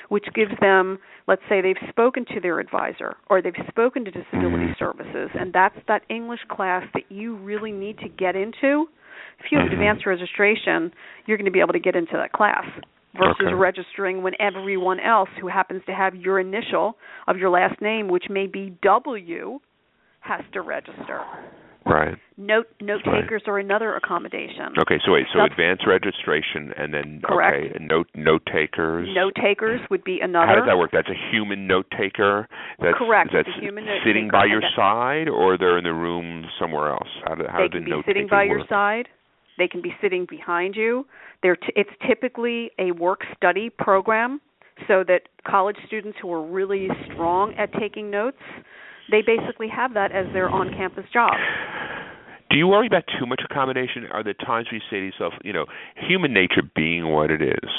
which 0.09 0.27
gives 0.35 0.53
them, 0.61 0.99
let's 1.29 1.43
say 1.49 1.61
they've 1.61 1.77
spoken 1.89 2.25
to 2.35 2.41
their 2.41 2.59
advisor 2.59 3.17
or 3.31 3.41
they've 3.41 3.55
spoken 3.69 4.05
to 4.05 4.11
disability 4.11 4.67
Mhm. 4.67 4.77
services, 4.79 5.31
and 5.35 5.53
that's 5.53 5.79
that 5.87 6.03
English 6.09 6.45
class 6.49 6.85
that 6.93 7.11
you 7.11 7.35
really 7.37 7.73
need 7.73 7.99
to 7.99 8.09
get 8.09 8.37
into. 8.37 8.89
If 9.39 9.53
you 9.53 9.59
have 9.59 9.69
Mhm. 9.69 9.75
advanced 9.75 10.07
registration, 10.07 10.93
you're 11.27 11.37
going 11.37 11.45
to 11.47 11.51
be 11.51 11.61
able 11.61 11.73
to 11.75 11.79
get 11.79 11.97
into 11.97 12.17
that 12.17 12.33
class 12.33 12.67
versus 13.15 13.47
Okay. 13.47 13.55
registering 13.55 14.23
when 14.23 14.35
everyone 14.41 14.99
else 15.01 15.31
who 15.37 15.47
happens 15.47 15.85
to 15.85 15.95
have 15.95 16.15
your 16.17 16.39
initial 16.39 16.99
of 17.27 17.39
your 17.39 17.51
last 17.51 17.81
name, 17.81 18.09
which 18.09 18.29
may 18.29 18.47
be 18.47 18.71
W, 18.83 19.61
has 20.21 20.43
to 20.53 20.63
register. 20.63 21.21
Right. 21.85 22.17
Note 22.37 22.67
note 22.81 23.03
Right. 23.07 23.23
takers 23.23 23.43
are 23.47 23.59
another 23.59 23.95
accommodation. 23.95 24.73
Okay, 24.79 24.99
so 25.05 25.13
wait, 25.13 25.27
so 25.33 25.39
That's- 25.39 25.53
advanced 25.53 25.87
registration 25.87 26.73
and 26.77 26.93
then 26.95 27.21
Correct. 27.23 27.75
okay, 27.77 27.85
note 27.85 28.09
note 28.15 28.45
takers. 28.47 29.09
Note 29.15 29.35
takers 29.35 29.81
would 29.91 30.03
be 30.05 30.21
another. 30.21 30.47
How 30.47 30.55
does 30.57 30.67
that 30.67 30.79
work? 30.79 30.91
That's 30.93 31.09
a 31.09 31.15
human 31.31 31.67
note 31.67 31.91
taker. 31.91 32.49
That's 32.79 32.97
Correct, 32.99 33.33
That's 33.33 33.49
human 33.61 33.85
note 33.87 34.03
sitting 34.05 34.29
by 34.29 34.45
your 34.47 34.63
side, 34.75 35.29
or 35.29 35.57
they're 35.57 35.79
in 35.79 35.85
the 35.85 35.93
room 35.95 36.47
somewhere 36.59 36.91
else. 36.91 37.09
How 37.27 37.35
do 37.35 37.47
how 37.49 37.59
they 37.59 37.69
can 37.69 37.85
the 37.85 37.97
be 37.97 38.03
sitting 38.07 38.27
by 38.27 38.45
your 38.45 38.65
side. 38.67 39.09
They 39.59 39.69
can 39.69 39.83
be 39.83 39.95
sitting 40.01 40.25
behind 40.25 40.77
you. 40.77 41.07
They're 41.43 41.57
t- 41.57 41.73
it's 41.77 41.91
typically 42.07 42.71
a 42.79 42.93
work 42.93 43.25
study 43.37 43.69
program 43.71 44.41
so 44.89 45.05
that 45.05 45.29
college 45.47 45.77
students 45.87 46.19
who 46.21 46.33
are 46.33 46.43
really 46.43 46.89
strong 47.13 47.55
at 47.55 47.71
taking 47.75 48.11
notes, 48.11 48.41
they 49.11 49.23
basically 49.23 49.69
have 49.69 49.95
that 49.95 50.13
as 50.13 50.27
their 50.33 50.49
on-campus 50.49 51.05
job. 51.13 51.35
Do 52.51 52.59
you 52.59 52.67
worry 52.67 52.87
about 52.87 53.05
too 53.19 53.25
much 53.25 53.41
accommodation? 53.49 54.07
Are 54.13 54.23
there 54.23 54.35
times 54.35 54.69
where 54.71 54.77
you 54.77 54.83
say 54.91 55.01
to 55.01 55.07
yourself, 55.07 55.33
you 55.43 55.55
know, 55.55 55.65
human 56.07 56.35
nature 56.35 56.63
being 56.77 57.09
what 57.09 57.31
it 57.31 57.41
is, 57.41 57.71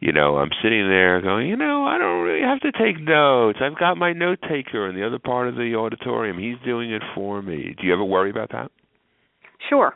you 0.00 0.12
know, 0.12 0.38
I'm 0.38 0.50
sitting 0.62 0.88
there 0.88 1.20
going, 1.20 1.48
you 1.48 1.56
know, 1.56 1.84
I 1.84 1.98
don't 1.98 2.22
really 2.22 2.42
have 2.42 2.60
to 2.60 2.72
take 2.72 3.00
notes. 3.02 3.58
I've 3.60 3.78
got 3.78 3.96
my 3.96 4.12
note 4.12 4.38
taker 4.48 4.88
in 4.88 4.94
the 4.94 5.06
other 5.06 5.18
part 5.18 5.48
of 5.48 5.56
the 5.56 5.74
auditorium. 5.74 6.38
He's 6.38 6.56
doing 6.64 6.92
it 6.92 7.02
for 7.14 7.42
me. 7.42 7.74
Do 7.78 7.86
you 7.86 7.92
ever 7.92 8.04
worry 8.04 8.30
about 8.30 8.50
that? 8.52 8.70
Sure. 9.68 9.94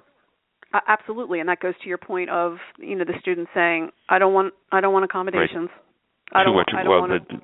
Uh, 0.74 0.80
absolutely, 0.88 1.40
and 1.40 1.48
that 1.48 1.60
goes 1.60 1.74
to 1.82 1.88
your 1.88 1.98
point 1.98 2.30
of 2.30 2.56
you 2.78 2.96
know 2.96 3.04
the 3.04 3.12
student 3.20 3.46
saying, 3.54 3.90
"I 4.08 4.18
don't 4.18 4.32
want, 4.32 4.54
I 4.72 4.80
don't 4.80 4.92
want 4.92 5.04
accommodations. 5.04 5.68
I 6.32 6.42
too 6.42 6.46
don't, 6.46 6.56
much. 6.56 6.70
I 6.74 6.82
don't 6.82 6.90
well, 6.90 7.00
want 7.00 7.28
the, 7.28 7.36
to." 7.36 7.42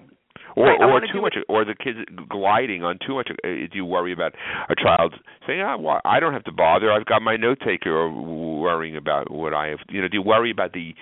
Or 0.57 0.67
Right, 0.67 0.81
or 0.81 1.01
too 1.13 1.21
much, 1.21 1.37
or 1.49 1.65
the 1.65 1.75
kids 1.75 1.99
gliding 2.29 2.83
on 2.83 2.99
too 3.05 3.15
much. 3.15 3.31
Uh, 3.31 3.49
do 3.49 3.69
you 3.73 3.85
worry 3.85 4.13
about 4.13 4.35
a 4.69 4.75
child 4.75 5.15
saying, 5.47 5.61
"Ah, 5.61 5.77
well, 5.77 6.01
I 6.05 6.21
don't 6.21 6.33
have 6.33 6.45
to 6.45 6.53
bother. 6.53 6.91
I've 6.91 7.07
got 7.07 7.23
my 7.23 7.37
note 7.37 7.61
taker," 7.65 7.95
or 7.97 8.11
worrying 8.11 8.97
about 8.97 9.31
what 9.31 9.55
I 9.55 9.69
have? 9.69 9.79
You 9.89 10.03
know, 10.03 10.09
do 10.09 10.17
you 10.17 10.23
worry 10.23 10.51
about 10.51 10.73
the 10.73 10.95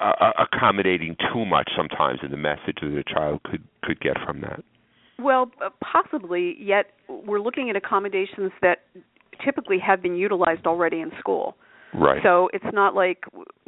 uh, 0.00 0.12
uh, 0.20 0.32
accommodating 0.38 1.16
too 1.32 1.44
much 1.44 1.70
sometimes 1.76 2.20
in 2.22 2.30
the 2.30 2.36
message 2.36 2.78
that 2.82 2.96
a 2.96 3.04
child 3.04 3.42
could 3.44 3.62
could 3.82 4.00
get 4.00 4.16
from 4.24 4.40
that? 4.42 4.62
Well, 5.18 5.50
uh, 5.64 5.70
possibly. 5.82 6.56
Yet 6.58 6.86
we're 7.08 7.40
looking 7.40 7.70
at 7.70 7.76
accommodations 7.76 8.52
that 8.62 8.82
typically 9.44 9.78
have 9.78 10.02
been 10.02 10.16
utilized 10.16 10.66
already 10.66 11.00
in 11.00 11.10
school. 11.18 11.56
Right. 11.92 12.22
So 12.22 12.48
it's 12.52 12.64
not 12.72 12.94
like 12.94 13.24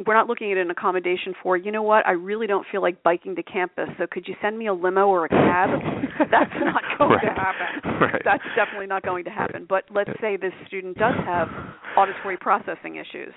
we're 0.06 0.14
not 0.14 0.28
looking 0.28 0.52
at 0.52 0.58
an 0.58 0.70
accommodation 0.70 1.34
for, 1.42 1.56
you 1.56 1.72
know 1.72 1.82
what, 1.82 2.06
I 2.06 2.12
really 2.12 2.46
don't 2.46 2.66
feel 2.70 2.80
like 2.80 3.02
biking 3.02 3.34
to 3.36 3.42
campus, 3.42 3.88
so 3.98 4.06
could 4.10 4.28
you 4.28 4.34
send 4.40 4.58
me 4.58 4.68
a 4.68 4.74
limo 4.74 5.08
or 5.08 5.24
a 5.24 5.28
cab? 5.28 5.70
That's 6.30 6.52
not 6.60 6.82
going 6.98 7.18
to 7.20 7.34
happen. 7.34 7.90
Right. 8.00 8.22
That's 8.24 8.44
definitely 8.54 8.86
not 8.86 9.02
going 9.02 9.24
to 9.24 9.30
happen. 9.30 9.66
But 9.68 9.84
let's 9.92 10.10
say 10.20 10.36
this 10.36 10.52
student 10.66 10.98
does 10.98 11.14
have 11.24 11.48
auditory 11.96 12.36
processing 12.36 12.96
issues 12.96 13.34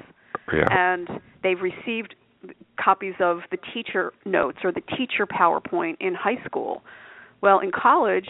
yeah. 0.54 0.66
and 0.70 1.08
they've 1.44 1.62
received 1.62 2.16
copies 2.80 3.16
of 3.20 3.40
the 3.52 3.58
teacher 3.74 4.14
notes 4.26 4.60
or 4.64 4.72
the 4.72 4.82
teacher 4.82 5.26
PowerPoint 5.26 5.98
in 6.00 6.14
high 6.14 6.44
school. 6.46 6.84
Well, 7.42 7.60
in 7.60 7.72
college, 7.72 8.28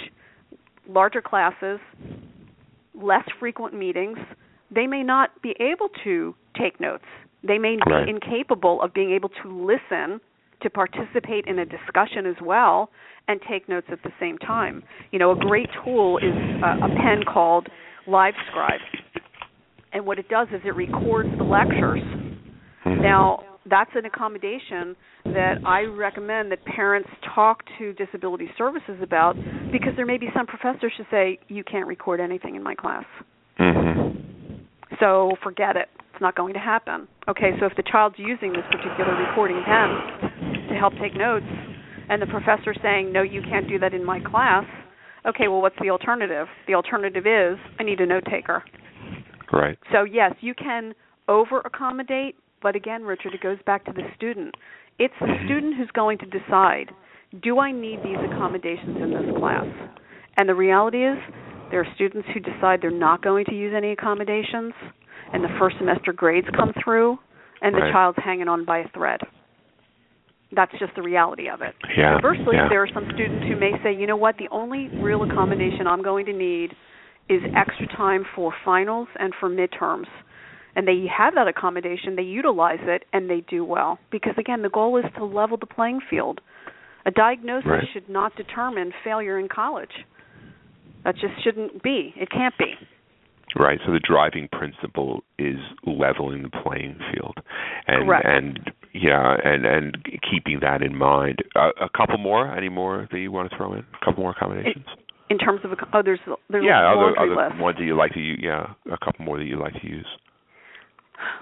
larger 0.88 1.22
classes, 1.22 1.80
less 2.94 3.26
frequent 3.40 3.74
meetings, 3.74 4.18
they 4.74 4.88
may 4.88 5.04
not 5.04 5.42
be 5.42 5.56
able 5.60 5.90
to 6.04 6.36
take 6.60 6.80
notes. 6.80 7.04
They 7.44 7.58
may 7.58 7.76
be 7.76 8.10
incapable 8.10 8.82
of 8.82 8.94
being 8.94 9.12
able 9.12 9.30
to 9.44 9.66
listen, 9.66 10.20
to 10.62 10.70
participate 10.70 11.46
in 11.46 11.60
a 11.60 11.66
discussion 11.66 12.26
as 12.26 12.36
well, 12.42 12.90
and 13.28 13.40
take 13.50 13.68
notes 13.70 13.88
at 13.92 14.02
the 14.04 14.12
same 14.20 14.38
time. 14.40 14.84
You 15.12 15.20
know, 15.20 15.32
a 15.32 15.36
great 15.36 15.68
tool 15.84 16.18
is 16.18 16.34
a, 16.64 16.86
a 16.86 16.90
pen 16.90 17.24
called 17.32 17.68
LiveScribe. 18.08 18.80
And 19.94 20.06
what 20.06 20.20
it 20.20 20.28
does 20.30 20.48
is 20.50 20.62
it 20.66 20.76
records 20.76 21.30
the 21.38 21.44
lectures. 21.44 22.02
Mhm. 22.86 23.02
Now, 23.02 23.44
that's 23.66 23.92
an 23.96 24.06
accommodation 24.06 24.96
that 25.26 25.56
I 25.66 25.82
recommend 25.84 26.52
that 26.52 26.64
parents 26.66 27.10
talk 27.34 27.64
to 27.80 27.94
disability 27.94 28.50
services 28.58 28.98
about 29.02 29.36
because 29.72 29.94
there 29.96 30.06
may 30.06 30.18
be 30.18 30.30
some 30.36 30.46
professors 30.46 30.94
who 30.98 31.04
say, 31.10 31.40
you 31.48 31.64
can't 31.64 31.88
record 31.88 32.20
anything 32.20 32.56
in 32.56 32.62
my 32.64 32.76
class. 32.76 33.06
Mhm. 33.58 34.35
So 35.00 35.32
forget 35.44 35.76
it. 35.76 35.90
It's 36.14 36.22
not 36.22 36.36
going 36.36 36.54
to 36.54 36.60
happen. 36.60 37.08
Okay, 37.28 37.52
so 37.60 37.66
if 37.66 37.76
the 37.76 37.84
child's 37.84 38.16
using 38.18 38.54
this 38.54 38.64
particular 38.72 39.16
recording 39.28 39.62
pen 39.66 40.70
to 40.70 40.76
help 40.76 40.94
take 41.02 41.16
notes 41.16 41.46
and 42.10 42.22
the 42.22 42.28
professor's 42.28 42.78
saying, 42.82 43.12
no, 43.12 43.22
you 43.22 43.42
can't 43.42 43.68
do 43.68 43.78
that 43.80 43.94
in 43.94 44.06
my 44.06 44.20
class, 44.20 44.64
okay, 45.28 45.48
well, 45.48 45.62
what's 45.62 45.76
the 45.82 45.90
alternative? 45.90 46.48
The 46.68 46.76
alternative 46.76 47.26
is, 47.26 47.58
I 47.80 47.84
need 47.84 48.00
a 48.00 48.06
note 48.06 48.24
taker. 48.30 48.64
Right. 49.52 49.78
So 49.92 50.04
yes, 50.04 50.34
you 50.40 50.54
can 50.54 50.94
over 51.28 51.62
accommodate, 51.66 52.36
but 52.62 52.76
again, 52.76 53.04
Richard, 53.04 53.34
it 53.34 53.42
goes 53.42 53.58
back 53.66 53.84
to 53.86 53.92
the 53.92 54.04
student. 54.16 54.56
It's 55.00 55.14
the 55.20 55.28
Mhm. 55.28 55.46
student 55.46 55.76
who's 55.76 55.92
going 55.92 56.18
to 56.20 56.26
decide, 56.26 56.94
do 57.42 57.60
I 57.60 57.72
need 57.72 58.02
these 58.04 58.18
accommodations 58.20 58.96
in 58.98 59.12
this 59.12 59.38
class? 59.38 59.68
And 60.38 60.48
the 60.48 60.56
reality 60.56 61.04
is, 61.04 61.18
there 61.72 61.82
are 61.82 61.88
students 61.96 62.28
who 62.34 62.40
decide 62.40 62.80
they're 62.82 62.92
not 62.92 63.22
going 63.22 63.46
to 63.46 63.56
use 63.56 63.74
any 63.76 63.92
accommodations, 63.92 64.74
and 65.34 65.44
the 65.44 65.50
first 65.60 65.78
semester 65.78 66.14
grades 66.14 66.48
come 66.56 66.74
through, 66.84 67.18
and 67.62 67.74
the 67.76 67.80
Right. 67.82 67.92
child's 67.92 68.18
hanging 68.24 68.48
on 68.48 68.66
by 68.66 68.80
a 68.80 68.88
thread. 68.90 69.22
That's 70.52 70.72
just 70.80 70.94
the 70.96 71.02
reality 71.02 71.50
of 71.50 71.62
it. 71.62 71.76
Yeah. 71.98 72.14
Conversally, 72.14 72.56
yeah. 72.56 72.70
there 72.70 72.82
are 72.82 72.88
some 72.94 73.06
students 73.14 73.46
who 73.48 73.56
may 73.56 73.72
say, 73.84 73.94
you 73.94 74.08
know 74.08 74.16
what, 74.16 74.38
the 74.38 74.48
only 74.50 74.88
real 74.90 75.24
accommodation 75.24 75.88
I'm 75.88 76.04
going 76.04 76.26
to 76.28 76.34
need 76.34 76.72
is 77.30 77.42
extra 77.56 77.88
time 77.88 78.26
for 78.36 78.54
finals 78.64 79.08
and 79.18 79.34
for 79.40 79.50
midterms. 79.50 80.06
And 80.76 80.88
they 80.88 81.06
have 81.08 81.34
that 81.36 81.48
accommodation, 81.48 82.16
they 82.16 82.24
utilize 82.24 82.80
it, 82.82 83.06
and 83.14 83.30
they 83.30 83.42
do 83.50 83.66
well. 83.66 83.98
Because 84.12 84.34
again, 84.38 84.62
the 84.62 84.70
goal 84.70 84.98
is 84.98 85.06
to 85.18 85.26
level 85.26 85.58
the 85.58 85.66
playing 85.66 86.02
field. 86.10 86.42
A 87.06 87.12
diagnosis 87.12 87.70
right. 87.70 87.84
should 87.94 88.10
not 88.10 88.36
determine 88.36 88.92
failure 89.04 89.40
in 89.40 89.48
college. 89.48 89.92
That 91.06 91.16
just 91.16 91.42
shouldn't 91.44 91.82
be. 91.84 92.14
It 92.18 92.30
can't 92.30 92.58
be. 92.58 92.74
Right. 93.58 93.80
So 93.86 93.94
the 93.94 94.00
driving 94.00 94.50
principle 94.52 95.24
is 95.40 95.56
leveling 95.86 96.42
the 96.44 96.50
playing 96.50 97.00
field, 97.14 97.38
and 97.88 98.06
Correct. 98.06 98.26
and 98.28 98.60
yeah, 98.94 99.38
and 99.44 99.66
and 99.66 99.98
keeping 100.30 100.60
that 100.62 100.82
in 100.82 100.96
mind. 100.96 101.40
Uh, 101.56 101.70
a 101.80 101.90
couple 101.96 102.18
more. 102.18 102.54
Any 102.54 102.70
more 102.70 103.08
that 103.12 103.18
you 103.18 103.32
want 103.32 103.50
to 103.50 103.56
throw 103.56 103.74
in? 103.74 103.80
A 103.80 104.06
couple 104.06 104.24
more 104.24 104.32
accommodations. 104.32 104.86
In 105.30 105.38
terms 105.38 105.62
of 105.64 105.72
oh, 105.94 106.02
there's 106.04 106.20
there's 106.50 106.66
yeah, 106.68 106.82
a 106.84 106.98
other 106.98 107.18
other 107.18 107.50
list. 107.50 107.62
ones 107.62 107.78
that 107.78 107.86
you 107.86 107.96
like 107.96 108.14
to 108.14 108.20
use. 108.20 108.40
Yeah, 108.44 108.74
a 108.92 108.98
couple 108.98 109.24
more 109.24 109.38
that 109.38 109.46
you 109.46 109.58
like 109.58 109.74
to 109.82 109.88
use. 109.88 110.08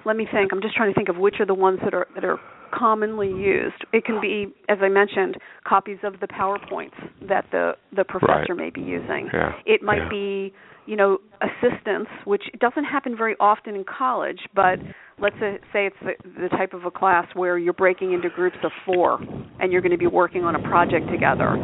Let 0.05 0.15
me 0.15 0.28
think. 0.32 0.51
I'm 0.51 0.61
just 0.61 0.76
trying 0.76 0.91
to 0.91 0.95
think 0.95 1.09
of 1.09 1.17
which 1.17 1.36
are 1.39 1.45
the 1.45 1.53
ones 1.53 1.80
that 1.84 1.93
are 1.93 2.07
that 2.15 2.24
are 2.24 2.39
commonly 2.74 3.28
used. 3.28 3.86
It 3.93 4.05
can 4.05 4.19
be, 4.19 4.47
as 4.67 4.80
I 4.82 4.89
mentioned, 4.89 5.38
copies 5.65 5.99
of 6.03 6.19
the 6.19 6.28
PowerPoints 6.28 6.97
that 7.28 7.45
the 7.51 7.74
the 7.95 8.03
professor 8.03 8.55
Right. 8.55 8.57
may 8.57 8.69
be 8.69 8.82
using. 8.82 9.30
Yeah. 9.34 9.53
It 9.65 9.84
might 9.84 9.97
yeah. 9.97 10.09
be, 10.09 10.53
you 10.86 10.95
know, 10.95 11.19
assistance, 11.41 12.07
which 12.26 12.43
doesn't 12.59 12.86
happen 12.86 13.15
very 13.15 13.36
often 13.39 13.76
in 13.76 13.84
college, 13.86 14.39
but 14.55 14.80
let's 15.19 15.36
say 15.39 15.59
say 15.71 15.86
it's 15.88 15.95
the, 16.01 16.13
the 16.41 16.49
type 16.49 16.74
of 16.74 16.86
a 16.86 16.91
class 16.91 17.28
where 17.36 17.57
you're 17.57 17.74
breaking 17.74 18.13
into 18.13 18.30
groups 18.30 18.57
of 18.63 18.71
four 18.86 19.19
and 19.59 19.71
you're 19.71 19.82
going 19.82 19.91
to 19.91 19.97
be 19.97 20.07
working 20.07 20.43
on 20.43 20.55
a 20.55 20.61
project 20.67 21.09
together. 21.11 21.55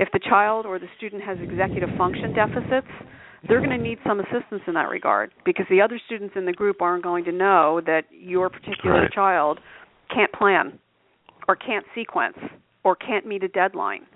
If 0.00 0.08
the 0.12 0.20
child 0.20 0.66
or 0.66 0.78
the 0.78 0.88
student 0.96 1.22
has 1.22 1.38
executive 1.40 1.88
function 1.96 2.34
deficits, 2.34 2.90
they're 3.48 3.60
going 3.60 3.76
to 3.76 3.78
need 3.78 3.98
some 4.06 4.20
assistance 4.20 4.62
in 4.66 4.74
that 4.74 4.88
regard 4.88 5.32
because 5.44 5.66
the 5.70 5.80
other 5.80 6.00
students 6.06 6.34
in 6.36 6.46
the 6.46 6.52
group 6.52 6.80
aren't 6.82 7.02
going 7.02 7.24
to 7.24 7.32
know 7.32 7.80
that 7.86 8.02
your 8.10 8.50
particular 8.50 9.02
Right. 9.02 9.12
child 9.12 9.60
can't 10.12 10.32
plan 10.32 10.78
or 11.48 11.56
can't 11.56 11.84
sequence 11.94 12.36
or 12.84 12.96
can't 12.96 13.26
meet 13.26 13.42
a 13.42 13.48
deadline. 13.48 14.06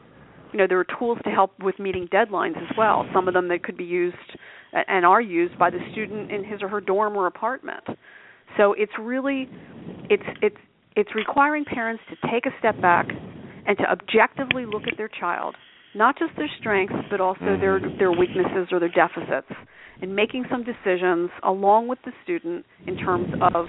You 0.52 0.58
know, 0.58 0.66
there 0.68 0.78
are 0.80 0.86
tools 0.98 1.18
to 1.24 1.30
help 1.30 1.52
with 1.62 1.78
meeting 1.78 2.08
deadlines 2.12 2.56
as 2.56 2.76
well. 2.76 3.06
Some 3.14 3.28
of 3.28 3.34
them 3.34 3.48
that 3.48 3.62
could 3.62 3.76
be 3.76 3.84
used 3.84 4.16
and 4.72 5.04
are 5.04 5.20
used 5.20 5.58
by 5.58 5.70
the 5.70 5.78
student 5.92 6.30
in 6.30 6.44
his 6.44 6.62
or 6.62 6.68
her 6.68 6.80
dorm 6.80 7.16
or 7.16 7.26
apartment. 7.26 7.84
So 8.56 8.72
it's 8.72 8.92
really 9.00 9.48
it's 10.08 10.22
it's 10.42 10.56
it's 10.96 11.14
requiring 11.14 11.64
parents 11.64 12.02
to 12.10 12.16
take 12.30 12.46
a 12.46 12.50
step 12.58 12.80
back 12.80 13.06
and 13.66 13.78
to 13.78 13.84
objectively 13.84 14.66
look 14.66 14.82
at 14.90 14.96
their 14.96 15.08
child, 15.08 15.54
not 15.94 16.18
just 16.18 16.32
their 16.36 16.50
strengths 16.58 16.94
but 17.10 17.20
also 17.20 17.40
mm-hmm. 17.40 17.60
their 17.60 17.80
their 17.98 18.12
weaknesses 18.12 18.68
or 18.70 18.78
their 18.78 18.88
deficits, 18.90 19.50
and 20.00 20.14
making 20.14 20.44
some 20.50 20.64
decisions 20.64 21.30
along 21.42 21.88
with 21.88 21.98
the 22.04 22.12
student 22.22 22.64
in 22.86 22.96
terms 22.96 23.28
of 23.54 23.66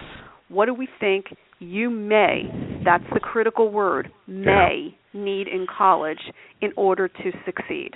what 0.49 0.65
do 0.65 0.73
we 0.73 0.87
think 0.99 1.25
you 1.59 1.89
may 1.89 2.43
that's 2.83 3.03
the 3.13 3.19
critical 3.19 3.71
word 3.71 4.11
may 4.27 4.95
need 5.13 5.47
in 5.47 5.65
college 5.77 6.19
in 6.61 6.71
order 6.75 7.07
to 7.07 7.31
succeed. 7.45 7.91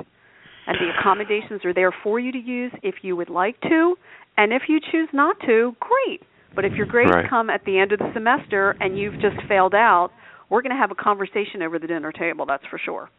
And 0.67 0.77
the 0.79 0.91
accommodations 0.99 1.63
are 1.63 1.73
there 1.73 1.93
for 2.03 2.19
you 2.19 2.31
to 2.31 2.37
use 2.39 2.71
if 2.81 2.95
you 3.03 3.15
would 3.15 3.29
like 3.29 3.59
to 3.61 3.95
and 4.37 4.51
if 4.51 4.63
you 4.67 4.79
choose 4.91 5.09
not 5.13 5.37
to 5.45 5.75
great. 5.79 6.21
But 6.55 6.65
if 6.65 6.73
your 6.73 6.85
grades 6.85 7.11
Right. 7.11 7.29
come 7.29 7.49
at 7.49 7.63
the 7.65 7.77
end 7.77 7.91
of 7.91 7.99
the 7.99 8.11
semester 8.13 8.75
and 8.79 8.97
you've 8.97 9.19
just 9.19 9.37
failed 9.47 9.75
out 9.75 10.11
we're 10.49 10.61
going 10.61 10.71
to 10.71 10.77
have 10.77 10.91
a 10.91 10.95
conversation 10.95 11.61
over 11.61 11.79
the 11.79 11.87
dinner 11.87 12.11
table 12.11 12.45
that's 12.45 12.65
for 12.67 12.77
sure 12.77 13.09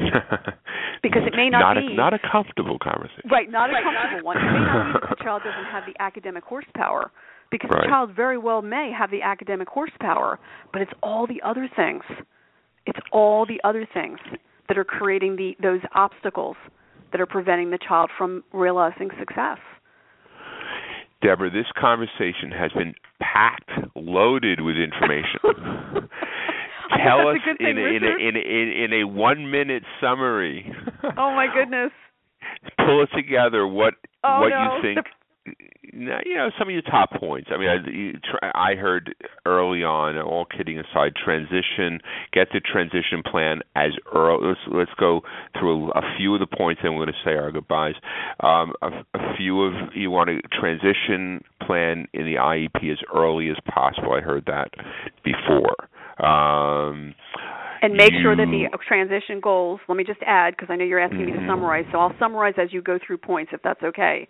Because 1.02 1.22
it 1.26 1.34
may 1.34 1.48
not 1.48 1.78
a 1.78 1.80
be- 1.80 1.96
not 1.96 2.12
a 2.12 2.18
comfortable 2.18 2.78
conversation. 2.78 3.30
Right, 3.30 3.50
not 3.50 3.70
a 3.70 3.82
comfortable 3.82 4.22
one. 4.26 4.36
It 4.36 4.40
may 4.52 4.58
not 4.60 4.92
be 4.92 5.00
that 5.00 5.18
the 5.18 5.24
child 5.24 5.42
doesn't 5.42 5.64
have 5.72 5.84
the 5.86 5.94
academic 5.98 6.44
horsepower, 6.44 7.10
because 7.50 7.70
Right. 7.70 7.84
the 7.84 7.88
child 7.88 8.10
very 8.14 8.36
well 8.36 8.60
may 8.60 8.92
have 8.92 9.10
the 9.10 9.22
academic 9.22 9.68
horsepower, 9.68 10.38
but 10.74 10.82
it's 10.82 10.92
all 11.02 11.26
the 11.26 11.40
other 11.42 11.68
things. 11.74 12.02
It's 12.84 12.98
all 13.12 13.46
the 13.46 13.60
other 13.64 13.86
things 13.94 14.18
that 14.68 14.76
are 14.76 14.84
creating 14.84 15.36
the 15.36 15.56
those 15.62 15.80
obstacles 15.94 16.56
that 17.12 17.20
are 17.20 17.26
preventing 17.26 17.70
the 17.70 17.78
child 17.78 18.10
from 18.16 18.44
realizing 18.52 19.10
success. 19.18 19.58
Debra, 21.22 21.50
this 21.50 21.66
conversation 21.78 22.50
has 22.50 22.72
been 22.72 22.94
packed, 23.20 23.70
loaded 23.94 24.60
with 24.60 24.76
information. 24.76 25.40
Tell 27.04 27.28
us 27.28 27.36
a 27.42 27.46
good 27.46 27.58
thing, 27.58 27.70
in, 27.70 27.78
a, 27.78 27.80
in, 27.80 28.04
a, 28.04 28.28
in, 28.28 28.36
a, 28.36 28.84
in, 28.84 28.92
a 29.02 29.06
one 29.06 29.50
minute 29.50 29.82
summary. 30.00 30.72
Oh 31.16 31.34
my 31.34 31.46
goodness. 31.52 31.92
Pull 32.78 33.02
it 33.02 33.10
together. 33.14 33.66
What 33.66 33.94
Oh 34.24 34.40
what 34.40 34.48
no. 34.48 34.76
you 34.76 34.82
think? 34.82 35.06
No, 35.92 36.18
you 36.24 36.36
know 36.36 36.50
some 36.58 36.68
of 36.68 36.72
your 36.72 36.82
top 36.82 37.10
points. 37.18 37.50
I 37.52 37.58
mean, 37.58 37.68
I, 38.42 38.72
I 38.72 38.74
heard 38.76 39.14
early 39.44 39.82
on. 39.82 40.18
All 40.18 40.44
kidding 40.44 40.78
aside, 40.78 41.14
transition. 41.16 42.00
Get 42.32 42.48
the 42.52 42.60
transition 42.60 43.22
plan 43.28 43.60
as 43.74 43.90
early. 44.14 44.48
Let's 44.48 44.60
let's 44.70 44.90
go 45.00 45.22
through 45.58 45.90
a, 45.92 45.98
a 45.98 46.14
few 46.16 46.34
of 46.34 46.40
the 46.40 46.46
points, 46.46 46.82
and 46.84 46.94
we're 46.94 47.06
going 47.06 47.14
to 47.14 47.28
say 47.28 47.34
our 47.34 47.50
goodbyes. 47.50 47.94
Um, 48.40 48.72
a, 48.82 48.88
a 49.14 49.36
few 49.36 49.62
of 49.62 49.72
you 49.94 50.10
want 50.10 50.28
to 50.28 50.40
transition 50.58 51.42
plan 51.66 52.06
in 52.12 52.24
the 52.24 52.34
IEP 52.34 52.92
as 52.92 52.98
early 53.14 53.48
as 53.48 53.56
possible. 53.66 54.12
I 54.12 54.20
heard 54.20 54.44
that 54.46 54.70
before. 55.24 55.88
Um, 56.22 57.14
and 57.82 57.94
make 57.94 58.12
sure 58.22 58.36
that 58.36 58.46
the 58.50 58.68
transition 58.86 59.40
goals, 59.40 59.80
let 59.88 59.96
me 59.96 60.04
just 60.04 60.20
add 60.26 60.54
because 60.54 60.68
I 60.70 60.76
know 60.76 60.84
you're 60.84 61.00
asking 61.00 61.24
me 61.24 61.32
to 61.32 61.38
Mhm. 61.38 61.46
summarize, 61.46 61.86
so 61.90 61.98
I'll 61.98 62.14
summarize 62.18 62.54
as 62.58 62.72
you 62.72 62.82
go 62.82 62.98
through 62.98 63.18
points 63.18 63.52
if 63.52 63.62
that's 63.62 63.82
okay. 63.82 64.28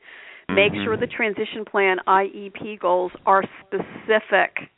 Make 0.49 0.73
Mhm. 0.73 0.85
sure 0.85 0.97
the 0.97 1.07
transition 1.07 1.65
plan 1.65 2.01
IEP 2.07 2.77
goals 2.77 3.13
are 3.27 3.45
specific, 3.61 4.71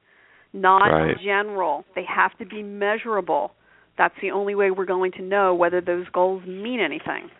not 0.52 0.90
Right. 0.90 1.18
general. 1.18 1.84
They 1.94 2.04
have 2.04 2.36
to 2.38 2.44
be 2.44 2.62
measurable. 2.62 3.54
That's 3.96 4.18
the 4.20 4.30
only 4.30 4.54
way 4.54 4.70
we're 4.70 4.86
going 4.86 5.12
to 5.12 5.22
know 5.22 5.54
whether 5.54 5.80
those 5.80 6.08
goals 6.10 6.44
mean 6.46 6.80
anything. 6.80 7.30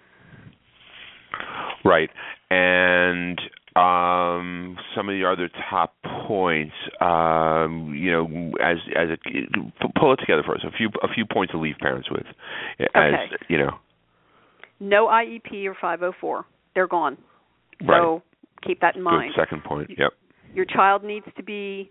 Right. 1.85 2.11
And 2.51 3.41
um, 3.77 4.77
some 4.95 5.09
of 5.09 5.15
the 5.15 5.25
other 5.25 5.49
top 5.71 5.95
points, 6.27 6.75
um, 7.01 7.95
you 7.97 8.11
know, 8.13 8.53
as 8.63 8.77
as 8.97 9.09
a 9.11 9.99
pull 9.99 10.13
it 10.13 10.17
together 10.17 10.43
for 10.45 10.55
us. 10.55 10.61
A 10.67 10.71
few 10.77 10.91
a 11.03 11.09
few 11.09 11.25
points 11.25 11.53
to 11.53 11.59
leave 11.59 11.77
parents 11.81 12.11
with, 12.11 12.27
as 12.81 12.87
Okay. 12.95 13.27
you 13.49 13.59
know. 13.59 13.79
No 14.81 15.07
IEP 15.07 15.65
or 15.67 15.75
504. 15.81 16.45
They're 16.75 16.87
gone. 16.89 17.17
So 17.81 17.87
Right. 17.87 18.23
keep 18.63 18.81
that 18.81 18.97
in 18.97 19.03
Good 19.03 19.11
mind. 19.11 19.33
second 19.37 19.63
point. 19.65 19.91
Yep. 19.97 20.13
your 20.55 20.65
child 20.67 21.03
needs 21.03 21.27
to 21.37 21.43
be 21.43 21.91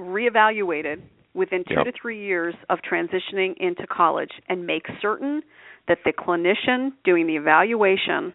reevaluated 0.00 1.00
within 1.34 1.64
two 1.64 1.74
Yep. 1.74 1.84
to 1.86 1.92
three 1.92 2.18
years 2.20 2.54
of 2.70 2.80
transitioning 2.82 3.54
into 3.58 3.86
college 3.86 4.32
and 4.48 4.66
make 4.66 4.86
certain 5.00 5.42
that 5.88 5.98
the 6.04 6.12
clinician 6.12 6.92
doing 7.04 7.26
the 7.26 7.36
evaluation 7.36 8.32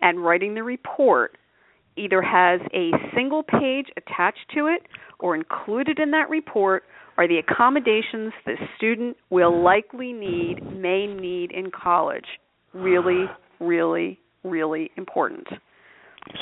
and 0.00 0.24
writing 0.24 0.54
the 0.54 0.62
report 0.62 1.36
either 1.96 2.22
has 2.22 2.60
a 2.74 2.90
single 3.14 3.42
page 3.42 3.86
attached 3.96 4.50
to 4.54 4.66
it 4.66 4.82
or 5.18 5.34
included 5.34 5.98
in 5.98 6.10
that 6.12 6.28
report 6.30 6.84
are 7.16 7.28
the 7.28 7.38
accommodations 7.38 8.32
the 8.46 8.54
student 8.76 9.16
will 9.30 9.62
likely 9.62 10.12
need, 10.12 10.62
may 10.74 11.06
need 11.06 11.52
in 11.52 11.70
college. 11.70 12.24
Really, 12.72 13.26
really, 13.60 14.18
really 14.44 14.90
important. 14.96 15.46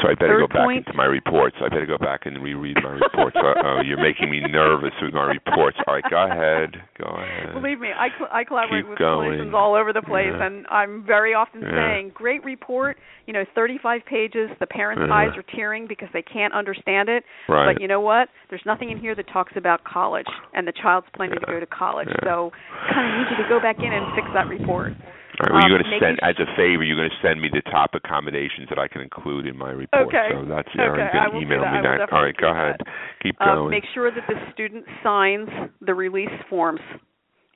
So 0.02 0.08
I 0.08 0.14
better 0.14 0.38
Third 0.38 0.40
go 0.40 0.46
back 0.48 0.64
point. 0.66 0.86
into 0.86 0.92
my 0.96 1.04
reports. 1.04 1.56
I 1.60 1.68
better 1.68 1.86
go 1.86 1.98
back 1.98 2.24
and 2.26 2.42
reread 2.42 2.76
my 2.82 2.90
reports. 3.00 3.34
uh 3.36 3.54
oh, 3.64 3.80
you're 3.84 4.00
making 4.00 4.30
me 4.30 4.40
nervous 4.40 4.92
with 5.00 5.12
my 5.14 5.24
reports. 5.32 5.76
All 5.86 5.94
right, 5.94 6.04
go 6.08 6.24
ahead. 6.24 6.76
Go 6.98 7.08
ahead. 7.08 7.54
Believe 7.54 7.80
me, 7.80 7.88
I 7.96 8.08
cl- 8.16 8.30
I 8.30 8.44
collaborate 8.44 8.84
Keep 8.84 8.90
with 8.90 8.98
going. 8.98 9.32
clinicians 9.32 9.54
all 9.54 9.74
over 9.74 9.92
the 9.92 10.02
place, 10.02 10.30
Yeah. 10.32 10.46
and 10.46 10.66
I'm 10.70 11.02
very 11.02 11.34
often 11.34 11.62
Yeah. 11.62 11.70
saying, 11.74 12.10
"Great 12.14 12.44
report, 12.44 12.98
you 13.26 13.32
know, 13.32 13.44
35 13.54 14.04
pages. 14.04 14.50
The 14.58 14.66
parents' 14.66 15.02
Yeah. 15.08 15.14
eyes 15.14 15.36
are 15.36 15.42
tearing 15.56 15.86
because 15.86 16.08
they 16.12 16.22
can't 16.22 16.52
understand 16.54 17.08
it. 17.08 17.24
Right. 17.48 17.72
But 17.74 17.80
you 17.82 17.88
know 17.88 18.00
what? 18.00 18.28
There's 18.48 18.64
nothing 18.66 18.90
in 18.90 18.98
here 18.98 19.14
that 19.14 19.26
talks 19.28 19.56
about 19.56 19.82
college, 19.84 20.28
and 20.54 20.68
the 20.68 20.72
child's 20.72 21.08
planning 21.16 21.38
to 21.40 21.46
go 21.46 21.58
to 21.58 21.66
college. 21.66 22.08
Yeah. 22.08 22.24
So, 22.24 22.52
kind 22.92 23.10
of 23.12 23.18
need 23.18 23.36
you 23.36 23.42
to 23.42 23.48
go 23.48 23.58
back 23.60 23.78
in 23.80 23.92
and 23.92 24.14
fix 24.14 24.28
that 24.34 24.46
report. 24.48 24.92
All 25.40 25.46
right, 25.48 25.52
well, 25.56 25.68
you're 25.72 25.78
um, 25.80 25.84
going 25.88 26.00
to 26.00 26.04
send, 26.04 26.18
as 26.20 26.36
a 26.36 26.44
favor, 26.52 26.84
you're 26.84 26.96
going 27.00 27.08
to 27.08 27.20
send 27.26 27.40
me 27.40 27.48
the 27.48 27.62
top 27.70 27.94
accommodations 27.94 28.68
that 28.68 28.78
I 28.78 28.88
can 28.88 29.00
include 29.00 29.46
in 29.46 29.56
my 29.56 29.70
report. 29.70 30.08
Okay. 30.08 30.28
So 30.36 30.44
that's 30.44 30.68
Okay, 30.68 30.82
all 30.84 30.90
right, 30.92 31.08
I 31.08 31.16
you're 31.16 31.24
will 31.24 31.30
going 31.32 31.48
to 31.48 31.54
email 31.56 31.62
that. 31.64 31.72
Me 31.80 31.80
that. 31.96 32.12
All 32.12 32.22
right, 32.22 32.36
go 32.36 32.50
ahead. 32.52 32.76
Keep 33.22 33.40
Um, 33.40 33.54
going. 33.56 33.70
make 33.70 33.84
sure 33.94 34.10
that 34.10 34.26
the 34.28 34.36
student 34.52 34.84
signs 35.02 35.48
the 35.80 35.94
release 35.94 36.28
forms 36.50 36.80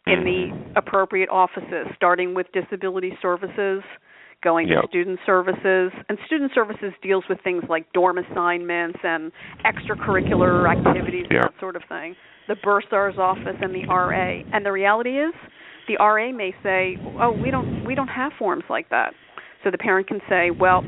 in 0.07 0.21
Mhm. 0.21 0.25
the 0.25 0.79
appropriate 0.81 1.29
offices, 1.29 1.87
starting 1.97 2.33
with 2.33 2.51
disability 2.53 3.19
services, 3.21 3.83
going 4.41 4.69
Yep. 4.69 4.83
to 4.83 4.89
student 4.89 5.21
services. 5.27 5.93
And 6.09 6.19
student 6.25 6.53
services 6.53 6.93
deals 7.03 7.29
with 7.29 7.41
things 7.43 7.65
like 7.69 7.91
dorm 7.93 8.17
assignments 8.17 8.99
and 9.05 9.31
extracurricular 9.65 10.69
activities 10.71 11.25
and 11.29 11.33
Yep. 11.33 11.43
that 11.53 11.61
sort 11.61 11.77
of 11.77 11.85
thing. 11.85 12.17
The 12.47 12.57
bursar's 12.57 13.19
office 13.19 13.57
and 13.61 13.75
the 13.75 13.85
RA. 13.89 14.43
And 14.53 14.65
the 14.65 14.73
reality 14.73 15.19
is, 15.19 15.35
the 15.89 15.97
RA 15.99 16.33
may 16.33 16.55
say, 16.63 16.97
"Oh, 17.21 17.33
we 17.33 17.51
don't 17.51 17.85
we 17.85 17.95
don't 17.95 18.09
have 18.09 18.33
forms 18.39 18.65
like 18.69 18.89
that." 18.91 19.15
So 19.63 19.71
the 19.71 19.79
parent 19.79 20.09
can 20.09 20.21
say, 20.29 20.51
"Well, 20.51 20.85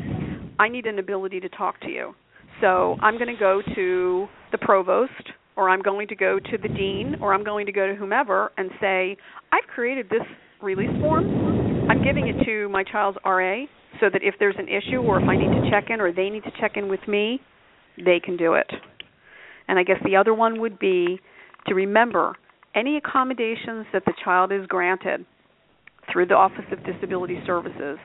I 0.59 0.69
need 0.69 0.87
an 0.87 0.99
ability 0.99 1.41
to 1.41 1.49
talk 1.49 1.81
to 1.81 1.89
you. 1.89 2.15
So 2.61 2.97
I'm 3.01 3.19
going 3.19 3.33
to 3.33 3.39
go 3.39 3.61
to 3.75 4.27
the 4.53 4.59
provost, 4.59 5.13
or 5.57 5.69
I'm 5.69 5.83
going 5.83 6.09
to 6.09 6.17
go 6.17 6.39
to 6.39 6.59
the 6.59 6.69
dean, 6.69 7.17
or 7.21 7.35
I'm 7.35 7.45
going 7.45 7.67
to 7.67 7.73
go 7.73 7.87
to 7.87 7.95
whomever 7.95 8.53
and 8.57 8.71
say, 8.81 9.17
I've 9.53 9.69
created 9.75 10.09
this 10.09 10.23
release 10.63 10.91
form. 11.01 11.91
I'm 11.91 12.03
giving 12.03 12.29
it 12.29 12.45
to 12.47 12.69
my 12.71 12.83
child's 12.85 13.19
RA 13.25 13.65
so 14.01 14.07
that 14.13 14.23
if 14.23 14.35
there's 14.39 14.57
an 14.59 14.69
issue 14.69 14.99
or 14.99 15.21
if 15.21 15.29
I 15.29 15.37
need 15.37 15.63
to 15.63 15.71
check 15.71 15.91
in 15.91 16.01
or 16.01 16.13
they 16.13 16.31
need 16.31 16.45
to 16.45 16.53
check 16.59 16.73
in 16.77 16.89
with 16.89 17.07
me, 17.07 17.41
they 18.03 18.21
can 18.21 18.37
do 18.37 18.55
it. 18.55 18.71
And 19.69 19.79
I 19.79 19.83
guess 19.83 19.97
the 20.05 20.17
other 20.17 20.33
one 20.33 20.61
would 20.61 20.79
be 20.79 21.19
to 21.67 21.75
remember 21.75 22.35
any 22.77 22.97
accommodations 22.97 23.87
that 23.93 24.05
the 24.05 24.13
child 24.23 24.53
is 24.53 24.67
granted 24.67 25.25
through 26.13 26.27
the 26.27 26.35
Office 26.35 26.65
of 26.71 26.85
Disability 26.85 27.41
Services, 27.47 27.99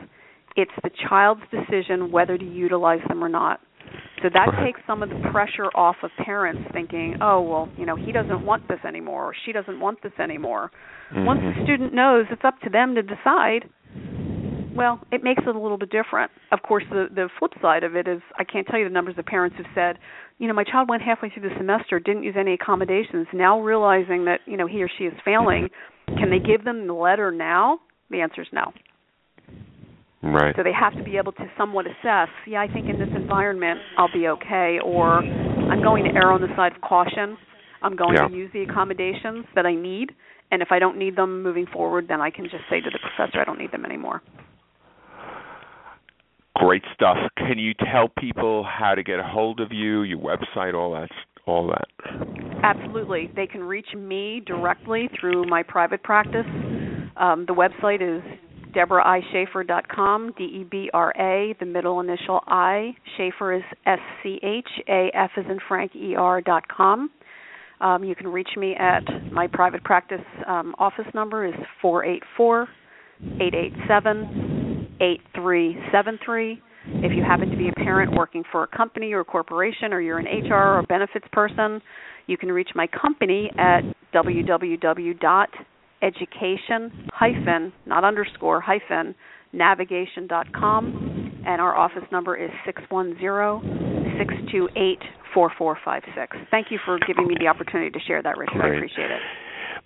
it's 0.55 0.72
the 0.84 0.89
child's 1.09 1.41
decision 1.51 2.11
whether 2.11 2.38
to 2.38 2.45
utilize 2.45 3.01
them 3.07 3.24
or 3.24 3.30
not. 3.30 3.59
So 4.24 4.30
that 4.34 4.53
right. 4.53 4.65
takes 4.65 4.80
some 4.86 5.01
of 5.01 5.09
the 5.09 5.19
pressure 5.32 5.69
off 5.76 5.95
of 6.03 6.11
parents 6.24 6.61
thinking, 6.72 7.15
oh, 7.22 7.41
well, 7.41 7.69
you 7.78 7.86
know, 7.86 7.95
he 7.95 8.11
doesn't 8.11 8.45
want 8.45 8.67
this 8.67 8.80
anymore 8.88 9.26
or 9.26 9.34
she 9.45 9.51
doesn't 9.51 9.80
want 9.80 10.01
this 10.03 10.13
anymore. 10.19 10.72
Mm-hmm. 11.11 11.26
Once 11.26 11.41
the 11.41 11.63
student 11.63 11.93
knows 11.93 12.26
it's 12.30 12.43
up 12.45 12.59
to 12.61 12.69
them 12.69 12.95
to 12.95 13.01
decide, 13.01 13.65
well, 14.76 14.99
it 15.11 15.24
makes 15.24 15.43
it 15.45 15.55
a 15.55 15.59
little 15.59 15.78
bit 15.78 15.89
different. 15.89 16.32
Of 16.51 16.61
course, 16.61 16.84
the 16.89 17.07
the 17.13 17.30
flip 17.39 17.51
side 17.61 17.84
of 17.84 17.95
it 17.95 18.07
is 18.07 18.22
I 18.38 18.43
can't 18.43 18.65
tell 18.67 18.80
you 18.80 18.86
the 18.86 18.93
numbers 18.93 19.15
of 19.17 19.26
parents 19.26 19.57
who've 19.57 19.65
said, 19.76 19.97
you 20.41 20.47
know, 20.47 20.53
my 20.55 20.63
child 20.63 20.89
went 20.89 21.03
halfway 21.03 21.29
through 21.29 21.47
the 21.47 21.55
semester, 21.55 21.99
didn't 21.99 22.23
use 22.23 22.33
any 22.37 22.55
accommodations. 22.55 23.27
Now 23.31 23.61
realizing 23.61 24.25
that 24.25 24.39
you 24.47 24.57
know 24.57 24.65
he 24.65 24.81
or 24.81 24.89
she 24.97 25.03
is 25.03 25.13
failing, 25.23 25.69
can 26.07 26.31
they 26.31 26.39
give 26.39 26.65
them 26.65 26.87
the 26.87 26.93
letter 26.93 27.31
now? 27.31 27.79
The 28.09 28.21
answer 28.21 28.41
is 28.41 28.47
no. 28.51 28.73
Right. 30.23 30.55
So 30.55 30.63
they 30.63 30.73
have 30.73 30.93
to 30.97 31.03
be 31.03 31.17
able 31.17 31.31
to 31.33 31.45
somewhat 31.55 31.85
assess. 31.85 32.29
Yeah, 32.47 32.59
I 32.59 32.67
think 32.73 32.89
in 32.89 32.97
this 32.97 33.09
environment 33.15 33.81
I'll 33.99 34.11
be 34.11 34.27
okay, 34.29 34.79
or 34.83 35.19
I'm 35.19 35.83
going 35.83 36.05
to 36.05 36.09
err 36.09 36.31
on 36.31 36.41
the 36.41 36.49
side 36.55 36.71
of 36.75 36.81
caution. 36.81 37.37
I'm 37.83 37.95
going 37.95 38.15
yeah. 38.15 38.27
to 38.27 38.33
use 38.33 38.49
the 38.51 38.63
accommodations 38.63 39.45
that 39.53 39.67
I 39.67 39.75
need, 39.75 40.11
and 40.49 40.63
if 40.63 40.69
I 40.71 40.79
don't 40.79 40.97
need 40.97 41.15
them 41.15 41.43
moving 41.43 41.67
forward, 41.71 42.07
then 42.09 42.19
I 42.19 42.31
can 42.31 42.45
just 42.45 42.63
say 42.67 42.81
to 42.81 42.89
the 42.89 42.99
professor 42.99 43.39
I 43.39 43.43
don't 43.43 43.59
need 43.59 43.71
them 43.71 43.85
anymore. 43.85 44.23
Great 46.55 46.83
stuff. 46.93 47.17
Can 47.37 47.57
you 47.57 47.73
tell 47.73 48.09
people 48.19 48.63
how 48.63 48.93
to 48.95 49.03
get 49.03 49.19
a 49.19 49.23
hold 49.23 49.59
of 49.59 49.71
you, 49.71 50.03
your 50.03 50.19
website, 50.19 50.73
all 50.73 50.91
that 50.93 51.09
all 51.47 51.67
that? 51.67 51.87
Absolutely. 52.63 53.31
They 53.35 53.47
can 53.47 53.63
reach 53.63 53.87
me 53.95 54.41
directly 54.45 55.09
through 55.19 55.45
my 55.45 55.63
private 55.63 56.03
practice. 56.03 56.45
Um, 57.17 57.45
the 57.47 57.53
website 57.53 58.01
is 58.01 58.23
debraischafer.com, 58.75 60.33
D 60.37 60.43
E 60.43 60.67
B 60.69 60.89
R 60.93 61.13
A, 61.17 61.55
the 61.59 61.65
middle 61.65 61.99
initial 61.99 62.41
I. 62.47 62.95
Schafer 63.17 63.57
is 63.57 63.63
S 63.85 63.99
C 64.23 64.39
H 64.43 64.67
A 64.87 65.09
F 65.13 65.31
as 65.37 65.45
in 65.49 65.59
Frank 65.67 65.95
E 65.95 66.15
R 66.15 66.41
dot 66.41 66.67
com. 66.67 67.09
Um, 67.81 68.03
you 68.03 68.13
can 68.13 68.27
reach 68.27 68.49
me 68.57 68.75
at 68.75 69.03
my 69.31 69.47
private 69.47 69.83
practice 69.83 70.21
um, 70.47 70.75
office 70.77 71.07
number 71.13 71.45
is 71.45 71.55
four 71.81 72.05
eight 72.05 72.23
four 72.37 72.67
eight 73.39 73.55
eight 73.55 73.73
seven 73.87 74.50
eight 75.01 75.19
three 75.35 75.77
seven 75.91 76.17
three. 76.23 76.61
If 76.85 77.11
you 77.15 77.23
happen 77.23 77.51
to 77.51 77.57
be 77.57 77.69
a 77.69 77.73
parent 77.73 78.15
working 78.15 78.43
for 78.51 78.63
a 78.63 78.67
company 78.67 79.13
or 79.13 79.19
a 79.19 79.25
corporation, 79.25 79.93
or 79.93 80.01
you're 80.01 80.17
an 80.17 80.25
HR 80.25 80.79
or 80.79 80.83
benefits 80.87 81.27
person, 81.31 81.79
you 82.25 82.37
can 82.37 82.51
reach 82.51 82.69
my 82.73 82.87
company 82.87 83.51
at 83.57 83.81
www.education 84.13 87.09
hyphen 87.13 87.71
not 87.85 88.03
underscore 88.03 88.59
hyphen 88.61 89.13
navigation.com, 89.53 91.43
and 91.45 91.61
our 91.61 91.77
office 91.77 92.03
number 92.11 92.35
is 92.37 92.49
six 92.65 92.81
one 92.89 93.15
zero 93.19 93.61
six 94.17 94.33
two 94.51 94.67
eight 94.75 94.99
four 95.33 95.51
four 95.57 95.77
five 95.83 96.03
six. 96.15 96.37
Thank 96.49 96.67
you 96.71 96.79
for 96.85 96.97
giving 97.05 97.27
me 97.27 97.35
the 97.39 97.47
opportunity 97.47 97.91
to 97.91 97.99
share 98.07 98.23
that, 98.23 98.37
Richard. 98.37 98.53
Great. 98.53 98.73
I 98.73 98.77
appreciate 98.77 99.11
it. 99.11 99.19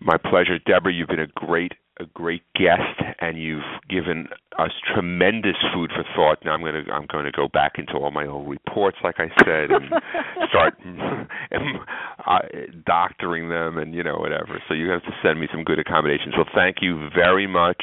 My 0.01 0.17
pleasure, 0.17 0.59
Debra. 0.65 0.93
You've 0.93 1.07
been 1.07 1.19
a 1.19 1.27
great 1.27 1.73
a 1.99 2.05
great 2.05 2.43
guest, 2.55 2.99
and 3.19 3.41
you've 3.41 3.63
given 3.89 4.27
us 4.59 4.71
tremendous 4.93 5.55
food 5.73 5.91
for 5.95 6.03
thought. 6.15 6.43
Now 6.43 6.53
I'm 6.53 6.61
going 6.61 6.85
to 6.85 6.91
I'm 6.91 7.05
going 7.05 7.25
to 7.25 7.31
go 7.31 7.47
back 7.47 7.73
into 7.77 7.93
all 7.93 8.11
my 8.11 8.25
old 8.25 8.49
reports, 8.49 8.97
like 9.03 9.15
I 9.19 9.27
said, 9.43 9.71
and 9.71 9.89
start 10.49 10.77
uh, 12.27 12.39
doctoring 12.85 13.49
them, 13.49 13.77
and 13.77 13.93
you 13.93 14.03
know 14.03 14.17
whatever. 14.17 14.61
So 14.67 14.73
you 14.73 14.89
have 14.89 15.03
to 15.03 15.11
send 15.23 15.39
me 15.39 15.47
some 15.51 15.63
good 15.63 15.79
accommodations. 15.79 16.33
Well, 16.35 16.49
thank 16.53 16.77
you 16.81 17.09
very 17.15 17.47
much. 17.47 17.81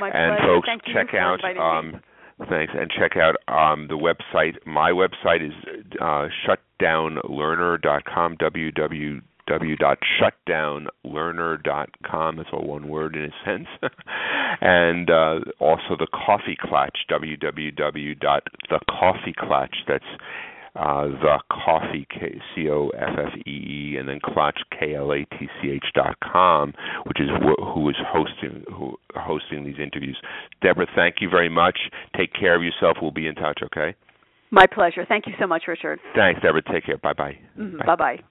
My 0.00 0.10
and 0.10 0.36
pleasure. 0.38 0.54
folks, 0.54 0.68
thank 0.68 0.84
check 0.84 1.14
out. 1.14 1.40
Um, 1.44 2.00
Thanks, 2.48 2.72
and 2.72 2.88
check 2.96 3.16
out 3.16 3.34
um, 3.48 3.88
the 3.88 3.96
website. 3.96 4.64
My 4.64 4.92
website 4.92 5.44
is 5.44 5.52
uh, 6.00 6.28
shutdownlearner.com. 6.46 8.36
www 8.36 9.22
www.shutdownlearner.com. 9.48 12.36
That's 12.36 12.50
all 12.52 12.66
one 12.66 12.88
word 12.88 13.16
in 13.16 13.24
a 13.24 13.32
sense. 13.44 13.66
and 14.60 15.10
uh, 15.10 15.40
also 15.58 15.96
the 15.98 16.06
Coffee 16.12 16.56
Klatch, 16.62 17.06
www.thecoffeeklatch. 17.10 19.74
That's 19.86 20.04
uh, 20.76 21.08
the 21.08 21.38
coffee 21.50 22.06
c 22.54 22.68
o 22.70 22.90
f 22.90 23.18
f 23.18 23.32
e 23.46 23.50
e 23.50 23.96
and 23.98 24.06
then 24.08 24.20
klatch 24.20 24.58
k 24.78 24.94
l 24.94 25.12
a 25.12 25.24
t 25.24 25.48
c 25.60 25.70
h 25.70 25.86
dot 25.94 26.16
com, 26.20 26.72
which 27.04 27.20
is 27.20 27.28
wh- 27.30 27.74
who 27.74 27.88
is 27.88 27.96
hosting 28.06 28.62
who 28.72 28.96
hosting 29.16 29.64
these 29.64 29.80
interviews. 29.82 30.16
Debra, 30.62 30.86
thank 30.94 31.16
you 31.20 31.28
very 31.28 31.48
much. 31.48 31.90
Take 32.16 32.32
care 32.32 32.54
of 32.54 32.62
yourself. 32.62 32.98
We'll 33.02 33.10
be 33.10 33.26
in 33.26 33.34
touch. 33.34 33.58
Okay. 33.64 33.96
My 34.50 34.66
pleasure. 34.66 35.04
Thank 35.06 35.26
you 35.26 35.34
so 35.38 35.46
much, 35.46 35.64
Richard. 35.66 36.00
Thanks, 36.14 36.40
Debra. 36.42 36.62
Take 36.62 36.86
care. 36.86 36.98
Bye-bye. 36.98 37.38
Mm-hmm. 37.58 37.78
Bye 37.84 37.96
bye. 37.96 38.22